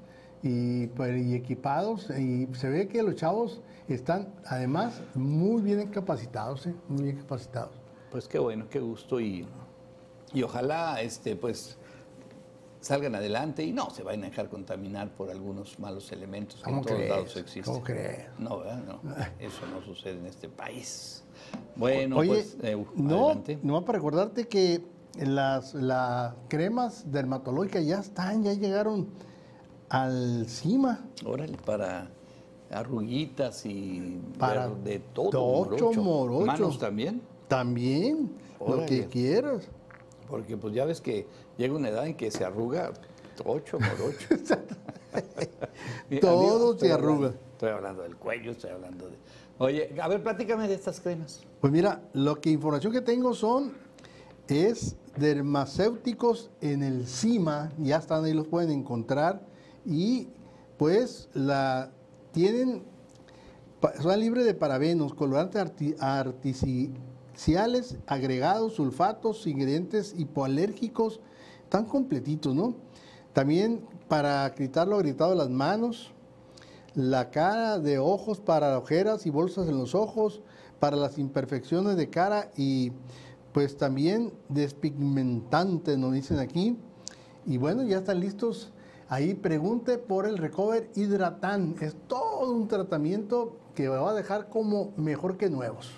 y, 0.43 0.87
pues, 0.89 1.21
y 1.23 1.35
equipados 1.35 2.11
y 2.11 2.47
se 2.55 2.69
ve 2.69 2.89
que 2.89 3.03
los 3.03 3.17
chavos 3.17 3.61
están 3.89 4.35
además 4.45 5.01
muy 5.15 5.63
bien 5.63 5.89
capacitados, 5.89 6.67
¿eh? 6.67 6.75
Muy 6.89 7.05
bien 7.05 7.17
capacitados. 7.17 7.73
Pues 8.11 8.29
qué 8.29 8.39
bueno, 8.39 8.67
qué 8.71 8.81
gusto 8.81 9.21
y, 9.21 9.47
y 10.33 10.43
ojalá 10.43 11.01
este 11.01 11.37
pues 11.37 11.79
salgan 12.81 13.15
adelante 13.17 13.65
y 13.65 13.73
no 13.73 13.91
se 13.91 14.03
vayan 14.05 14.25
a 14.25 14.29
dejar 14.29 14.49
contaminar 14.49 15.11
por 15.11 15.31
algunos 15.31 15.79
malos 15.81 16.13
elementos 16.13 16.63
que 16.63 16.71
en 16.71 16.77
¿Cómo 16.77 16.83
todos 16.87 16.97
crees? 16.99 17.11
lados 17.11 17.37
existen. 17.37 17.65
¿Cómo 17.65 17.85
crees? 17.85 18.27
No, 18.39 18.59
¿verdad? 18.59 18.83
No, 18.85 19.01
eso 19.41 19.67
no 19.67 19.83
sucede 19.83 20.19
en 20.19 20.27
este 20.27 20.49
país. 20.49 21.25
Bueno, 21.75 22.19
Oye, 22.19 22.29
pues 22.29 22.57
eh, 22.63 22.77
no, 22.95 23.27
adelante. 23.27 23.59
no 23.63 23.85
para 23.85 23.99
recordarte 23.99 24.47
que 24.47 24.83
las, 25.19 25.75
las 25.75 26.35
cremas 26.49 27.11
dermatológicas 27.11 27.85
ya 27.85 27.99
están, 27.99 28.45
ya 28.45 28.53
llegaron 28.53 29.09
al 29.89 30.47
cima. 30.49 31.05
Órale, 31.25 31.57
para 31.65 32.11
arruguitas 32.71 33.65
y 33.67 34.21
Para 34.39 34.69
de 34.69 34.99
todo. 34.99 35.31
tocho, 35.31 35.93
morocho. 36.03 36.47
Manos 36.47 36.79
también, 36.79 37.23
También, 37.49 38.33
lo 38.61 38.85
que 38.87 39.07
quieras. 39.07 39.69
porque 40.29 40.57
pues 40.57 40.75
ya 40.75 40.85
ves 40.85 41.01
que 41.01 41.27
llega 41.57 41.75
una 41.75 41.89
edad 41.91 42.07
en 42.07 42.17
que 42.17 42.31
se 42.31 42.45
arruga 42.45 42.93
ocho 43.45 43.79
morocho. 43.79 44.29
Todo 46.21 46.79
se 46.79 46.93
hablando- 46.93 47.09
arruga. 47.13 47.35
Estoy 47.53 47.71
hablando 47.71 48.03
del 48.03 48.17
cuello, 48.17 48.51
estoy 48.51 48.71
hablando 48.71 49.09
de... 49.09 49.17
Oye, 49.59 49.95
a 50.03 50.09
ver, 50.09 50.23
platícame 50.23 50.69
de 50.69 50.75
estas 50.75 51.01
cremas. 51.01 51.43
Pues 51.61 51.73
mira, 51.73 52.03
lo 52.13 52.39
que 52.41 52.51
información 52.51 52.93
que 52.93 53.01
tengo 53.01 53.33
son 53.33 53.73
es 54.49 54.97
dermacéuticos 55.17 56.51
en 56.61 56.83
el 56.83 57.07
CIMA, 57.07 57.73
ya 57.79 57.97
están 57.97 58.25
ahí, 58.25 58.35
los 58.35 58.47
pueden 58.47 58.71
encontrar 58.71 59.41
y 59.87 60.29
pues 60.77 61.29
la 61.33 61.91
tienen 62.33 62.83
son 64.03 64.19
libres 64.19 64.45
de 64.45 64.55
parabenos, 64.55 65.15
colorantes 65.15 65.63
arti- 65.63 65.97
artificiales, 66.01 67.97
agregados, 68.07 68.75
sulfatos, 68.75 69.47
ingredientes 69.47 70.15
hipoalérgicos, 70.19 71.21
tan 71.69 71.85
completitos, 71.85 72.55
¿no? 72.55 72.75
También 73.33 73.87
para 74.09 74.53
quitar 74.55 74.89
lo 74.89 74.97
agrietado 74.97 75.31
de 75.31 75.37
las 75.37 75.51
manos, 75.51 76.13
la 76.95 77.31
cara 77.31 77.79
de 77.79 77.99
ojos 77.99 78.41
para 78.41 78.79
ojeras 78.79 79.27
y 79.27 79.31
bolsas 79.31 79.69
en 79.69 79.79
los 79.79 79.95
ojos, 79.95 80.41
para 80.81 80.97
las 80.97 81.19
imperfecciones 81.19 81.97
de 81.97 82.11
cara 82.11 82.51
y 82.57 82.93
pues 83.53 83.77
también 83.77 84.33
despigmentante, 84.49 85.97
nos 85.97 86.13
dicen 86.13 86.39
aquí. 86.39 86.77
Y 87.47 87.59
bueno, 87.59 87.83
ya 87.85 87.99
están 87.99 88.21
listos. 88.21 88.73
Ahí 89.09 89.35
pregunte 89.35 89.99
por 89.99 90.27
el 90.27 90.37
Recover 90.39 90.91
Hidratan. 90.95 91.77
Es 91.81 91.95
todo 92.09 92.51
un 92.51 92.67
tratamiento 92.69 93.57
que 93.75 93.89
va 93.89 94.11
a 94.11 94.15
dejar 94.15 94.49
como 94.49 94.93
mejor 94.97 95.37
que 95.37 95.49
nuevos. 95.49 95.91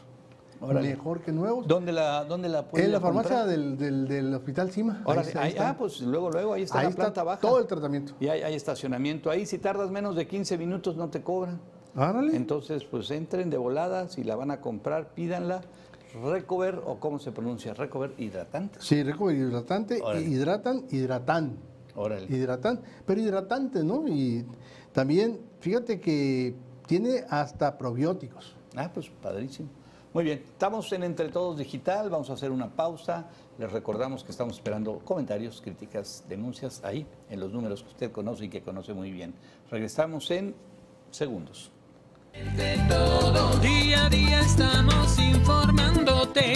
Órale. 0.60 0.88
Mejor 0.88 1.20
que 1.20 1.30
nuevos. 1.32 1.66
¿Dónde 1.68 1.92
la, 1.92 2.24
dónde 2.24 2.48
la 2.48 2.66
En 2.74 2.90
la 2.92 3.00
farmacia 3.00 3.46
del, 3.46 3.78
del- 3.78 4.08
del 4.08 4.34
Hospital 4.34 4.70
Cima. 4.72 5.02
Órale, 5.04 5.20
Ahí 5.20 5.26
está, 5.28 5.38
ahí 5.40 5.44
ahí- 5.46 5.50
está. 5.52 5.70
ah, 5.70 5.76
pues 5.78 6.00
luego, 6.00 6.30
luego, 6.30 6.52
ahí 6.52 6.62
está 6.64 6.78
Ahí 6.80 6.84
la 6.86 6.90
está 6.90 7.02
planta 7.04 7.22
baja. 7.22 7.40
todo 7.40 7.60
el 7.60 7.66
tratamiento. 7.66 8.14
Y 8.18 8.26
hay, 8.28 8.42
hay 8.42 8.54
estacionamiento 8.54 9.30
ahí. 9.30 9.46
Si 9.46 9.58
tardas 9.58 9.90
menos 9.90 10.16
de 10.16 10.26
15 10.26 10.58
minutos, 10.58 10.96
no 10.96 11.08
te 11.08 11.22
cobran. 11.22 11.60
Árale. 11.94 12.36
Entonces, 12.36 12.84
pues 12.84 13.10
entren 13.12 13.50
de 13.50 13.56
volada. 13.56 14.08
Si 14.08 14.24
la 14.24 14.34
van 14.34 14.50
a 14.50 14.60
comprar, 14.60 15.14
pídanla. 15.14 15.60
Recover, 16.24 16.80
o 16.86 16.98
cómo 16.98 17.18
se 17.20 17.30
pronuncia, 17.32 17.74
Recover 17.74 18.14
hidratante. 18.18 18.78
Sí, 18.80 19.02
Recover 19.02 19.36
hidratante, 19.36 20.00
Órale. 20.02 20.22
hidratan, 20.26 20.84
hidratan. 20.90 21.56
Órale. 21.98 22.26
Hidratan, 22.28 22.80
pero 23.04 23.20
hidratante, 23.20 23.82
¿no? 23.82 24.06
Y 24.06 24.46
también, 24.92 25.40
fíjate 25.60 26.00
que 26.00 26.54
tiene 26.86 27.24
hasta 27.28 27.76
probióticos. 27.76 28.54
Ah, 28.76 28.90
pues 28.92 29.10
padrísimo. 29.20 29.68
Muy 30.14 30.24
bien, 30.24 30.42
estamos 30.48 30.90
en 30.92 31.02
Entre 31.02 31.28
Todos 31.28 31.58
Digital, 31.58 32.08
vamos 32.08 32.30
a 32.30 32.34
hacer 32.34 32.50
una 32.50 32.70
pausa. 32.70 33.26
Les 33.58 33.70
recordamos 33.70 34.24
que 34.24 34.30
estamos 34.30 34.54
esperando 34.54 35.00
comentarios, 35.00 35.60
críticas, 35.60 36.24
denuncias 36.28 36.82
ahí, 36.84 37.06
en 37.28 37.40
los 37.40 37.52
números 37.52 37.82
que 37.82 37.88
usted 37.88 38.12
conoce 38.12 38.46
y 38.46 38.48
que 38.48 38.62
conoce 38.62 38.94
muy 38.94 39.10
bien. 39.10 39.34
Regresamos 39.70 40.30
en 40.30 40.54
segundos. 41.10 41.72
Entre 42.32 42.78
todos, 42.88 43.60
día 43.60 44.06
a 44.06 44.08
día 44.08 44.40
estamos 44.40 45.18
informándote. 45.18 46.54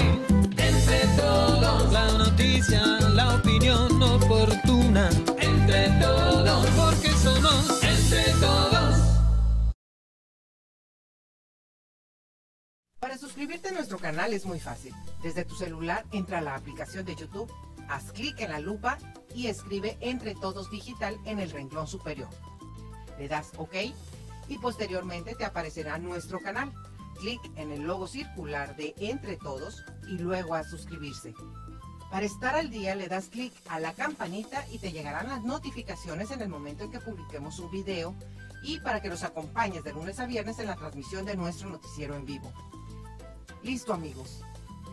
Entre 0.92 1.22
todos, 1.22 1.92
la 1.92 2.12
noticia, 2.18 2.84
la 3.14 3.36
opinión 3.36 4.02
oportuna. 4.02 5.08
Entre 5.40 5.88
todos, 6.00 6.66
porque 6.70 7.08
somos 7.10 7.82
entre 7.82 8.24
todos. 8.40 8.96
Para 13.00 13.16
suscribirte 13.16 13.68
a 13.68 13.72
nuestro 13.72 13.98
canal 13.98 14.32
es 14.32 14.44
muy 14.44 14.60
fácil. 14.60 14.94
Desde 15.22 15.44
tu 15.44 15.54
celular 15.54 16.04
entra 16.12 16.38
a 16.38 16.42
la 16.42 16.54
aplicación 16.54 17.04
de 17.04 17.14
YouTube, 17.14 17.50
haz 17.88 18.12
clic 18.12 18.38
en 18.40 18.50
la 18.50 18.60
lupa 18.60 18.98
y 19.34 19.46
escribe 19.46 19.96
Entre 20.00 20.34
Todos 20.34 20.70
Digital 20.70 21.18
en 21.24 21.38
el 21.38 21.50
renglón 21.50 21.86
superior. 21.86 22.28
Le 23.18 23.28
das 23.28 23.52
OK 23.56 23.74
y 24.48 24.58
posteriormente 24.58 25.34
te 25.34 25.44
aparecerá 25.44 25.98
nuestro 25.98 26.40
canal. 26.40 26.72
Clic 27.18 27.40
en 27.56 27.70
el 27.72 27.82
logo 27.82 28.06
circular 28.06 28.76
de 28.76 28.94
Entre 28.98 29.36
Todos 29.36 29.84
y 30.08 30.18
luego 30.18 30.54
a 30.54 30.64
suscribirse. 30.64 31.34
Para 32.10 32.26
estar 32.26 32.54
al 32.54 32.68
día 32.68 32.94
le 32.94 33.08
das 33.08 33.28
clic 33.28 33.54
a 33.68 33.80
la 33.80 33.94
campanita 33.94 34.66
y 34.70 34.78
te 34.78 34.92
llegarán 34.92 35.28
las 35.28 35.42
notificaciones 35.42 36.30
en 36.30 36.42
el 36.42 36.48
momento 36.50 36.84
en 36.84 36.90
que 36.90 37.00
publiquemos 37.00 37.58
un 37.58 37.70
video 37.70 38.14
y 38.62 38.80
para 38.80 39.00
que 39.00 39.08
nos 39.08 39.22
acompañes 39.22 39.82
de 39.82 39.92
lunes 39.92 40.20
a 40.20 40.26
viernes 40.26 40.58
en 40.58 40.66
la 40.66 40.76
transmisión 40.76 41.24
de 41.24 41.36
nuestro 41.36 41.70
noticiero 41.70 42.14
en 42.14 42.26
vivo. 42.26 42.52
Listo 43.62 43.94
amigos. 43.94 44.42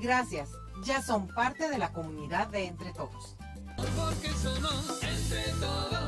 Gracias. 0.01 0.49
Ya 0.85 1.01
son 1.01 1.27
parte 1.27 1.69
de 1.69 1.77
la 1.77 1.91
comunidad 1.91 2.47
de 2.47 2.65
Entre 2.65 2.93
Todos. 2.93 3.35
Porque 3.75 4.29
somos 4.29 5.03
entre 5.03 5.43
todos. 5.59 5.98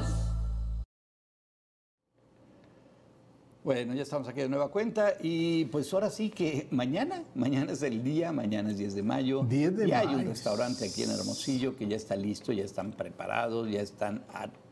Bueno, 3.63 3.93
ya 3.93 4.01
estamos 4.01 4.27
aquí 4.27 4.41
de 4.41 4.49
nueva 4.49 4.69
cuenta 4.69 5.13
y 5.21 5.65
pues 5.65 5.93
ahora 5.93 6.09
sí 6.09 6.31
que 6.31 6.67
mañana, 6.71 7.23
mañana 7.35 7.73
es 7.73 7.83
el 7.83 8.03
día, 8.03 8.31
mañana 8.31 8.71
es 8.71 8.79
10 8.79 8.95
de 8.95 9.03
mayo. 9.03 9.43
10 9.47 9.77
de 9.77 9.87
y 9.87 9.91
hay 9.91 10.07
un 10.07 10.15
mayo. 10.15 10.29
restaurante 10.29 10.87
aquí 10.87 11.03
en 11.03 11.11
Hermosillo 11.11 11.75
que 11.75 11.87
ya 11.87 11.95
está 11.95 12.15
listo, 12.15 12.51
ya 12.53 12.63
están 12.63 12.91
preparados, 12.91 13.69
ya 13.69 13.81
están 13.81 14.23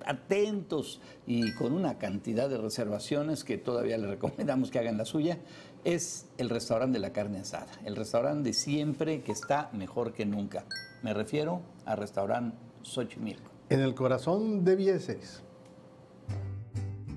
atentos 0.03 1.01
y 1.27 1.53
con 1.53 1.73
una 1.73 1.99
cantidad 1.99 2.49
de 2.49 2.57
reservaciones 2.57 3.43
que 3.43 3.59
todavía 3.59 3.95
les 3.99 4.09
recomendamos 4.09 4.71
que 4.71 4.79
hagan 4.79 4.97
la 4.97 5.05
suya. 5.05 5.37
Es 5.83 6.25
el 6.39 6.49
restaurante 6.49 6.93
de 6.93 7.01
la 7.01 7.13
carne 7.13 7.41
asada, 7.41 7.71
el 7.85 7.95
restaurante 7.95 8.49
de 8.49 8.53
siempre 8.53 9.21
que 9.21 9.31
está 9.31 9.69
mejor 9.71 10.13
que 10.13 10.25
nunca. 10.25 10.65
Me 11.03 11.13
refiero 11.13 11.61
al 11.85 11.99
restaurante 11.99 12.57
Xochimilco. 12.81 13.51
En 13.69 13.81
el 13.81 13.93
corazón 13.93 14.65
de 14.65 14.99
6. 14.99 15.43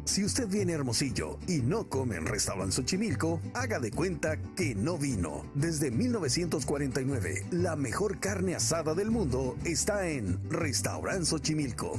Si 0.04 0.24
usted 0.24 0.48
viene 0.48 0.72
a 0.72 0.76
Hermosillo 0.76 1.38
y 1.46 1.58
no 1.62 1.88
come 1.88 2.16
en 2.16 2.26
Restaurant 2.26 2.72
Xochimilco, 2.72 3.40
haga 3.54 3.78
de 3.78 3.92
cuenta 3.92 4.36
que 4.56 4.74
no 4.74 4.98
vino. 4.98 5.44
Desde 5.54 5.90
1949, 5.90 7.46
la 7.52 7.76
mejor 7.76 8.18
carne 8.18 8.54
asada 8.56 8.94
del 8.94 9.10
mundo 9.10 9.56
está 9.64 10.08
en 10.08 10.38
Restaurant 10.50 11.24
Xochimilco. 11.24 11.92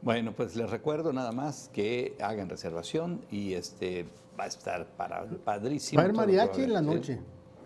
Bueno, 0.00 0.32
pues 0.34 0.56
les 0.56 0.68
recuerdo 0.70 1.12
nada 1.12 1.32
más 1.32 1.70
que 1.72 2.16
hagan 2.20 2.48
reservación 2.48 3.24
y 3.30 3.54
este 3.54 4.06
va 4.38 4.44
a 4.44 4.48
estar 4.48 4.86
para 4.96 5.26
padrísimo. 5.26 5.98
Va 5.98 6.02
a 6.02 6.04
haber 6.06 6.16
mariachi 6.16 6.62
en 6.62 6.72
la 6.72 6.82
noche. 6.82 7.20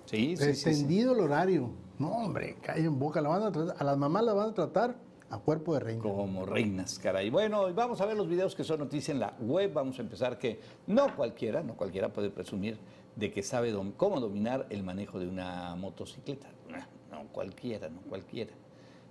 Sí, 0.07 0.37
sí, 0.37 0.45
sí, 0.45 0.55
sí. 0.55 0.69
Extendido 0.71 1.15
el 1.15 1.21
horario. 1.21 1.71
No, 1.99 2.11
hombre, 2.11 2.57
cae 2.63 2.85
en 2.85 2.99
boca. 2.99 3.21
La 3.21 3.29
van 3.29 3.43
a, 3.43 3.53
tratar- 3.53 3.77
a 3.79 3.85
las 3.85 3.99
mamás 3.99 4.23
la 4.25 4.33
van 4.35 4.51
a 4.51 4.55
tratar 4.55 4.97
a 5.31 5.39
cuerpo 5.39 5.75
de 5.75 5.81
reina. 5.81 6.03
Como 6.03 6.47
reinas, 6.47 6.99
caray. 6.99 7.29
Bueno, 7.31 7.73
vamos 7.75 8.01
a 8.01 8.07
ver 8.07 8.17
los 8.17 8.29
videos 8.29 8.55
que 8.55 8.65
son 8.65 8.79
noticia 8.81 9.13
en 9.13 9.21
la 9.21 9.35
web. 9.41 9.73
Vamos 9.73 9.99
a 9.99 10.03
empezar 10.03 10.39
que 10.39 10.61
no 10.87 11.15
cualquiera, 11.17 11.63
no 11.63 11.75
cualquiera 11.77 12.13
puede 12.13 12.31
presumir 12.31 12.79
de 13.17 13.31
que 13.33 13.43
sabe 13.43 13.75
dom- 13.75 13.93
cómo 13.97 14.21
dominar 14.21 14.67
el 14.71 14.83
manejo 14.83 15.19
de 15.19 15.29
una 15.29 15.75
motocicleta. 15.77 16.49
No, 16.69 16.79
no 17.11 17.29
cualquiera, 17.29 17.89
no 17.89 18.01
cualquiera. 18.03 18.53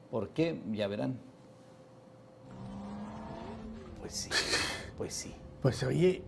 ¿Por 0.10 0.30
qué? 0.30 0.60
Ya 0.72 0.88
verán. 0.88 1.20
Pues 4.00 4.14
sí, 4.14 4.30
pues 4.98 5.14
sí. 5.14 5.34
Pues 5.62 5.84
oye, 5.84 6.22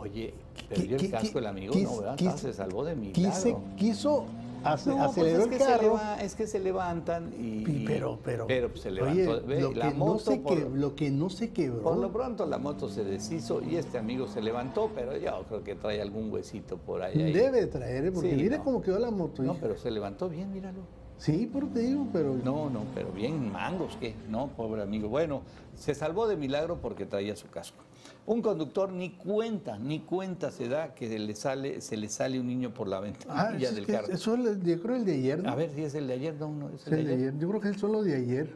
Oye, 0.00 0.32
perdió 0.68 0.96
el 0.96 1.10
casco 1.10 1.40
el 1.40 1.46
amigo, 1.46 1.74
quis- 1.74 1.82
no, 1.82 1.98
¿verdad? 1.98 2.16
quis- 2.16 2.30
Ah, 2.32 2.38
se 2.38 2.52
salvó 2.52 2.84
de 2.84 2.94
quise, 3.10 3.56
quiso, 3.76 4.26
ace- 4.64 4.90
No, 4.90 5.12
pues 5.12 5.32
es 5.32 5.46
que 5.46 5.54
el 5.54 5.60
se 5.60 5.66
carro. 5.66 5.82
leva- 5.82 6.22
es 6.22 6.34
que 6.34 6.46
se 6.46 6.58
levantan 6.60 7.32
y... 7.38 7.64
y- 7.68 7.84
pero, 7.86 8.18
pero. 8.24 8.46
Pero 8.46 8.76
se 8.76 8.88
oye, 8.90 9.14
levantó. 9.24 9.46
Ve, 9.46 9.60
lo, 9.60 9.72
la 9.72 9.88
que 9.90 9.94
moto 9.94 10.12
no 10.12 10.18
se 10.18 10.36
por, 10.40 10.54
que- 10.56 10.68
lo 10.78 10.94
que 10.94 11.10
no 11.10 11.30
se 11.30 11.50
quebró. 11.50 11.82
por 11.82 11.96
lo 11.98 12.12
pronto 12.12 12.46
la 12.46 12.58
moto 12.58 12.88
se 12.88 13.04
deshizo 13.04 13.62
y 13.62 13.76
este 13.76 13.98
amigo 13.98 14.26
se 14.26 14.40
levantó, 14.42 14.90
pero 14.94 15.16
yo 15.16 15.44
creo 15.48 15.62
que 15.64 15.74
trae 15.74 16.00
algún 16.02 16.32
huesito 16.32 16.76
por 16.78 17.02
ahí. 17.02 17.20
ahí. 17.20 17.32
Debe 17.32 17.66
traer, 17.66 18.06
¿eh? 18.06 18.12
porque 18.12 18.30
Sí, 18.30 18.36
mire 18.36 18.58
no. 18.58 18.64
cómo 18.64 18.80
quedó 18.82 18.98
la 18.98 19.10
moto. 19.10 19.42
No, 19.42 19.52
hija. 19.52 19.60
pero 19.62 19.76
se 19.78 19.90
levantó 19.90 20.28
bien, 20.28 20.52
míralo. 20.52 20.80
Sí, 21.18 21.46
por 21.52 21.66
te 21.72 21.80
digo, 21.80 22.06
pero. 22.12 22.34
No, 22.44 22.70
no, 22.70 22.84
pero 22.94 23.10
bien 23.10 23.50
mangos, 23.52 23.96
¿qué? 24.00 24.14
No, 24.28 24.48
pobre 24.48 24.82
amigo. 24.82 25.08
Bueno, 25.08 25.42
se 25.74 25.94
salvó 25.94 26.28
de 26.28 26.36
milagro 26.36 26.78
porque 26.80 27.06
traía 27.06 27.34
su 27.34 27.48
casco. 27.48 27.82
Un 28.24 28.40
conductor 28.42 28.92
ni 28.92 29.10
cuenta, 29.10 29.78
ni 29.78 30.00
cuenta 30.00 30.50
se 30.50 30.68
da 30.68 30.94
que 30.94 31.18
le 31.18 31.34
sale, 31.34 31.80
se 31.80 31.96
le 31.96 32.08
sale 32.08 32.38
un 32.38 32.46
niño 32.46 32.72
por 32.72 32.86
la 32.86 32.98
Ah, 32.98 33.00
ventanilla 33.00 33.68
es 33.70 33.74
del 33.74 33.86
carro. 33.86 34.08
eso 34.12 34.34
es 34.34 34.46
el, 34.46 34.62
yo 34.62 34.80
creo 34.82 34.96
el 34.96 35.04
de 35.04 35.12
ayer. 35.14 35.42
¿no? 35.42 35.50
A 35.50 35.54
ver 35.54 35.70
si 35.72 35.82
es 35.82 35.94
el 35.94 36.06
de 36.06 36.12
ayer, 36.14 36.34
no, 36.38 36.48
no, 36.52 36.68
es 36.68 36.86
el 36.86 36.90
de 36.92 37.00
el 37.00 37.06
de 37.06 37.12
ayer. 37.14 37.28
ayer. 37.30 37.40
Yo 37.40 37.48
creo 37.48 37.60
que 37.62 37.68
es 37.70 37.80
solo 37.80 38.02
de 38.02 38.14
ayer. 38.14 38.54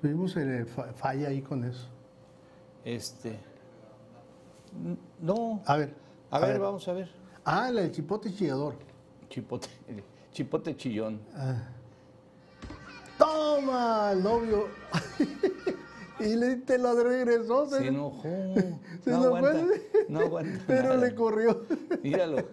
Tuvimos 0.00 0.36
eh, 0.36 0.64
fa- 0.64 0.92
falla 0.94 1.28
ahí 1.28 1.42
con 1.42 1.64
eso. 1.64 1.86
Este. 2.84 3.38
No. 5.20 5.62
A 5.66 5.76
ver. 5.76 5.94
A, 6.30 6.38
ver, 6.40 6.58
vamos 6.58 6.88
a 6.88 6.92
ver. 6.94 7.08
Ah, 7.44 7.70
del 7.70 7.92
chipote 7.92 8.32
chillador. 8.34 8.74
Chipote, 9.28 9.68
chipote 10.34 10.76
chillón. 10.76 11.20
¡Toma, 13.18 14.10
el 14.12 14.22
novio! 14.22 14.66
y 16.20 16.34
le 16.34 16.56
te 16.56 16.78
lo 16.78 16.94
regresó. 17.02 17.66
Se 17.66 17.78
se- 17.78 17.86
enojó. 17.88 18.22
se 19.04 19.10
no 19.10 19.36
enojó. 19.38 19.66
No 20.08 20.20
aguanta. 20.20 20.60
Pero 20.66 20.82
nada. 20.82 20.96
le 20.96 21.14
corrió. 21.14 21.64
Míralo. 22.02 22.48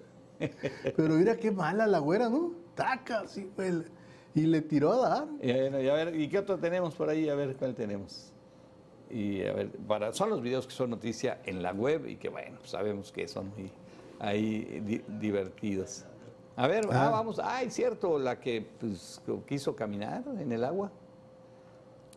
Pero 0.96 1.16
mira 1.16 1.36
qué 1.38 1.52
mala 1.52 1.88
la 1.88 2.00
güera, 2.00 2.30
¿no? 2.30 2.54
Taca, 2.76 3.28
sí. 3.28 3.50
Y 4.34 4.42
le 4.42 4.62
tiró 4.62 4.94
a 4.94 5.10
dar. 5.10 5.28
Y, 5.42 5.50
y 5.52 5.90
a 5.90 5.94
ver, 5.94 6.16
¿y 6.20 6.30
qué 6.30 6.40
otro 6.40 6.58
tenemos 6.58 6.96
por 6.96 7.10
ahí? 7.10 7.28
A 7.30 7.36
ver 7.36 7.56
cuál 7.58 7.76
tenemos. 7.76 8.32
Y 9.10 9.44
a 9.44 9.54
ver, 9.54 9.70
para, 9.88 10.14
son 10.14 10.30
los 10.30 10.42
videos 10.42 10.66
que 10.68 10.74
son 10.74 10.90
noticia 10.92 11.42
en 11.46 11.62
la 11.62 11.74
web 11.74 12.08
y 12.08 12.16
que 12.16 12.30
bueno, 12.30 12.58
pues 12.60 12.70
sabemos 12.72 13.12
que 13.12 13.28
son 13.28 13.50
muy 13.50 13.72
ahí 14.20 14.82
di- 14.86 15.04
divertidos. 15.20 16.06
A 16.56 16.68
ver, 16.68 16.86
ah, 16.92 17.08
Ah. 17.08 17.10
vamos, 17.12 17.40
ay, 17.44 17.70
cierto, 17.72 18.20
la 18.20 18.40
que 18.40 18.62
pues, 18.80 19.22
quiso 19.48 19.76
caminar 19.76 20.24
en 20.40 20.52
el 20.52 20.64
agua. 20.64 20.92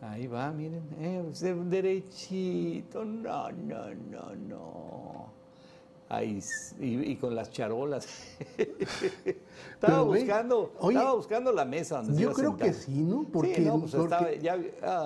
Ahí 0.01 0.27
va, 0.27 0.51
miren, 0.51 0.83
eh, 0.99 1.23
de- 1.39 1.53
derechito, 1.65 3.05
no, 3.05 3.49
no, 3.51 3.93
no, 3.93 4.35
no. 4.35 5.34
Ahí, 6.07 6.37
s- 6.37 6.75
y, 6.79 7.11
y 7.11 7.15
con 7.15 7.33
las 7.35 7.49
charolas. 7.51 8.07
estaba, 8.57 9.33
Pero 9.81 10.05
buscando, 10.05 10.73
oye, 10.79 10.97
estaba 10.97 11.15
buscando 11.15 11.51
la 11.51 11.65
mesa 11.65 11.97
donde 11.97 12.13
se 12.13 12.19
Yo 12.21 12.27
iba 12.29 12.33
creo 12.35 12.57
que 12.57 12.73
sí, 12.73 12.91
¿no? 13.01 13.25
Porque, 13.31 13.55
sí, 13.55 13.61
no, 13.61 13.79
pues 13.79 13.91
porque- 13.95 14.13
estaba, 14.13 14.33
ya, 14.35 14.57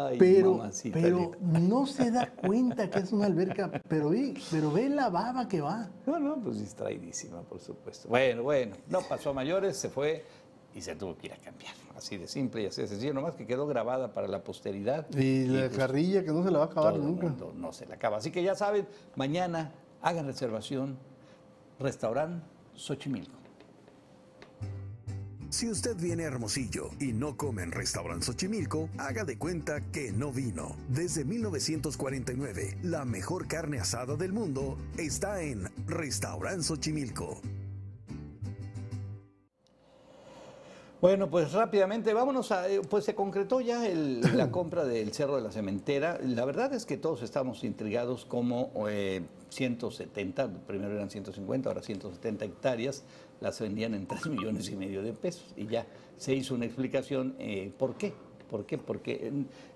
ay, 0.08 0.18
pero, 0.18 0.52
mamacita 0.56 1.00
pero 1.02 1.32
no 1.39 1.86
se 1.88 2.12
da 2.12 2.30
cuenta 2.32 2.89
que 2.89 3.00
es 3.00 3.12
una 3.14 3.28
alberca. 3.28 3.72
Pero 3.88 4.10
ve, 4.10 4.34
pero 4.52 4.72
ve 4.72 4.89
la 4.89 5.10
baba 5.10 5.47
que 5.47 5.62
va. 5.62 5.89
No, 6.06 6.20
no, 6.20 6.36
pues 6.38 6.60
distraidísima, 6.60 7.41
por 7.43 7.60
supuesto. 7.60 8.10
Bueno, 8.10 8.43
bueno, 8.43 8.76
no 8.89 9.00
pasó 9.02 9.30
a 9.30 9.34
mayores, 9.34 9.78
se 9.78 9.89
fue 9.89 10.26
y 10.76 10.82
se 10.82 10.95
tuvo 10.95 11.16
que 11.18 11.28
ir 11.28 11.34
a 11.34 11.38
cambiar. 11.38 11.74
Así 11.95 12.18
de 12.18 12.28
simple 12.28 12.64
y 12.64 12.66
así 12.66 12.82
de 12.82 12.88
sencillo, 12.89 13.14
nomás 13.14 13.36
que 13.36 13.45
quedó 13.47 13.68
grabada 13.68 14.14
para 14.14 14.28
la 14.28 14.43
posteridad. 14.43 15.08
Y 15.16 15.45
la 15.45 15.68
pues, 15.68 15.78
carrilla 15.78 16.24
que 16.24 16.32
no 16.32 16.43
se 16.43 16.52
la 16.52 16.60
va 16.60 16.66
a 16.66 16.68
acabar 16.68 16.93
todo 16.93 17.02
el 17.04 17.08
nunca. 17.10 17.28
mundo 17.28 17.54
no 17.56 17.72
se 17.74 17.86
la 17.86 17.95
acaba. 17.95 18.18
Así 18.18 18.32
que 18.32 18.43
ya 18.43 18.54
saben, 18.56 18.86
mañana 19.16 19.72
hagan 20.02 20.26
reservación, 20.26 20.97
restaurante 21.80 22.45
Xochimilco. 22.76 23.39
Si 25.50 25.68
usted 25.68 25.95
viene 25.95 26.26
a 26.26 26.28
Hermosillo 26.28 26.91
y 27.00 27.12
no 27.12 27.36
come 27.36 27.64
en 27.64 27.72
Restaurant 27.72 28.22
Xochimilco, 28.22 28.88
haga 29.00 29.24
de 29.24 29.39
cuenta 29.39 29.82
que 29.91 30.12
no 30.12 30.32
vino. 30.32 30.76
Desde 30.89 31.26
1949, 31.26 32.78
la 32.84 33.04
mejor 33.04 33.47
carne 33.47 33.80
asada 33.80 34.16
del 34.16 34.32
mundo 34.32 34.78
está 34.97 35.41
en 35.41 35.68
Restaurant 35.88 36.62
Xochimilco. 36.62 37.41
Bueno, 41.02 41.30
pues 41.30 41.54
rápidamente, 41.54 42.14
vámonos 42.14 42.52
a, 42.52 42.70
eh, 42.70 42.82
pues 42.89 43.06
se 43.06 43.16
concretó 43.16 43.62
ya 43.62 43.88
el- 43.88 44.20
la 44.36 44.52
compra 44.52 44.84
del 44.84 45.14
Cerro 45.14 45.38
de 45.38 45.41
la 45.41 45.52
Cementera. 45.52 46.20
La 46.22 46.43
verdad 46.43 46.74
es 46.74 46.86
que 46.86 46.97
todos 46.97 47.22
estamos 47.24 47.64
intrigados 47.64 48.26
como 48.26 48.72
eh, 48.89 49.22
170, 49.50 50.50
primero 50.68 50.93
eran 50.93 51.10
150, 51.10 51.70
ahora 51.70 51.82
170 51.82 52.43
hectáreas, 52.43 53.04
las 53.39 53.60
vendían 53.62 53.93
en 53.93 54.08
3 54.08 54.28
millones 54.28 54.70
y 54.70 54.76
medio 54.76 55.02
de 55.02 55.14
pesos. 55.14 55.45
Y 55.56 55.68
ya 55.68 55.88
se 56.18 56.36
hizo 56.36 56.54
una 56.54 56.66
explicación, 56.66 57.34
eh, 57.39 57.72
¿por 57.78 57.95
qué? 57.95 58.14
¿Por 58.50 58.66
qué? 58.66 58.78
Porque 58.78 59.32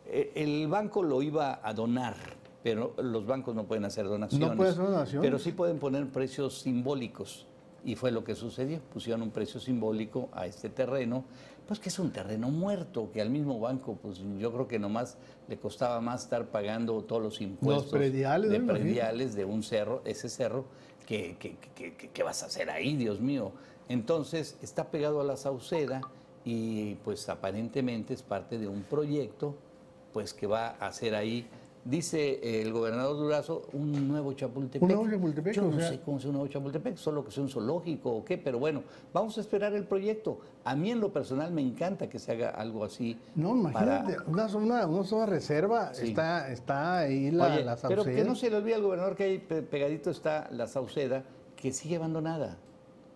eh, 0.07 0.31
el 0.35 0.67
banco 0.67 1.03
lo 1.03 1.21
iba 1.21 1.61
a 1.63 1.73
donar, 1.73 2.15
pero 2.63 2.95
los 2.97 3.25
bancos 3.25 3.55
no 3.55 3.63
pueden 3.63 3.85
hacer 3.85 4.07
donaciones. 4.07 4.57
pueden 4.57 4.71
hacer 4.73 4.83
donaciones. 4.83 5.25
Pero 5.25 5.39
sí 5.39 5.53
pueden 5.53 5.79
poner 5.79 6.05
precios 6.09 6.59
simbólicos. 6.61 7.47
Y 7.85 7.95
fue 7.95 8.11
lo 8.11 8.23
que 8.23 8.35
sucedió. 8.35 8.79
Pusieron 8.93 9.21
un 9.21 9.31
precio 9.31 9.59
simbólico 9.59 10.29
a 10.33 10.45
este 10.45 10.69
terreno, 10.69 11.25
pues 11.67 11.79
que 11.79 11.89
es 11.89 11.99
un 11.99 12.11
terreno 12.11 12.49
muerto, 12.49 13.09
que 13.11 13.21
al 13.21 13.29
mismo 13.29 13.59
banco, 13.59 13.97
pues 14.01 14.21
yo 14.39 14.51
creo 14.53 14.67
que 14.67 14.79
nomás 14.79 15.17
le 15.47 15.57
costaba 15.57 15.99
más 16.01 16.23
estar 16.23 16.45
pagando 16.47 17.01
todos 17.03 17.21
los 17.21 17.41
impuestos 17.41 17.91
prediales, 17.91 18.49
de 18.51 18.59
prediales 18.59 19.35
de 19.35 19.45
un 19.45 19.63
cerro, 19.63 20.01
ese 20.05 20.29
cerro, 20.29 20.65
que, 21.05 21.35
que- 21.37 21.57
que- 21.75 21.93
que- 21.95 22.09
¿qué 22.09 22.23
vas 22.23 22.43
a 22.43 22.45
hacer 22.45 22.69
ahí, 22.69 22.95
Dios 22.95 23.19
mío? 23.19 23.51
Entonces, 23.89 24.57
está 24.61 24.85
pegado 24.89 25.19
a 25.19 25.23
la 25.25 25.35
sauceda 25.35 26.01
y 26.45 26.95
pues 27.03 27.27
aparentemente 27.29 28.13
es 28.13 28.21
parte 28.23 28.57
de 28.57 28.67
un 28.67 28.83
proyecto 28.83 29.55
pues 30.13 30.33
que 30.33 30.47
va 30.47 30.75
a 30.79 30.87
hacer 30.87 31.15
ahí, 31.15 31.47
dice 31.85 32.61
el 32.61 32.71
gobernador 32.71 33.17
Durazo, 33.17 33.63
un 33.73 34.07
nuevo 34.07 34.33
Chapultepec. 34.33 34.81
Un 34.81 34.87
nuevo 34.87 35.09
Chapultepec, 35.09 35.53
Yo 35.53 35.65
o 35.67 35.71
no 35.71 35.79
sea- 35.79 35.89
sé 35.89 35.99
cómo 35.99 36.17
es 36.17 36.25
un 36.25 36.31
nuevo 36.33 36.47
Chapultepec, 36.47 36.95
solo 36.97 37.23
que 37.25 37.31
sea 37.31 37.43
un 37.43 37.49
zoológico 37.49 38.09
o 38.11 38.23
qué, 38.25 38.37
pero 38.37 38.57
bueno, 38.59 38.83
vamos 39.13 39.37
a 39.37 39.41
esperar 39.41 39.73
el 39.73 39.85
proyecto. 39.85 40.39
A 40.63 40.75
mí 40.75 40.91
en 40.91 40.99
lo 41.01 41.11
personal 41.11 41.51
me 41.51 41.61
encanta 41.61 42.07
que 42.09 42.19
se 42.19 42.31
haga 42.31 42.49
algo 42.51 42.85
así. 42.85 43.17
No, 43.35 43.55
imagínate, 43.55 44.13
para- 44.15 44.29
una 44.29 44.47
zona, 44.49 44.87
una 44.87 45.03
zona 45.03 45.25
reserva, 45.25 45.93
Sí. 45.93 46.07
está, 46.09 46.49
está 46.51 46.99
ahí 46.99 47.31
la, 47.31 47.47
Oye, 47.53 47.63
la 47.65 47.75
pero 47.75 48.03
que 48.03 48.11
Sauceda. 48.11 48.23
no 48.29 48.35
se 48.35 48.49
le 48.49 48.55
olvide 48.57 48.75
al 48.75 48.81
gobernador 48.83 49.15
que 49.15 49.23
ahí 49.23 49.37
pe- 49.39 49.61
pegadito 49.61 50.09
está 50.09 50.47
la 50.51 50.67
Sauceda, 50.67 51.23
que 51.55 51.71
sigue 51.73 51.97
abandonada. 51.97 52.57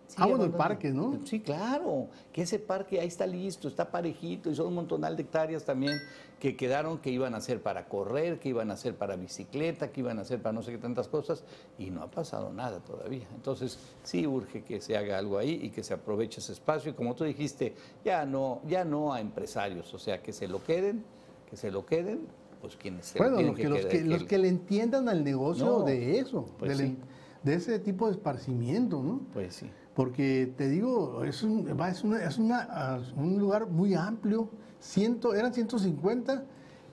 Sigue 0.08 0.22
Ah, 0.22 0.26
bueno, 0.26 0.44
el 0.44 0.52
parque, 0.52 0.90
¿no? 0.90 1.18
Sí, 1.26 1.40
claro, 1.40 2.06
que 2.32 2.40
ese 2.42 2.58
parque 2.58 2.98
ahí 2.98 3.08
está 3.08 3.26
listo, 3.26 3.68
está 3.68 3.90
parejito 3.90 4.50
y 4.50 4.54
son 4.54 4.68
un 4.68 4.74
montonal 4.76 5.14
de 5.16 5.22
hectáreas 5.22 5.64
también 5.64 5.98
que 6.38 6.56
quedaron 6.56 6.98
que 6.98 7.10
iban 7.10 7.34
a 7.34 7.40
ser 7.40 7.60
para 7.62 7.88
correr, 7.88 8.38
que 8.38 8.48
iban 8.50 8.70
a 8.70 8.76
ser 8.76 8.94
para 8.94 9.16
bicicleta, 9.16 9.90
que 9.90 10.00
iban 10.00 10.18
a 10.18 10.24
ser 10.24 10.40
para 10.40 10.52
no 10.52 10.62
sé 10.62 10.70
qué 10.72 10.78
tantas 10.78 11.08
cosas 11.08 11.42
y 11.78 11.90
no 11.90 12.02
ha 12.02 12.10
pasado 12.10 12.52
nada 12.52 12.78
todavía. 12.80 13.26
Entonces, 13.34 13.78
sí 14.04 14.26
urge 14.26 14.62
que 14.62 14.80
se 14.80 14.96
haga 14.96 15.18
algo 15.18 15.38
ahí 15.38 15.58
y 15.62 15.70
que 15.70 15.82
se 15.82 15.94
aproveche 15.94 16.40
ese 16.40 16.52
espacio 16.52 16.92
y 16.92 16.94
como 16.94 17.14
tú 17.14 17.24
dijiste, 17.24 17.74
ya 18.04 18.24
no 18.24 18.60
ya 18.68 18.84
no 18.84 19.12
a 19.12 19.20
empresarios, 19.20 19.92
o 19.94 19.98
sea, 19.98 20.22
que 20.22 20.32
se 20.32 20.46
lo 20.46 20.62
queden, 20.62 21.04
que 21.50 21.56
se 21.56 21.70
lo 21.72 21.84
queden, 21.84 22.20
pues 22.60 22.76
quienes 22.76 23.06
se 23.06 23.18
lo 23.18 23.24
Bueno, 23.24 23.36
tienen 23.38 23.52
los 23.54 23.60
que, 23.60 23.68
los, 23.68 23.86
que, 23.86 24.04
los 24.04 24.24
que 24.24 24.38
le 24.38 24.48
entiendan 24.48 25.08
al 25.08 25.24
negocio 25.24 25.64
No, 25.66 25.82
de 25.82 26.18
eso, 26.20 26.46
pues 26.58 26.78
sí. 26.78 26.96
de 27.42 27.54
ese 27.54 27.78
tipo 27.80 28.06
de 28.06 28.12
esparcimiento, 28.12 29.02
¿no? 29.02 29.20
Pues 29.32 29.54
sí. 29.56 29.70
Porque 29.94 30.52
te 30.56 30.68
digo, 30.68 31.24
es 31.24 31.42
un, 31.42 31.68
es 31.68 32.04
una- 32.04 32.24
es 32.24 32.38
una, 32.38 32.68
ah, 32.70 33.00
un 33.16 33.38
lugar 33.40 33.66
muy 33.68 33.94
amplio, 33.94 34.48
ciento, 34.80 35.34
eran 35.34 35.52
150, 35.54 36.44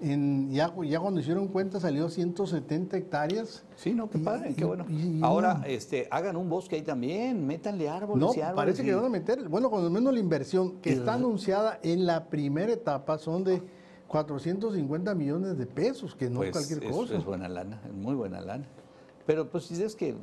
en, 0.02 0.52
ya, 0.52 0.74
ya 0.84 1.00
cuando 1.00 1.22
hicieron 1.22 1.48
cuenta 1.48 1.80
salió 1.80 2.10
170 2.10 2.98
hectáreas. 2.98 3.64
Sí, 3.78 3.94
no, 3.94 4.10
qué 4.10 4.20
padre, 4.20 4.54
qué 4.54 4.66
bueno. 4.66 4.86
y- 4.90 5.22
Ahora, 5.24 5.64
este, 5.66 6.08
hagan 6.12 6.36
un 6.36 6.50
bosque 6.50 6.76
ahí 6.76 6.82
también, 6.82 7.46
métanle 7.48 7.88
árboles 7.88 8.22
No, 8.22 8.34
y 8.36 8.42
árboles. 8.42 8.56
parece 8.56 8.84
que 8.84 8.94
van 8.94 9.06
a 9.06 9.10
meter, 9.10 9.48
bueno, 9.48 9.70
cuando 9.70 9.90
menos 9.90 10.14
la 10.14 10.20
inversión 10.20 10.82
que 10.82 10.92
está 10.92 11.14
anunciada 11.14 11.80
en 11.82 12.06
la 12.06 12.26
primera 12.26 12.74
etapa 12.74 13.18
son 13.18 13.44
de 13.46 13.62
450 14.08 15.16
millones 15.16 15.58
de 15.58 15.66
pesos, 15.66 16.14
que 16.16 16.30
no 16.30 16.38
pues, 16.38 16.50
es 16.50 16.54
cualquier 16.54 16.84
es- 16.84 16.96
cosa. 16.98 17.16
Es 17.18 17.24
buena 17.26 17.48
lana, 17.48 17.82
es 17.86 17.94
muy 17.94 18.16
buena 18.16 18.42
lana. 18.42 18.66
Pero 19.26 19.50
pues 19.50 19.64
si 19.66 19.82
es 19.82 19.96
que 19.96 20.14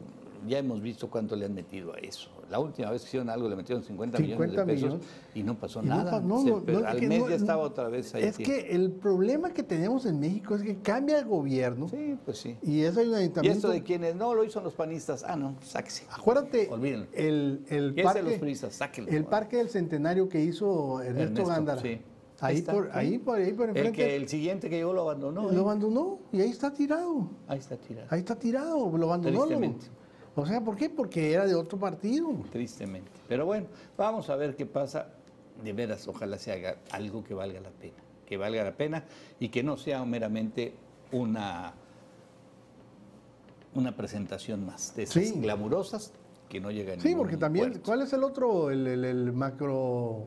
ya 0.47 0.59
hemos 0.59 0.81
visto 0.83 1.09
cuánto 1.11 1.37
le 1.37 1.47
han 1.47 1.55
metido 1.55 1.95
a 1.95 1.99
eso. 1.99 2.29
La 2.51 2.59
última 2.59 2.91
vez 2.91 3.03
que 3.03 3.09
hicieron 3.09 3.31
algo 3.31 3.49
le 3.49 3.57
metieron 3.57 3.83
50, 3.83 4.19
50 4.19 4.39
millones 4.47 4.57
de 4.57 4.65
pesos 4.65 4.83
millones. 4.91 5.07
y 5.35 5.43
no 5.43 5.59
pasó 5.59 5.83
Y 5.83 5.87
nada. 5.87 6.21
no, 6.21 6.41
Se- 6.43 6.51
no, 6.51 6.61
no, 6.81 6.87
al 6.87 7.03
mes 7.03 7.23
ya 7.29 7.35
estaba 7.35 7.63
otra 7.63 7.89
vez 7.89 8.15
ahí. 8.15 8.25
Es 8.25 8.37
que 8.39 8.71
el 8.75 8.91
problema 8.91 9.51
que 9.53 9.63
tenemos 9.63 10.05
en 10.07 10.21
México 10.21 10.55
es 10.55 10.63
que 10.63 10.77
cambia 10.77 11.19
el 11.19 11.25
gobierno 11.27 11.89
Sí, 11.89 12.17
pues 12.25 12.39
sí. 12.39 12.57
y 12.63 12.83
ese 12.83 13.05
Y 13.05 13.15
ayuntamiento... 13.15 13.43
esto 13.59 13.71
de 13.71 13.83
quienes 13.83 14.15
no 14.17 14.35
lo 14.35 14.45
hizo 14.45 14.61
los 14.61 14.75
panistas, 14.75 15.25
ah, 15.27 15.37
no, 15.37 15.57
sáquese. 15.63 16.05
Acuérdate, 16.11 16.69
Olvídenlo. 16.71 17.07
el, 17.15 17.65
el 17.69 17.95
Y 17.99 18.03
parque, 18.03 18.23
los 18.23 18.35
priistas, 18.35 18.75
sáquenlo. 18.75 19.11
el 19.11 19.25
parque 19.25 19.57
del 19.59 19.69
centenario 19.71 20.29
que 20.29 20.41
hizo 20.43 21.01
Ernesto, 21.01 21.23
Ernesto, 21.23 21.47
Gándara. 21.47 21.81
sí. 21.83 22.01
Ahí, 22.41 22.57
está, 22.59 22.73
por, 22.73 22.87
sí. 22.87 22.91
ahí, 22.95 23.19
por, 23.19 23.39
ahí 23.39 23.53
por 23.53 23.71
El, 23.71 23.77
enfrente. 23.77 23.93
que, 23.97 24.17
el 24.17 24.29
siguiente 24.29 24.69
que 24.69 24.77
llegó 24.77 24.93
lo 24.93 25.03
abandonó. 25.03 25.43
lo 25.45 25.53
¿eh? 25.53 25.61
abandonó 25.61 26.19
y 26.33 26.41
ahí 26.41 26.51
está 26.51 26.73
tirado. 26.75 27.29
Ahí 27.47 27.61
está 27.61 27.77
tirado. 27.77 28.09
Ahí 28.11 28.19
está 28.19 28.35
tirado, 28.35 28.99
lo 28.99 29.07
abandonó. 29.07 29.39
lo- 29.39 29.47
Tristemente. 29.47 29.87
O 30.35 30.47
sea, 30.47 30.61
¿por 30.63 30.77
qué? 30.77 30.89
Porque 30.89 31.33
era 31.33 31.47
de 31.47 31.55
otro 31.55 31.79
partido. 31.79 32.29
Tristemente. 32.51 33.11
Pero 33.29 33.45
bueno, 33.47 33.67
vamos 33.97 34.31
a 34.31 34.37
ver 34.37 34.57
qué 34.57 34.67
pasa. 34.67 35.09
De 35.63 35.73
veras, 35.75 36.09
ojalá 36.09 36.39
se 36.39 36.51
haga 36.53 36.77
algo 36.91 37.23
que 37.23 37.35
valga 37.35 37.61
la 37.61 37.71
pena. 37.71 37.95
Que 38.27 38.37
valga 38.39 38.65
la 38.65 38.73
pena 38.73 39.05
y 39.39 39.49
que 39.51 39.63
no 39.63 39.77
sea 39.77 40.03
meramente 40.05 40.73
una, 41.13 41.75
una 43.75 43.95
presentación 43.97 44.65
más 44.67 44.95
de 44.97 45.03
esas 45.05 45.23
Sí. 45.23 45.33
glamurosas 45.41 46.13
que 46.49 46.61
no 46.61 46.71
llegan 46.71 46.99
a 46.99 47.03
Sí, 47.03 47.15
porque 47.15 47.37
también, 47.37 47.71
puerto. 47.71 47.85
¿cuál 47.87 48.03
es 48.03 48.13
el 48.13 48.25
otro? 48.25 48.71
El, 48.71 48.87
el- 48.87 49.05
el 49.05 49.33
macro, 49.33 50.25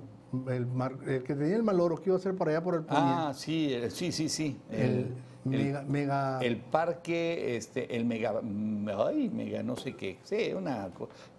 el, 0.49 0.65
mar- 0.67 0.97
el 1.07 1.23
que 1.23 1.35
tenía 1.35 1.55
el 1.55 1.63
maloro 1.63 1.95
que 1.97 2.09
iba 2.09 2.17
a 2.17 2.19
ser 2.21 2.35
por 2.35 2.49
allá 2.49 2.63
por 2.63 2.75
el 2.75 2.83
Ah, 2.89 3.31
sí, 3.35 3.73
eh, 3.73 3.89
sí, 3.89 4.11
sí, 4.11 4.29
sí. 4.29 4.57
el, 4.71 5.07
el- 5.45 5.51
mega, 5.51 5.81
mega- 5.83 6.39
El 6.41 6.57
parque, 6.57 7.55
este, 7.55 7.95
el 7.95 8.05
mega, 8.05 8.39
mm, 8.41 8.89
ay, 8.97 9.29
mega, 9.29 9.61
no 9.63 9.75
sé 9.75 9.95
qué, 9.95 10.17
sí, 10.23 10.53
una, 10.55 10.89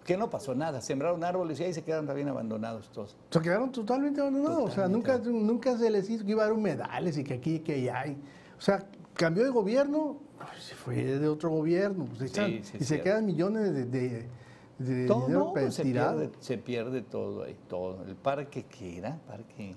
que 0.05 0.15
no 0.17 0.29
pasó 0.29 0.55
nada, 0.55 0.79
sembraron 0.81 1.23
árboles 1.23 1.59
y 1.59 1.65
ahí 1.65 1.73
se 1.73 1.83
quedaron 1.83 2.07
también 2.07 2.27
abandonados 2.29 2.89
todos. 2.91 3.17
Se 3.29 3.41
quedaron 3.41 3.71
totalmente 3.71 4.21
abandonados. 4.21 4.71
O 4.71 4.73
sea, 4.73 4.87
nunca, 4.87 5.17
nunca 5.19 5.77
se 5.77 5.89
les 5.89 6.09
hizo 6.09 6.23
que 6.25 6.31
iba 6.31 6.43
a 6.43 6.45
haber 6.45 6.57
humedales 6.57 7.17
y 7.17 7.23
que 7.23 7.33
aquí 7.35 7.55
y 7.55 7.59
que 7.59 7.73
allá. 7.75 7.99
hay. 7.99 8.17
O 8.57 8.61
sea, 8.61 8.85
cambió 9.13 9.43
de 9.43 9.49
gobierno, 9.49 10.17
se 10.59 10.75
fue 10.75 10.95
de 11.03 11.27
otro 11.27 11.49
gobierno. 11.49 12.05
pues, 12.05 12.19
Sí, 12.19 12.25
están. 12.25 12.63
sí, 12.63 12.77
y 12.79 12.83
se 12.85 13.01
quedan 13.01 13.25
millones 13.25 13.73
de, 13.73 13.85
de, 13.85 14.25
de 14.79 15.07
Todo, 15.07 15.27
no, 15.27 15.71
se, 15.71 15.83
pierde, 15.83 16.29
se 16.39 16.57
pierde 16.57 17.01
todo 17.01 17.43
ahí, 17.43 17.57
todo. 17.67 18.03
El 18.05 18.15
parque 18.15 18.63
que 18.65 18.99
era, 18.99 19.19
parque 19.27 19.75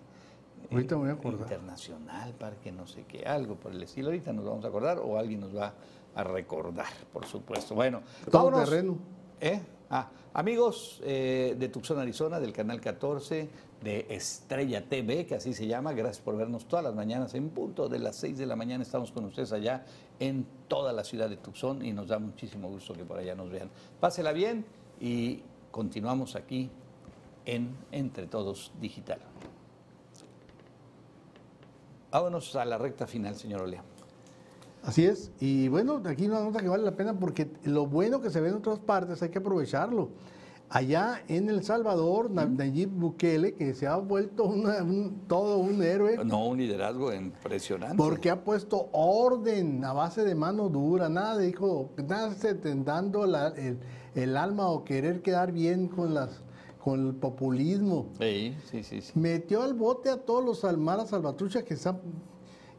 Ahorita 0.70 0.94
me 0.96 1.02
voy 1.02 1.10
a 1.10 1.14
acordar. 1.14 1.42
internacional, 1.42 2.32
parque 2.34 2.70
no 2.72 2.86
sé 2.86 3.04
qué, 3.06 3.24
algo 3.24 3.56
por 3.56 3.72
el 3.72 3.82
estilo. 3.82 4.08
Ahorita 4.08 4.32
nos 4.32 4.44
vamos 4.44 4.64
a 4.64 4.68
acordar 4.68 4.98
o 4.98 5.18
alguien 5.18 5.40
nos 5.40 5.56
va 5.56 5.74
a 6.14 6.24
recordar, 6.24 6.86
por 7.12 7.26
supuesto. 7.26 7.74
Bueno, 7.74 8.02
Todo 8.30 8.44
vámonos. 8.44 8.68
terreno. 8.68 8.98
¿Eh? 9.40 9.60
Ah, 9.92 10.08
amigos 10.34 11.00
eh, 11.02 11.56
de 11.58 11.68
Tucson, 11.68 11.98
Arizona, 11.98 12.38
del 12.38 12.52
canal 12.52 12.80
14 12.80 13.48
de 13.82 14.06
Estrella 14.10 14.88
TV, 14.88 15.26
que 15.26 15.34
así 15.34 15.52
se 15.52 15.66
llama, 15.66 15.92
gracias 15.92 16.22
por 16.22 16.36
vernos 16.36 16.66
todas 16.66 16.84
las 16.84 16.94
mañanas 16.94 17.34
en 17.34 17.48
punto 17.48 17.88
de 17.88 17.98
las 17.98 18.16
6 18.16 18.38
de 18.38 18.46
la 18.46 18.54
mañana. 18.54 18.82
Estamos 18.84 19.10
con 19.10 19.24
ustedes 19.24 19.52
allá 19.52 19.84
en 20.20 20.46
toda 20.68 20.92
la 20.92 21.02
ciudad 21.02 21.28
de 21.28 21.38
Tucson 21.38 21.84
y 21.84 21.92
nos 21.92 22.08
da 22.08 22.18
muchísimo 22.20 22.68
gusto 22.68 22.92
que 22.94 23.04
por 23.04 23.18
allá 23.18 23.34
nos 23.34 23.50
vean. 23.50 23.70
Pásela 23.98 24.32
bien 24.32 24.64
y 25.00 25.42
continuamos 25.72 26.36
aquí 26.36 26.70
en 27.46 27.74
Entre 27.90 28.26
Todos 28.26 28.70
Digital. 28.80 29.18
Vámonos 32.10 32.54
a 32.56 32.64
la 32.64 32.78
recta 32.78 33.06
final, 33.06 33.36
señor 33.36 33.62
Olea. 33.62 33.82
Así 34.82 35.04
es. 35.04 35.30
Y 35.40 35.68
bueno, 35.68 36.00
aquí 36.06 36.26
una 36.26 36.40
nota 36.40 36.60
que 36.60 36.68
vale 36.68 36.82
la 36.84 36.96
pena 36.96 37.18
porque 37.18 37.50
lo 37.64 37.86
bueno 37.86 38.20
que 38.20 38.30
se 38.30 38.40
ve 38.40 38.48
en 38.48 38.56
otras 38.56 38.78
partes 38.78 39.22
hay 39.22 39.28
que 39.28 39.38
aprovecharlo. 39.38 40.08
Allá 40.72 41.22
en 41.28 41.48
El 41.50 41.64
Salvador, 41.64 42.30
Na- 42.30 42.46
Nayib 42.46 42.88
Bukele, 42.90 43.54
que 43.54 43.74
se 43.74 43.86
ha 43.88 43.96
vuelto 43.96 44.44
una- 44.44 44.82
un- 44.82 45.22
todo 45.26 45.58
un 45.58 45.82
héroe, 45.82 46.16
No, 46.24 46.46
un 46.46 46.58
liderazgo 46.58 47.12
impresionante. 47.12 47.96
porque 47.96 48.30
ha 48.30 48.44
puesto 48.44 48.88
orden 48.92 49.84
a 49.84 49.92
base 49.92 50.24
de 50.24 50.34
mano 50.36 50.68
dura, 50.68 51.08
nada 51.08 51.36
de 51.36 51.46
dijo, 51.48 51.90
nada 52.08 52.32
tentando 52.62 53.26
la- 53.26 53.48
el, 53.48 53.78
el 54.14 54.36
alma 54.36 54.68
o 54.68 54.84
querer 54.84 55.22
quedar 55.22 55.50
bien 55.52 55.88
con 55.88 56.14
las 56.14 56.40
con 56.82 57.08
el 57.08 57.14
populismo. 57.14 58.08
Sí, 58.18 58.56
sí, 58.70 58.82
sí. 58.82 59.00
sí. 59.00 59.12
Metió 59.18 59.62
al 59.62 59.74
bote 59.74 60.10
a 60.10 60.16
todos 60.16 60.44
los 60.44 60.64
almaras 60.64 61.10
salvatruchas 61.10 61.62
que 61.64 61.74
están 61.74 62.00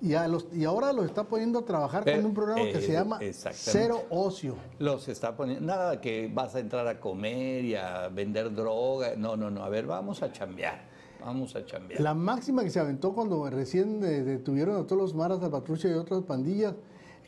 y, 0.01 0.15
a 0.15 0.27
los, 0.27 0.47
y 0.51 0.65
ahora 0.65 0.91
los 0.93 1.05
está 1.05 1.25
poniendo 1.25 1.59
a 1.59 1.65
trabajar 1.65 2.03
Pero, 2.03 2.17
con 2.17 2.25
un 2.25 2.33
programa 2.33 2.63
que 2.63 2.79
eh, 2.79 2.81
se 2.81 2.93
llama 2.93 3.19
exactamente. 3.21 3.71
Cero 3.71 4.03
Ocio. 4.09 4.55
Los 4.79 5.07
está 5.07 5.35
poniendo, 5.35 5.63
nada 5.63 6.01
que 6.01 6.29
vas 6.33 6.55
a 6.55 6.59
entrar 6.59 6.87
a 6.87 6.99
comer 6.99 7.63
y 7.63 7.75
a 7.75 8.07
vender 8.07 8.51
droga. 8.53 9.15
No, 9.15 9.37
no, 9.37 9.51
no. 9.51 9.63
A 9.63 9.69
ver, 9.69 9.85
vamos 9.85 10.23
a 10.23 10.31
chambear. 10.31 10.89
Vamos 11.19 11.55
a 11.55 11.63
chambear. 11.63 12.01
La 12.01 12.15
máxima 12.15 12.63
que 12.63 12.71
se 12.71 12.79
aventó 12.79 13.13
cuando 13.13 13.47
recién 13.51 14.03
eh, 14.03 14.23
detuvieron 14.23 14.77
a 14.77 14.87
todos 14.87 14.99
los 14.99 15.13
maras 15.13 15.39
salvatruchas 15.39 15.91
y 15.91 15.93
otras 15.93 16.23
pandillas, 16.23 16.73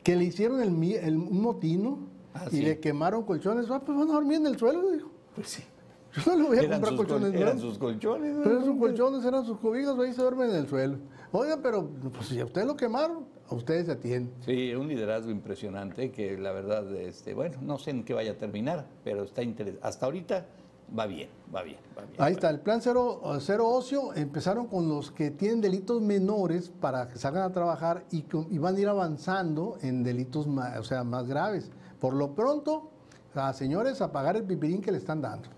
que 0.03 0.15
le 0.15 0.24
hicieron 0.24 0.59
el, 0.59 0.69
un 1.15 1.41
motino 1.41 2.13
Ah, 2.34 2.47
y 2.51 2.57
sí. 2.57 2.61
le 2.63 2.80
quemaron 2.80 3.24
colchones. 3.24 3.69
Ah, 3.69 3.82
pues 3.86 3.97
van 3.97 4.09
a 4.09 4.13
dormir 4.13 4.38
en 4.38 4.47
el 4.47 4.57
suelo, 4.57 4.89
dijo. 4.91 5.09
Pues 5.36 5.49
sí. 5.49 5.63
Yo 6.16 6.32
no 6.32 6.36
le 6.36 6.47
voy 6.47 6.57
a 6.57 6.61
Eran 6.61 6.82
comprar 6.82 6.95
colchones 6.95 7.34
eran 7.34 7.59
sus 7.59 7.78
colchones. 7.78 8.36
Pero 8.43 8.59
¿no? 8.59 8.66
sus 8.66 8.78
colchones 8.78 9.26
eran 9.26 9.45
sus 9.45 9.57
cobijas, 9.59 9.97
ahí 9.99 10.14
se 10.14 10.22
duermen 10.22 10.49
en 10.51 10.55
el 10.57 10.68
suelo. 10.68 10.97
Oiga, 11.32 11.57
pero 11.61 11.89
pues 12.14 12.28
si 12.28 12.39
a 12.39 12.45
ustedes 12.45 12.68
lo 12.68 12.76
quemaron, 12.76 13.26
a 13.49 13.55
ustedes 13.55 13.88
se 13.88 13.93
atienden. 13.93 14.32
Sí, 14.45 14.74
un 14.76 14.88
liderazgo 14.88 15.32
impresionante 15.32 16.11
que 16.11 16.38
la 16.38 16.51
verdad, 16.51 16.93
este, 16.95 17.34
bueno, 17.34 17.57
no 17.61 17.80
sé 17.80 17.91
en 17.91 18.03
qué 18.03 18.14
vaya 18.14 18.34
a 18.34 18.38
terminar, 18.38 18.86
pero 19.03 19.24
está 19.24 19.41
interesante. 19.41 19.88
Hasta 19.88 20.05
ahorita 20.05 20.45
va 20.97 21.07
bien, 21.07 21.30
va 21.53 21.64
bien, 21.64 21.78
va 21.97 22.03
bien. 22.03 22.22
Ahí 22.22 22.34
está, 22.34 22.51
el 22.51 22.59
plan 22.59 22.82
cero, 22.82 23.20
cero 23.39 23.68
ocio, 23.68 24.14
empezaron 24.14 24.68
con 24.68 24.88
los 24.88 25.09
que 25.11 25.32
tienen 25.32 25.61
delitos 25.61 25.99
menores 26.01 26.70
para 26.70 27.07
que 27.07 27.18
salgan 27.18 27.41
a 27.43 27.51
trabajar 27.51 28.03
y, 28.11 28.24
van 28.59 28.76
a 28.76 28.80
ir 28.80 28.88
avanzando 28.88 29.78
en 29.82 30.03
delitos 30.03 30.45
ma- 30.45 30.76
o 30.80 30.84
sea, 30.84 31.03
más 31.03 31.28
graves. 31.28 31.72
Por 31.99 32.14
lo 32.14 32.36
pronto, 32.36 32.91
a 33.34 33.51
señores, 33.53 34.01
a 34.01 34.11
pagar 34.11 34.36
el 34.36 34.43
pipirín 34.43 34.82
que 34.82 34.91
le 34.91 34.99
están 34.99 35.20
dando. 35.22 35.49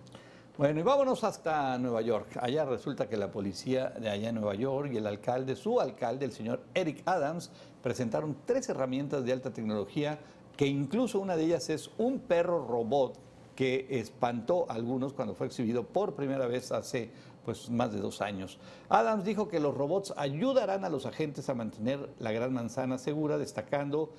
Bueno, 0.58 0.80
y 0.80 0.84
vámonos 0.84 1.26
hasta 1.26 1.78
Nueva 1.78 2.02
York. 2.02 2.38
Allá 2.40 2.64
resulta 2.64 3.10
que 3.10 3.18
la 3.18 3.30
policía 3.30 3.90
de 3.90 4.10
allá 4.10 4.30
en 4.30 4.36
Nueva 4.36 4.56
York 4.56 4.90
y 4.94 4.96
el 4.96 5.06
alcalde, 5.06 5.54
su 5.58 5.82
alcalde, 5.82 6.24
el 6.24 6.32
señor 6.32 6.62
Eric 6.74 7.04
Adams, 7.06 7.52
presentaron 7.84 8.38
tres 8.46 8.70
herramientas 8.70 9.26
de 9.26 9.34
alta 9.34 9.52
tecnología, 9.52 10.18
que 10.56 10.66
incluso 10.66 11.20
una 11.20 11.36
de 11.36 11.44
ellas 11.44 11.70
es 11.70 11.92
un 11.98 12.20
perro 12.20 12.66
robot 12.66 13.20
que 13.54 13.86
espantó 13.90 14.66
a 14.70 14.76
algunos 14.76 15.12
cuando 15.12 15.36
fue 15.36 15.48
exhibido 15.48 15.84
por 15.84 16.16
primera 16.16 16.48
vez 16.48 16.72
hace 16.72 17.12
pues 17.44 17.70
más 17.70 17.92
de 17.92 18.00
dos 18.00 18.22
años. 18.22 18.58
Adams 18.88 19.26
dijo 19.26 19.50
que 19.50 19.60
los 19.60 19.76
robots 19.76 20.14
ayudarán 20.16 20.86
a 20.86 20.90
los 20.90 21.06
agentes 21.06 21.50
a 21.50 21.54
mantener 21.54 22.10
la 22.20 22.32
gran 22.32 22.54
manzana 22.54 22.98
segura, 22.98 23.38
destacando 23.38 24.14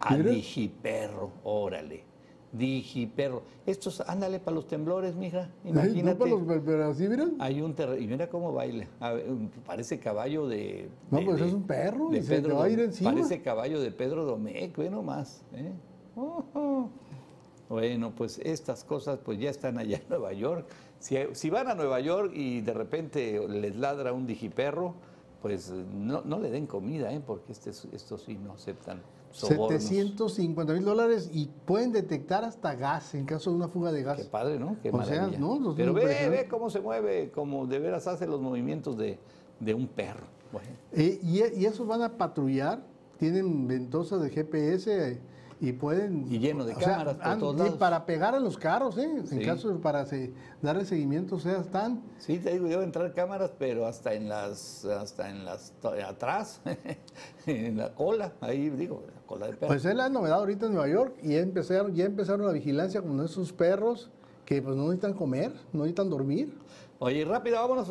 a. 0.00 0.16
Digiperro, 0.16 1.32
órale. 1.44 2.11
Digiperro. 2.52 3.42
Estos, 3.66 4.00
ándale 4.02 4.38
para 4.38 4.54
los 4.54 4.66
temblores, 4.66 5.14
mija. 5.16 5.50
No 5.64 5.70
Imagínate. 5.70 6.18
para 6.18 6.30
los- 6.30 6.62
pero 6.64 6.84
así, 6.90 7.08
miren. 7.08 7.36
Hay 7.38 7.60
un 7.62 7.74
terreno, 7.74 7.98
y 8.00 8.06
mira 8.06 8.28
cómo 8.28 8.52
baila. 8.52 8.86
A 9.00 9.12
ver, 9.12 9.30
un- 9.30 9.50
parece 9.66 9.98
caballo 9.98 10.46
de. 10.46 10.88
No, 11.10 11.18
de- 11.18 11.24
pues 11.24 11.40
de- 11.40 11.46
es 11.48 11.52
un 11.54 11.62
perro 11.66 12.10
de 12.10 12.18
y 12.18 12.22
se 12.22 12.40
te 12.42 12.52
va 12.52 12.64
a 12.64 12.68
ir 12.68 12.80
encima. 12.80 13.10
Parece 13.12 13.40
caballo 13.42 13.80
de 13.80 13.90
Pedro 13.90 14.24
Domecq, 14.24 14.76
ve 14.76 14.90
nomás. 14.90 15.42
¿eh? 15.54 15.72
Ujú. 16.14 16.88
Bueno, 17.68 18.12
pues 18.14 18.38
estas 18.44 18.84
cosas 18.84 19.18
pues 19.24 19.38
ya 19.38 19.48
están 19.48 19.78
allá 19.78 19.96
en 19.96 20.08
Nueva 20.10 20.32
York. 20.34 20.66
Si, 20.98 21.16
si 21.32 21.48
van 21.48 21.68
a 21.68 21.74
Nueva 21.74 22.00
York 22.00 22.32
y 22.34 22.60
de 22.60 22.74
repente 22.74 23.40
les 23.48 23.74
ladra 23.76 24.12
un 24.12 24.26
digiperro, 24.26 24.94
pues 25.40 25.70
no, 25.70 26.20
no 26.22 26.38
le 26.38 26.50
den 26.50 26.66
comida, 26.66 27.12
¿eh? 27.12 27.20
porque 27.26 27.50
este, 27.52 27.70
estos 27.70 28.22
sí 28.22 28.36
no 28.36 28.52
aceptan 28.52 29.00
sobornos. 29.32 29.82
750 29.82 30.72
mil 30.74 30.84
dólares 30.84 31.30
y 31.32 31.48
pueden 31.64 31.92
detectar 31.92 32.44
hasta 32.44 32.74
gas 32.74 33.14
en 33.14 33.24
caso 33.24 33.50
de 33.50 33.56
una 33.56 33.68
fuga 33.68 33.90
de 33.92 34.02
gas. 34.02 34.18
Qué 34.18 34.24
padre, 34.24 34.58
¿no? 34.58 34.76
Qué 34.82 34.90
O 34.90 35.02
sea, 35.02 35.16
maravilla. 35.16 35.38
¿no? 35.38 35.58
Los 35.58 35.74
Pero 35.74 35.92
ve, 35.94 36.28
ve 36.28 36.46
cómo 36.48 36.70
se 36.70 36.80
mueve, 36.80 37.30
como 37.30 37.66
de 37.66 37.78
veras 37.78 38.06
hace 38.06 38.26
los 38.26 38.40
movimientos 38.40 38.96
de, 38.96 39.18
de 39.60 39.74
un 39.74 39.86
perro. 39.88 40.26
Bueno, 40.52 40.68
Eh, 40.92 41.18
y, 41.22 41.38
y 41.60 41.64
esos 41.64 41.86
van 41.86 42.02
a 42.02 42.16
patrullar, 42.18 42.82
tienen 43.18 43.66
ventosas 43.66 44.20
de 44.20 44.30
GPS 44.30 45.18
y 45.62 45.72
pueden... 45.72 46.26
Y 46.28 46.40
lleno 46.40 46.64
de 46.64 46.74
sea, 46.74 46.88
cámaras 46.88 47.16
por 47.16 47.26
han- 47.26 47.38
todos 47.38 47.54
y 47.54 47.58
lados. 47.60 47.74
Para 47.76 48.04
pegar 48.04 48.34
a 48.34 48.40
los 48.40 48.58
carros, 48.58 48.98
¿eh? 48.98 49.22
Sí. 49.26 49.36
En 49.36 49.46
caso 49.46 49.68
de 49.70 49.78
para 49.78 50.04
se- 50.06 50.32
darle 50.60 50.84
seguimiento, 50.84 51.36
o 51.36 51.38
sea, 51.40 51.58
están... 51.60 52.02
sí, 52.18 52.38
te 52.40 52.50
digo, 52.52 52.66
deben 52.66 52.84
entrar 52.86 53.14
cámaras, 53.14 53.52
pero 53.58 53.86
hasta 53.86 54.12
en 54.14 54.28
las, 54.28 54.84
hasta 54.84 55.30
en 55.30 55.44
las, 55.44 55.72
atrás, 56.06 56.60
en 57.46 57.76
la 57.78 57.94
cola, 57.94 58.32
ahí 58.40 58.70
digo, 58.70 59.04
la 59.14 59.22
cola 59.26 59.46
de 59.46 59.52
perro. 59.54 59.68
Pues 59.68 59.84
es 59.84 59.94
la 59.94 60.08
novedad 60.08 60.38
ahorita 60.40 60.66
en 60.66 60.72
Nueva 60.72 60.88
York 60.88 61.14
y 61.22 61.34
ya 61.34 61.38
empezaron, 61.38 61.94
ya 61.94 62.04
empezaron 62.06 62.44
la 62.44 62.52
vigilancia 62.52 63.00
con 63.00 63.24
esos 63.24 63.52
perros 63.52 64.10
que 64.44 64.60
pues 64.60 64.74
no 64.74 64.82
necesitan 64.84 65.14
comer, 65.14 65.52
no 65.72 65.80
necesitan 65.84 66.10
dormir. 66.10 66.58
Oye, 66.98 67.24
rápido, 67.24 67.56
vámonos 67.56 67.88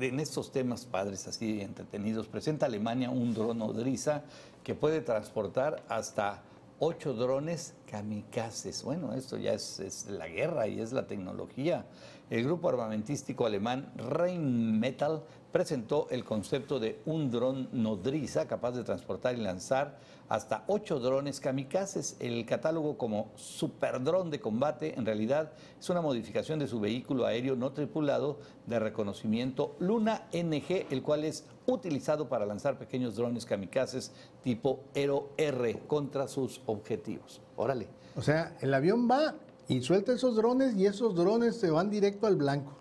en 0.00 0.20
estos 0.20 0.52
temas 0.52 0.84
padres, 0.86 1.26
así 1.26 1.60
entretenidos. 1.60 2.28
Presenta 2.28 2.66
Alemania 2.66 3.10
un 3.10 3.32
dron 3.34 3.58
nodriza 3.58 4.22
que 4.62 4.74
puede 4.74 5.00
transportar 5.02 5.82
hasta 5.88 6.42
ocho 6.86 7.14
drones 7.14 7.74
kamikazes. 7.90 8.82
Bueno, 8.82 9.14
esto 9.14 9.38
ya 9.38 9.54
es, 9.54 10.06
la 10.10 10.28
guerra 10.28 10.68
y 10.68 10.80
es 10.80 10.92
la 10.92 11.06
tecnología. 11.06 11.86
El 12.28 12.44
grupo 12.44 12.68
armamentístico 12.68 13.46
alemán 13.46 13.90
Rheinmetall 13.96 15.22
presentó 15.50 16.08
el 16.10 16.24
concepto 16.24 16.78
de 16.78 17.00
un 17.06 17.30
dron 17.30 17.70
nodriza 17.72 18.46
capaz 18.46 18.72
de 18.72 18.84
transportar 18.84 19.34
y 19.34 19.40
lanzar 19.40 19.98
hasta 20.28 20.64
ocho 20.66 20.98
drones 20.98 21.40
kamikazes. 21.40 22.16
El 22.20 22.44
catálogo 22.44 22.98
como 22.98 23.32
superdrón 23.34 24.30
de 24.30 24.40
combate 24.40 24.94
en 24.98 25.06
realidad 25.06 25.52
es 25.78 25.88
una 25.88 26.02
modificación 26.02 26.58
de 26.58 26.68
su 26.68 26.80
vehículo 26.80 27.24
aéreo 27.24 27.56
no 27.56 27.72
tripulado 27.72 28.40
de 28.66 28.78
reconocimiento 28.78 29.76
Luna 29.78 30.28
NG, 30.34 30.86
el 30.90 31.02
cual 31.02 31.24
es 31.24 31.46
utilizado 31.66 32.28
para 32.28 32.44
lanzar 32.46 32.78
pequeños 32.78 33.16
drones 33.16 33.46
kamikazes 33.46 34.12
tipo 34.42 34.80
Aero 34.94 35.30
R 35.36 35.78
contra 35.86 36.28
sus 36.28 36.60
objetivos. 36.66 37.40
Órale. 37.56 37.88
O 38.16 38.22
sea, 38.22 38.56
el 38.60 38.72
avión 38.74 39.08
va 39.10 39.34
y 39.68 39.80
suelta 39.80 40.12
esos 40.12 40.36
drones 40.36 40.74
y 40.76 40.86
esos 40.86 41.14
drones 41.14 41.56
se 41.56 41.70
van 41.70 41.90
directo 41.90 42.26
al 42.26 42.36
blanco. 42.36 42.72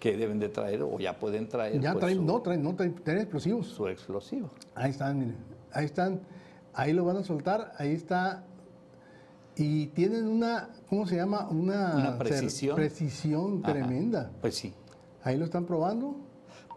que 0.00 0.16
deben 0.16 0.38
de 0.38 0.48
traer 0.48 0.82
o 0.82 0.98
ya 1.00 1.18
pueden 1.18 1.48
traer 1.48 1.80
Ya 1.80 1.92
pues, 1.92 2.02
traen, 2.02 2.18
su, 2.18 2.24
no, 2.24 2.40
traen, 2.40 2.62
no, 2.62 2.74
traen, 2.76 2.94
traen 3.02 3.20
explosivos. 3.20 3.66
su 3.66 3.88
explosivo. 3.88 4.48
Ahí 4.74 4.90
están, 4.90 5.18
miren. 5.18 5.36
Ahí 5.72 5.86
están. 5.86 6.20
Ahí 6.72 6.92
lo 6.92 7.04
van 7.04 7.16
a 7.16 7.24
soltar. 7.24 7.72
Ahí 7.78 7.92
está. 7.94 8.44
Y 9.56 9.88
tienen 9.88 10.28
una, 10.28 10.70
¿cómo 10.88 11.04
se 11.04 11.16
llama? 11.16 11.48
Una, 11.50 12.16
precisión. 12.16 12.76
precisión 12.76 13.60
Ajá. 13.64 13.72
tremenda. 13.72 14.30
Pues 14.40 14.54
sí. 14.54 14.72
Ahí 15.24 15.36
lo 15.36 15.44
están 15.44 15.64
probando. 15.66 16.14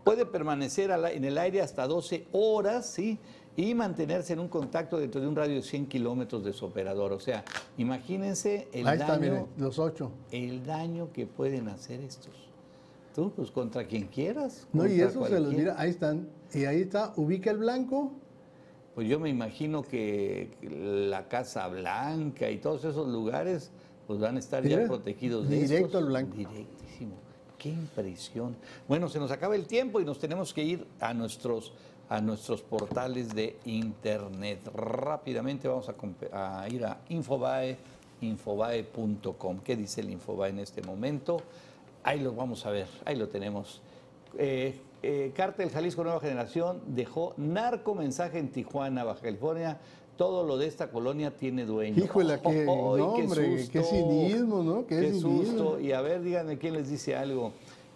Puede 0.04 0.26
permanecer 0.26 0.92
en 0.92 1.26
el 1.26 1.38
aire 1.38 1.62
hasta 1.62 1.88
12 1.88 2.28
horas, 2.32 2.88
¿sí? 2.88 3.20
Y 3.56 3.76
mantenerse 3.76 4.34
en 4.34 4.40
un 4.40 4.48
contacto 4.48 4.98
dentro 4.98 5.20
de 5.22 5.28
un 5.28 5.36
radio 5.36 5.56
de 5.56 5.62
100 5.62 5.88
kilómetros 5.88 6.44
de 6.44 6.54
su 6.54 6.66
operador. 6.66 7.12
O 7.12 7.20
sea, 7.20 7.44
imagínense 7.78 8.68
el 8.72 8.88
Ahí 8.88 8.98
están, 8.98 9.20
daño, 9.22 9.32
miren, 9.32 9.48
los 9.58 9.78
ocho. 9.78 10.12
el 10.32 10.66
daño 10.66 11.12
que 11.12 11.28
pueden 11.28 11.68
hacer 11.68 12.00
estos. 12.02 12.34
Tú, 13.14 13.32
pues 13.36 13.52
contra 13.52 13.86
quien 13.86 14.08
quieras. 14.08 14.68
No, 14.72 14.88
y 14.88 15.02
eso 15.02 15.26
se 15.28 15.40
los 15.40 15.54
mira, 15.54 15.76
ahí 15.78 15.90
están. 15.90 16.30
Y 16.54 16.64
ahí 16.66 16.82
está, 16.82 17.14
ubica 17.18 17.52
el 17.52 17.58
blanco. 17.58 18.14
Pues 18.96 19.08
yo 19.08 19.20
me 19.20 19.30
imagino 19.30 19.84
que 19.84 20.52
la 21.10 21.28
Casa 21.28 21.68
Blanca 21.68 22.50
y 22.50 22.58
todos 22.58 22.84
esos 22.86 23.08
lugares 23.08 23.72
pues 24.08 24.20
van 24.20 24.36
a 24.36 24.40
estar 24.40 24.64
ya 24.66 24.86
protegidos 24.86 25.48
de 25.50 25.62
directo 25.62 25.86
estos. 25.88 26.02
al 26.02 26.08
blanco. 26.08 26.36
Directísimo. 26.36 26.81
Qué 27.62 27.70
impresión. 27.70 28.56
Bueno, 28.88 29.08
se 29.08 29.20
nos 29.20 29.30
acaba 29.30 29.56
el 29.56 29.68
tiempo 29.68 30.02
y 30.02 30.06
nos 30.06 30.18
tenemos 30.18 30.52
que 30.52 30.64
ir 30.64 30.88
a 31.00 31.14
nuestros 31.14 31.72
a 32.10 32.20
nuestros 32.20 32.64
portales 32.64 33.36
de 33.36 33.60
internet. 33.66 34.68
Rápidamente 34.74 35.68
vamos 35.68 35.88
a, 35.88 36.68
ir 36.68 36.84
a 36.84 37.02
Infobae, 37.10 37.78
infobae.com. 38.22 39.60
¿Qué 39.60 39.76
dice 39.76 40.02
el 40.02 40.10
Infobae 40.10 40.50
en 40.50 40.60
este 40.60 40.82
momento? 40.82 41.40
Ahí 42.04 42.20
lo 42.20 42.34
vamos 42.34 42.66
a 42.66 42.72
ver, 42.72 42.88
ahí 43.06 43.16
lo 43.16 43.30
tenemos. 43.30 43.80
Eh, 44.40 44.82
eh, 45.04 45.32
Cártel 45.36 45.70
Jalisco 45.70 46.04
Nueva 46.04 46.20
Generación 46.20 46.82
dejó 46.88 47.36
narco 47.38 47.94
mensaje 47.94 48.40
en 48.40 48.50
Tijuana, 48.52 49.04
Baja 49.04 49.22
California. 49.22 49.78
Todo 50.18 50.46
lo 50.46 50.58
de 50.58 50.68
esta 50.68 50.92
colonia 50.92 51.36
tiene 51.36 51.66
dueño. 51.66 52.04
Híjole, 52.04 52.40
qué- 52.42 52.50
¡Ay, 52.60 52.66
no, 52.68 52.94
hombre, 53.14 53.68
qué 53.72 53.82
cinismo, 53.84 54.64
¿no? 54.64 54.86
Qué 54.86 55.00
Qué, 55.00 55.08
cinismo. 55.14 55.44
susto. 55.44 55.80
Y 55.80 55.92
a 55.94 56.02
ver, 56.02 56.22
díganme 56.22 56.58
quién 56.58 56.74
les 56.74 56.90
dice 56.90 57.16
algo. 57.16 57.54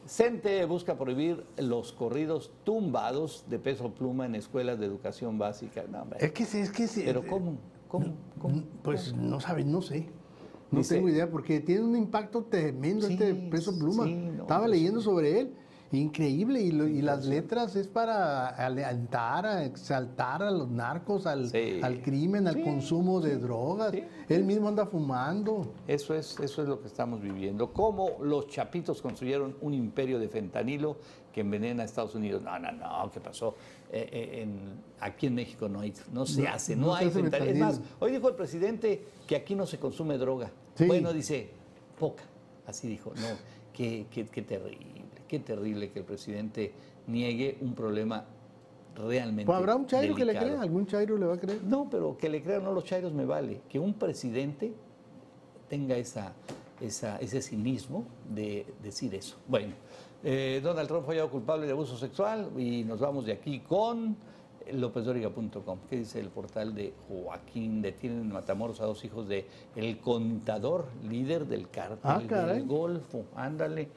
CENTE 0.08 0.66
busca 0.66 0.98
prohibir 0.98 1.44
los 1.58 1.92
corridos 1.92 2.52
tumbados 2.64 3.44
de 3.50 3.58
peso 3.60 3.90
pluma 3.92 4.26
en 4.26 4.36
escuelas 4.36 4.80
de 4.80 4.86
educación 4.86 5.38
básica. 5.38 5.84
No, 5.92 6.04
hombre. 6.04 6.20
Es 6.24 6.32
que 6.32 6.46
sí, 6.46 6.60
es 6.60 6.72
que 6.72 6.88
sí. 6.88 7.02
Pero 7.06 7.26
¿cómo? 7.26 7.58
¿Cómo? 7.88 8.14
cómo? 8.40 8.64
Pues 8.84 9.14
no 9.16 9.40
sabes, 9.40 9.66
no 9.66 9.82
sé. 9.82 10.08
No 10.72 10.80
Dice- 10.80 10.96
tengo 10.96 11.10
idea, 11.10 11.30
porque 11.30 11.60
tiene 11.60 11.84
un 11.84 11.96
impacto 11.96 12.44
tremendo 12.44 13.08
Sí, 13.08 13.14
este 13.14 13.34
peso 13.36 13.78
pluma. 13.78 14.06
sí, 14.06 14.14
no, 14.16 14.42
Estaba 14.44 14.62
pues 14.66 14.72
leyendo 14.72 15.02
sobre 15.02 15.40
él. 15.42 15.54
Increíble, 15.96 16.62
y, 16.62 16.72
lo- 16.72 16.88
y 16.88 17.02
las 17.02 17.26
letras 17.26 17.76
es 17.76 17.88
para 17.88 18.48
alentar, 18.50 19.46
a 19.46 19.64
exaltar 19.64 20.44
a 20.44 20.52
los 20.52 20.70
narcos, 20.70 21.26
al, 21.26 21.50
Sí. 21.50 21.80
al 21.82 22.02
crimen, 22.02 22.48
al 22.48 22.56
Sí, 22.56 22.64
consumo 22.64 23.22
de 23.22 23.38
drogas. 23.38 23.94
Él 24.30 24.44
mismo 24.44 24.68
anda 24.68 24.86
fumando. 24.86 25.74
Eso 25.88 26.14
es, 26.14 26.40
eso 26.40 26.62
es 26.62 26.68
lo 26.68 26.80
que 26.82 26.88
estamos 26.88 27.22
viviendo. 27.22 27.72
Cómo 27.72 28.18
los 28.22 28.48
chapitos 28.48 29.02
construyeron 29.02 29.56
un 29.62 29.74
imperio 29.74 30.20
de 30.20 30.28
fentanilo 30.28 30.98
que 31.34 31.42
envenena 31.42 31.84
a 31.84 31.86
Estados 31.86 32.16
Unidos. 32.16 32.42
No, 32.42 32.58
no, 32.60 32.72
no, 32.72 33.12
¿qué 33.12 33.20
pasó? 33.20 33.56
Eh, 33.92 34.10
eh, 34.12 34.42
en- 34.42 34.82
aquí 35.00 35.28
en 35.28 35.36
México 35.36 35.70
no, 35.70 35.80
hay, 35.82 35.94
no 36.12 36.26
se 36.26 36.42
No, 36.44 36.50
hace, 36.50 36.76
no 36.76 36.96
hay 36.96 37.08
hace 37.08 37.22
fentanilo. 37.22 37.52
Es 37.52 37.60
más, 37.60 37.74
fentanilo. 37.76 37.98
hoy 38.06 38.12
dijo 38.12 38.30
el 38.30 38.36
presidente 38.36 39.04
que 39.28 39.36
aquí 39.36 39.56
no 39.56 39.66
se 39.66 39.78
consume 39.80 40.18
droga. 40.18 40.50
Bueno, 40.88 41.14
dice, 41.14 41.50
poca. 42.00 42.24
Así 42.68 42.88
dijo. 42.88 43.12
No, 43.16 43.28
qué, 43.74 44.08
qué, 44.10 44.26
qué 44.26 44.42
terrible, 44.42 44.95
qué 45.28 45.40
terrible 45.40 45.92
que 45.92 46.00
el 46.00 46.06
presidente 46.06 46.72
niegue 47.08 47.58
un 47.62 47.74
problema 47.76 48.26
realmente 48.96 49.46
Pues 49.46 49.58
habrá 49.58 49.76
un 49.76 49.86
chairo 49.88 50.16
que 50.16 50.24
le 50.26 50.38
crea, 50.38 50.62
algún 50.62 50.88
chairo 50.88 51.18
le 51.18 51.26
va 51.26 51.34
a 51.34 51.38
creer. 51.40 51.64
No, 51.64 51.88
pero 51.90 52.16
que 52.18 52.30
le 52.30 52.42
crean 52.42 52.64
no 52.64 52.72
los 52.72 52.84
chairos 52.86 53.12
me 53.14 53.26
vale. 53.26 53.62
Que 53.68 53.78
un 53.80 53.94
presidente 53.94 54.74
tenga 55.70 55.98
esa, 55.98 56.34
esa- 56.80 57.18
ese 57.18 57.42
cinismo 57.42 58.06
de 58.34 58.66
decir 58.82 59.14
eso. 59.16 59.36
Bueno, 59.48 59.74
eh, 60.24 60.62
Donald 60.64 60.88
Trump 60.88 61.06
fue 61.06 61.16
hallado 61.16 61.30
culpable 61.32 61.66
de 61.66 61.74
abuso 61.74 61.98
sexual 61.98 62.50
y 62.58 62.84
nos 62.84 63.00
vamos 63.00 63.26
de 63.26 63.34
aquí 63.34 63.60
con 63.60 64.16
lópezdoriga.com. 64.72 65.80
¿Qué 65.90 65.98
dice 65.98 66.20
el 66.20 66.30
portal 66.30 66.74
de 66.74 66.94
Joaquín? 67.08 67.82
Detienen 67.82 68.22
en 68.22 68.32
Matamoros 68.32 68.80
a 68.82 68.86
dos 68.86 69.04
hijos 69.06 69.28
de 69.28 69.46
el 69.76 70.00
contador, 70.00 70.88
líder 71.08 71.46
del 71.48 71.70
cártel 71.70 72.00
Ah, 72.04 72.20
del 72.48 72.66
Golfo. 72.66 73.26
Ándale, 73.36 73.90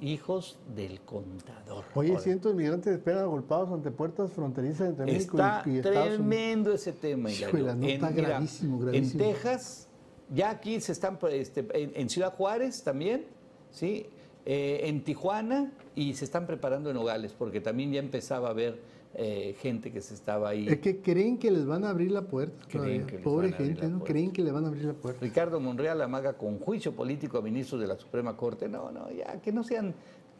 hijos 0.00 0.58
del 0.74 1.00
contador. 1.00 1.84
Oye, 1.94 2.10
Ahora, 2.10 2.22
cientos 2.22 2.52
de 2.52 2.56
migrantes 2.58 2.92
esperan 2.94 3.20
agolpados 3.20 3.70
ante 3.70 3.90
puertas 3.90 4.32
fronterizas 4.32 4.88
entre 4.90 5.06
México 5.06 5.38
y, 5.66 5.70
y 5.70 5.76
Estados 5.78 5.96
Unidos. 5.98 6.16
tremendo 6.16 6.72
ese 6.72 6.92
tema. 6.92 7.30
Híjole, 7.30 7.74
no, 7.74 7.86
está 7.86 8.10
gravísimo, 8.10 8.78
gravísimo. 8.78 9.22
En 9.24 9.32
Texas, 9.32 9.88
ya 10.32 10.50
aquí 10.50 10.80
se 10.80 10.92
están, 10.92 11.18
este, 11.30 11.66
en, 11.72 11.92
en 11.94 12.08
Ciudad 12.08 12.34
Juárez 12.34 12.82
también, 12.82 13.26
¿sí? 13.70 14.06
Eh, 14.46 14.88
en 14.88 15.02
Tijuana 15.04 15.72
y 15.94 16.14
se 16.14 16.26
están 16.26 16.46
preparando 16.46 16.90
en 16.90 16.96
Nogales, 16.96 17.32
porque 17.32 17.62
también 17.62 17.92
ya 17.92 18.00
empezaba 18.00 18.48
a 18.48 18.50
haber 18.50 18.78
eh, 19.16 19.54
gente 19.60 19.92
que 19.92 20.00
se 20.00 20.14
estaba 20.14 20.48
ahí. 20.50 20.68
Es 20.68 20.78
que 20.80 21.00
creen 21.00 21.38
que 21.38 21.50
les 21.50 21.64
van 21.66 21.84
a 21.84 21.90
abrir 21.90 22.10
la 22.10 22.22
puerta. 22.22 22.66
Creen 22.68 23.06
que 23.06 23.18
Pobre 23.18 23.52
gente, 23.52 23.86
¿no? 23.88 24.02
Creen 24.02 24.32
que 24.32 24.42
le 24.42 24.50
van 24.52 24.64
a 24.64 24.68
abrir 24.68 24.84
la 24.84 24.92
puerta. 24.94 25.20
Ricardo 25.24 25.60
Monreal 25.60 26.00
amaga 26.02 26.32
con 26.34 26.58
juicio 26.58 26.92
político 26.94 27.38
a 27.38 27.42
ministros 27.42 27.80
de 27.80 27.86
la 27.86 27.96
Suprema 27.96 28.36
Corte. 28.36 28.68
No, 28.68 28.90
no, 28.90 29.10
ya, 29.10 29.40
que 29.40 29.52
no 29.52 29.62
sean 29.62 29.94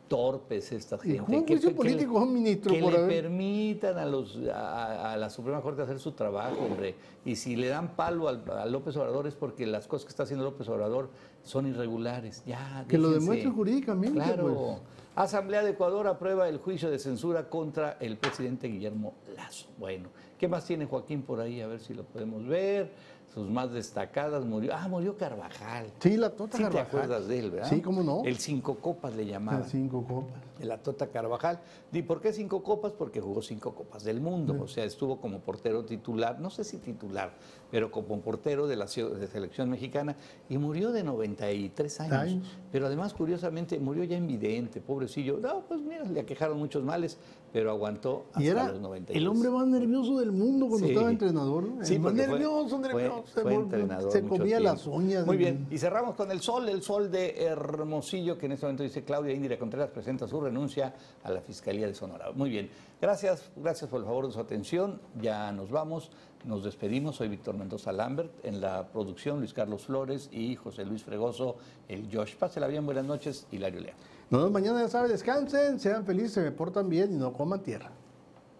torpes 0.08 0.70
esta 0.72 0.98
gente. 0.98 1.20
un 1.22 1.44
que- 1.44 1.54
juicio 1.54 1.70
que- 1.70 1.74
político 1.76 2.18
a 2.18 2.24
un 2.24 2.34
ministro 2.34 2.72
que 2.74 2.80
por 2.80 2.92
le 2.92 2.98
haber- 2.98 3.22
permitan 3.22 3.96
a, 3.98 4.04
los, 4.04 4.38
a, 4.52 5.12
a 5.12 5.16
la 5.16 5.30
Suprema 5.30 5.62
Corte 5.62 5.80
hacer 5.82 5.98
su 5.98 6.12
trabajo, 6.12 6.58
hombre. 6.64 6.94
Y 7.24 7.36
si 7.36 7.56
le 7.56 7.68
dan 7.68 7.96
palo 7.96 8.28
al, 8.28 8.42
a 8.50 8.66
López 8.66 8.96
Obrador 8.96 9.26
es 9.26 9.34
porque 9.34 9.66
las 9.66 9.86
cosas 9.86 10.04
que 10.04 10.10
está 10.10 10.24
haciendo 10.24 10.44
López 10.44 10.68
Obrador 10.68 11.08
son 11.42 11.66
irregulares. 11.66 12.42
Ya, 12.44 12.84
Que 12.88 12.98
lo 12.98 13.10
demuestre 13.10 13.50
jurídicamente, 13.50 14.14
Claro. 14.18 14.54
pues. 14.54 14.78
Asamblea 15.16 15.62
de 15.62 15.70
Ecuador 15.70 16.08
aprueba 16.08 16.48
el 16.48 16.58
juicio 16.58 16.90
de 16.90 16.98
censura 16.98 17.48
contra 17.48 17.96
el 18.00 18.16
presidente 18.16 18.66
Guillermo 18.66 19.14
Lazo. 19.36 19.66
Bueno, 19.78 20.08
¿qué 20.38 20.48
más 20.48 20.64
tiene 20.64 20.86
Joaquín 20.86 21.22
por 21.22 21.40
ahí? 21.40 21.60
A 21.60 21.68
ver 21.68 21.78
si 21.78 21.94
lo 21.94 22.02
podemos 22.02 22.44
ver. 22.46 22.90
Sus 23.32 23.48
más 23.48 23.72
destacadas 23.72 24.44
murió. 24.44 24.72
Ah, 24.74 24.86
murió 24.88 25.16
Carvajal. 25.16 25.86
Sí, 26.00 26.16
la 26.16 26.30
Tota 26.30 26.56
Sí 26.56 26.62
te 26.64 26.70
Carvajal. 26.70 26.86
acuerdas 26.86 27.28
de 27.28 27.38
él, 27.38 27.50
¿verdad? 27.50 27.68
Sí, 27.68 27.80
cómo 27.80 28.02
no. 28.02 28.22
El 28.24 28.38
cinco 28.38 28.76
copas 28.76 29.14
le 29.16 29.26
llamaban. 29.26 29.62
Las 29.62 29.70
cinco 29.70 30.04
copas. 30.04 30.40
De 30.58 30.64
la 30.64 30.78
Tota 30.82 31.08
Carvajal. 31.08 31.60
¿Y 31.92 32.02
por 32.02 32.20
qué 32.20 32.32
cinco 32.32 32.62
copas? 32.62 32.92
Porque 32.92 33.20
jugó 33.20 33.42
cinco 33.42 33.74
copas 33.74 34.04
del 34.04 34.20
mundo. 34.20 34.56
O 34.60 34.68
sea, 34.68 34.84
estuvo 34.84 35.20
como 35.20 35.40
portero 35.40 35.84
titular, 35.84 36.40
no 36.40 36.50
sé 36.50 36.64
si 36.64 36.78
titular, 36.78 37.32
pero 37.70 37.90
como 37.90 38.20
portero 38.20 38.66
de 38.66 38.76
la 38.76 38.84
de 38.86 39.26
selección 39.26 39.70
mexicana 39.70 40.16
y 40.48 40.58
murió 40.58 40.92
de 40.92 41.02
93 41.02 42.00
años. 42.00 42.12
Años. 42.14 42.48
Pero 42.70 42.86
además, 42.86 43.14
curiosamente, 43.14 43.78
murió 43.78 44.04
ya 44.04 44.16
invidente, 44.16 44.80
pobrecillo. 44.80 45.38
No, 45.40 45.62
pues 45.66 45.80
mira, 45.80 46.04
le 46.04 46.20
aquejaron 46.20 46.58
muchos 46.58 46.82
males, 46.84 47.18
pero 47.52 47.70
aguantó 47.70 48.26
hasta 48.28 48.42
Y 48.42 48.48
era 48.48 48.68
los 48.68 48.80
93. 48.80 49.20
el 49.22 49.28
hombre 49.28 49.50
más 49.50 49.66
nervioso 49.66 50.18
del 50.18 50.32
mundo 50.32 50.68
cuando 50.68 50.86
Sí. 50.86 50.92
estaba 50.92 51.10
entrenador. 51.10 51.64
¿no? 51.68 51.84
Sí, 51.84 51.98
más 51.98 52.12
fue- 52.12 52.26
nervioso, 52.26 52.68
fue- 52.78 52.88
nervioso. 52.88 53.24
fue 53.42 53.54
entrenador 53.54 54.12
se 54.12 54.22
comía 54.22 54.60
las 54.60 54.86
uñas. 54.86 55.26
Muy 55.26 55.36
bien, 55.36 55.66
y 55.70 55.78
cerramos 55.78 56.14
con 56.14 56.30
el 56.30 56.40
sol, 56.40 56.68
el 56.68 56.82
sol 56.82 57.10
de 57.10 57.44
Hermosillo, 57.44 58.38
que 58.38 58.46
en 58.46 58.52
este 58.52 58.66
momento 58.66 58.82
dice 58.82 59.04
Claudia 59.04 59.32
Indira 59.34 59.58
Contreras 59.58 59.90
presenta 59.90 60.26
su 60.28 60.40
renuncia 60.44 60.94
a 61.22 61.30
la 61.30 61.40
Fiscalía 61.40 61.86
de 61.86 61.94
Sonora. 61.94 62.30
Muy 62.34 62.50
bien, 62.50 62.70
gracias, 63.00 63.50
gracias 63.56 63.90
por 63.90 64.00
el 64.00 64.06
favor 64.06 64.26
de 64.26 64.32
su 64.32 64.40
atención. 64.40 65.00
Ya 65.20 65.50
nos 65.52 65.70
vamos, 65.70 66.10
nos 66.44 66.62
despedimos. 66.62 67.16
Soy 67.16 67.28
Víctor 67.28 67.56
Mendoza 67.56 67.92
Lambert 67.92 68.44
en 68.44 68.60
la 68.60 68.88
producción, 68.88 69.38
Luis 69.38 69.52
Carlos 69.52 69.84
Flores 69.86 70.28
y 70.32 70.56
José 70.56 70.84
Luis 70.84 71.02
Fregoso, 71.02 71.56
el 71.88 72.08
Josh. 72.12 72.36
Pásela 72.36 72.66
bien, 72.66 72.84
buenas 72.84 73.04
noches, 73.04 73.46
Hilario 73.50 73.80
Lea. 73.80 73.94
Nos 74.30 74.40
vemos 74.40 74.52
mañana, 74.52 74.80
ya 74.82 74.88
saben, 74.88 75.10
descansen, 75.10 75.78
sean 75.78 76.04
felices, 76.04 76.32
se 76.44 76.50
portan 76.52 76.88
bien 76.88 77.12
y 77.12 77.16
no 77.16 77.32
coman 77.32 77.62
tierra. 77.62 77.90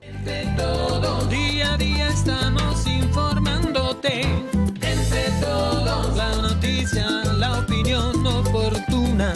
Entre 0.01 0.45
Todo 0.57 1.25
día 1.27 1.73
a 1.73 1.77
día 1.79 2.09
estamos 2.09 2.87
informándote. 2.87 4.21
Entre 4.21 5.25
todos, 5.41 6.17
la 6.17 6.35
noticia, 6.43 7.25
la 7.39 7.61
opinión 7.61 8.27
oportuna 8.27 9.33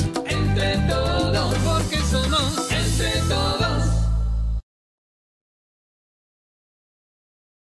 entre 0.61 0.77
todos, 0.89 1.55
porque 1.59 1.99
somos 2.11 2.71
entre 2.71 3.21
todos. 3.29 3.58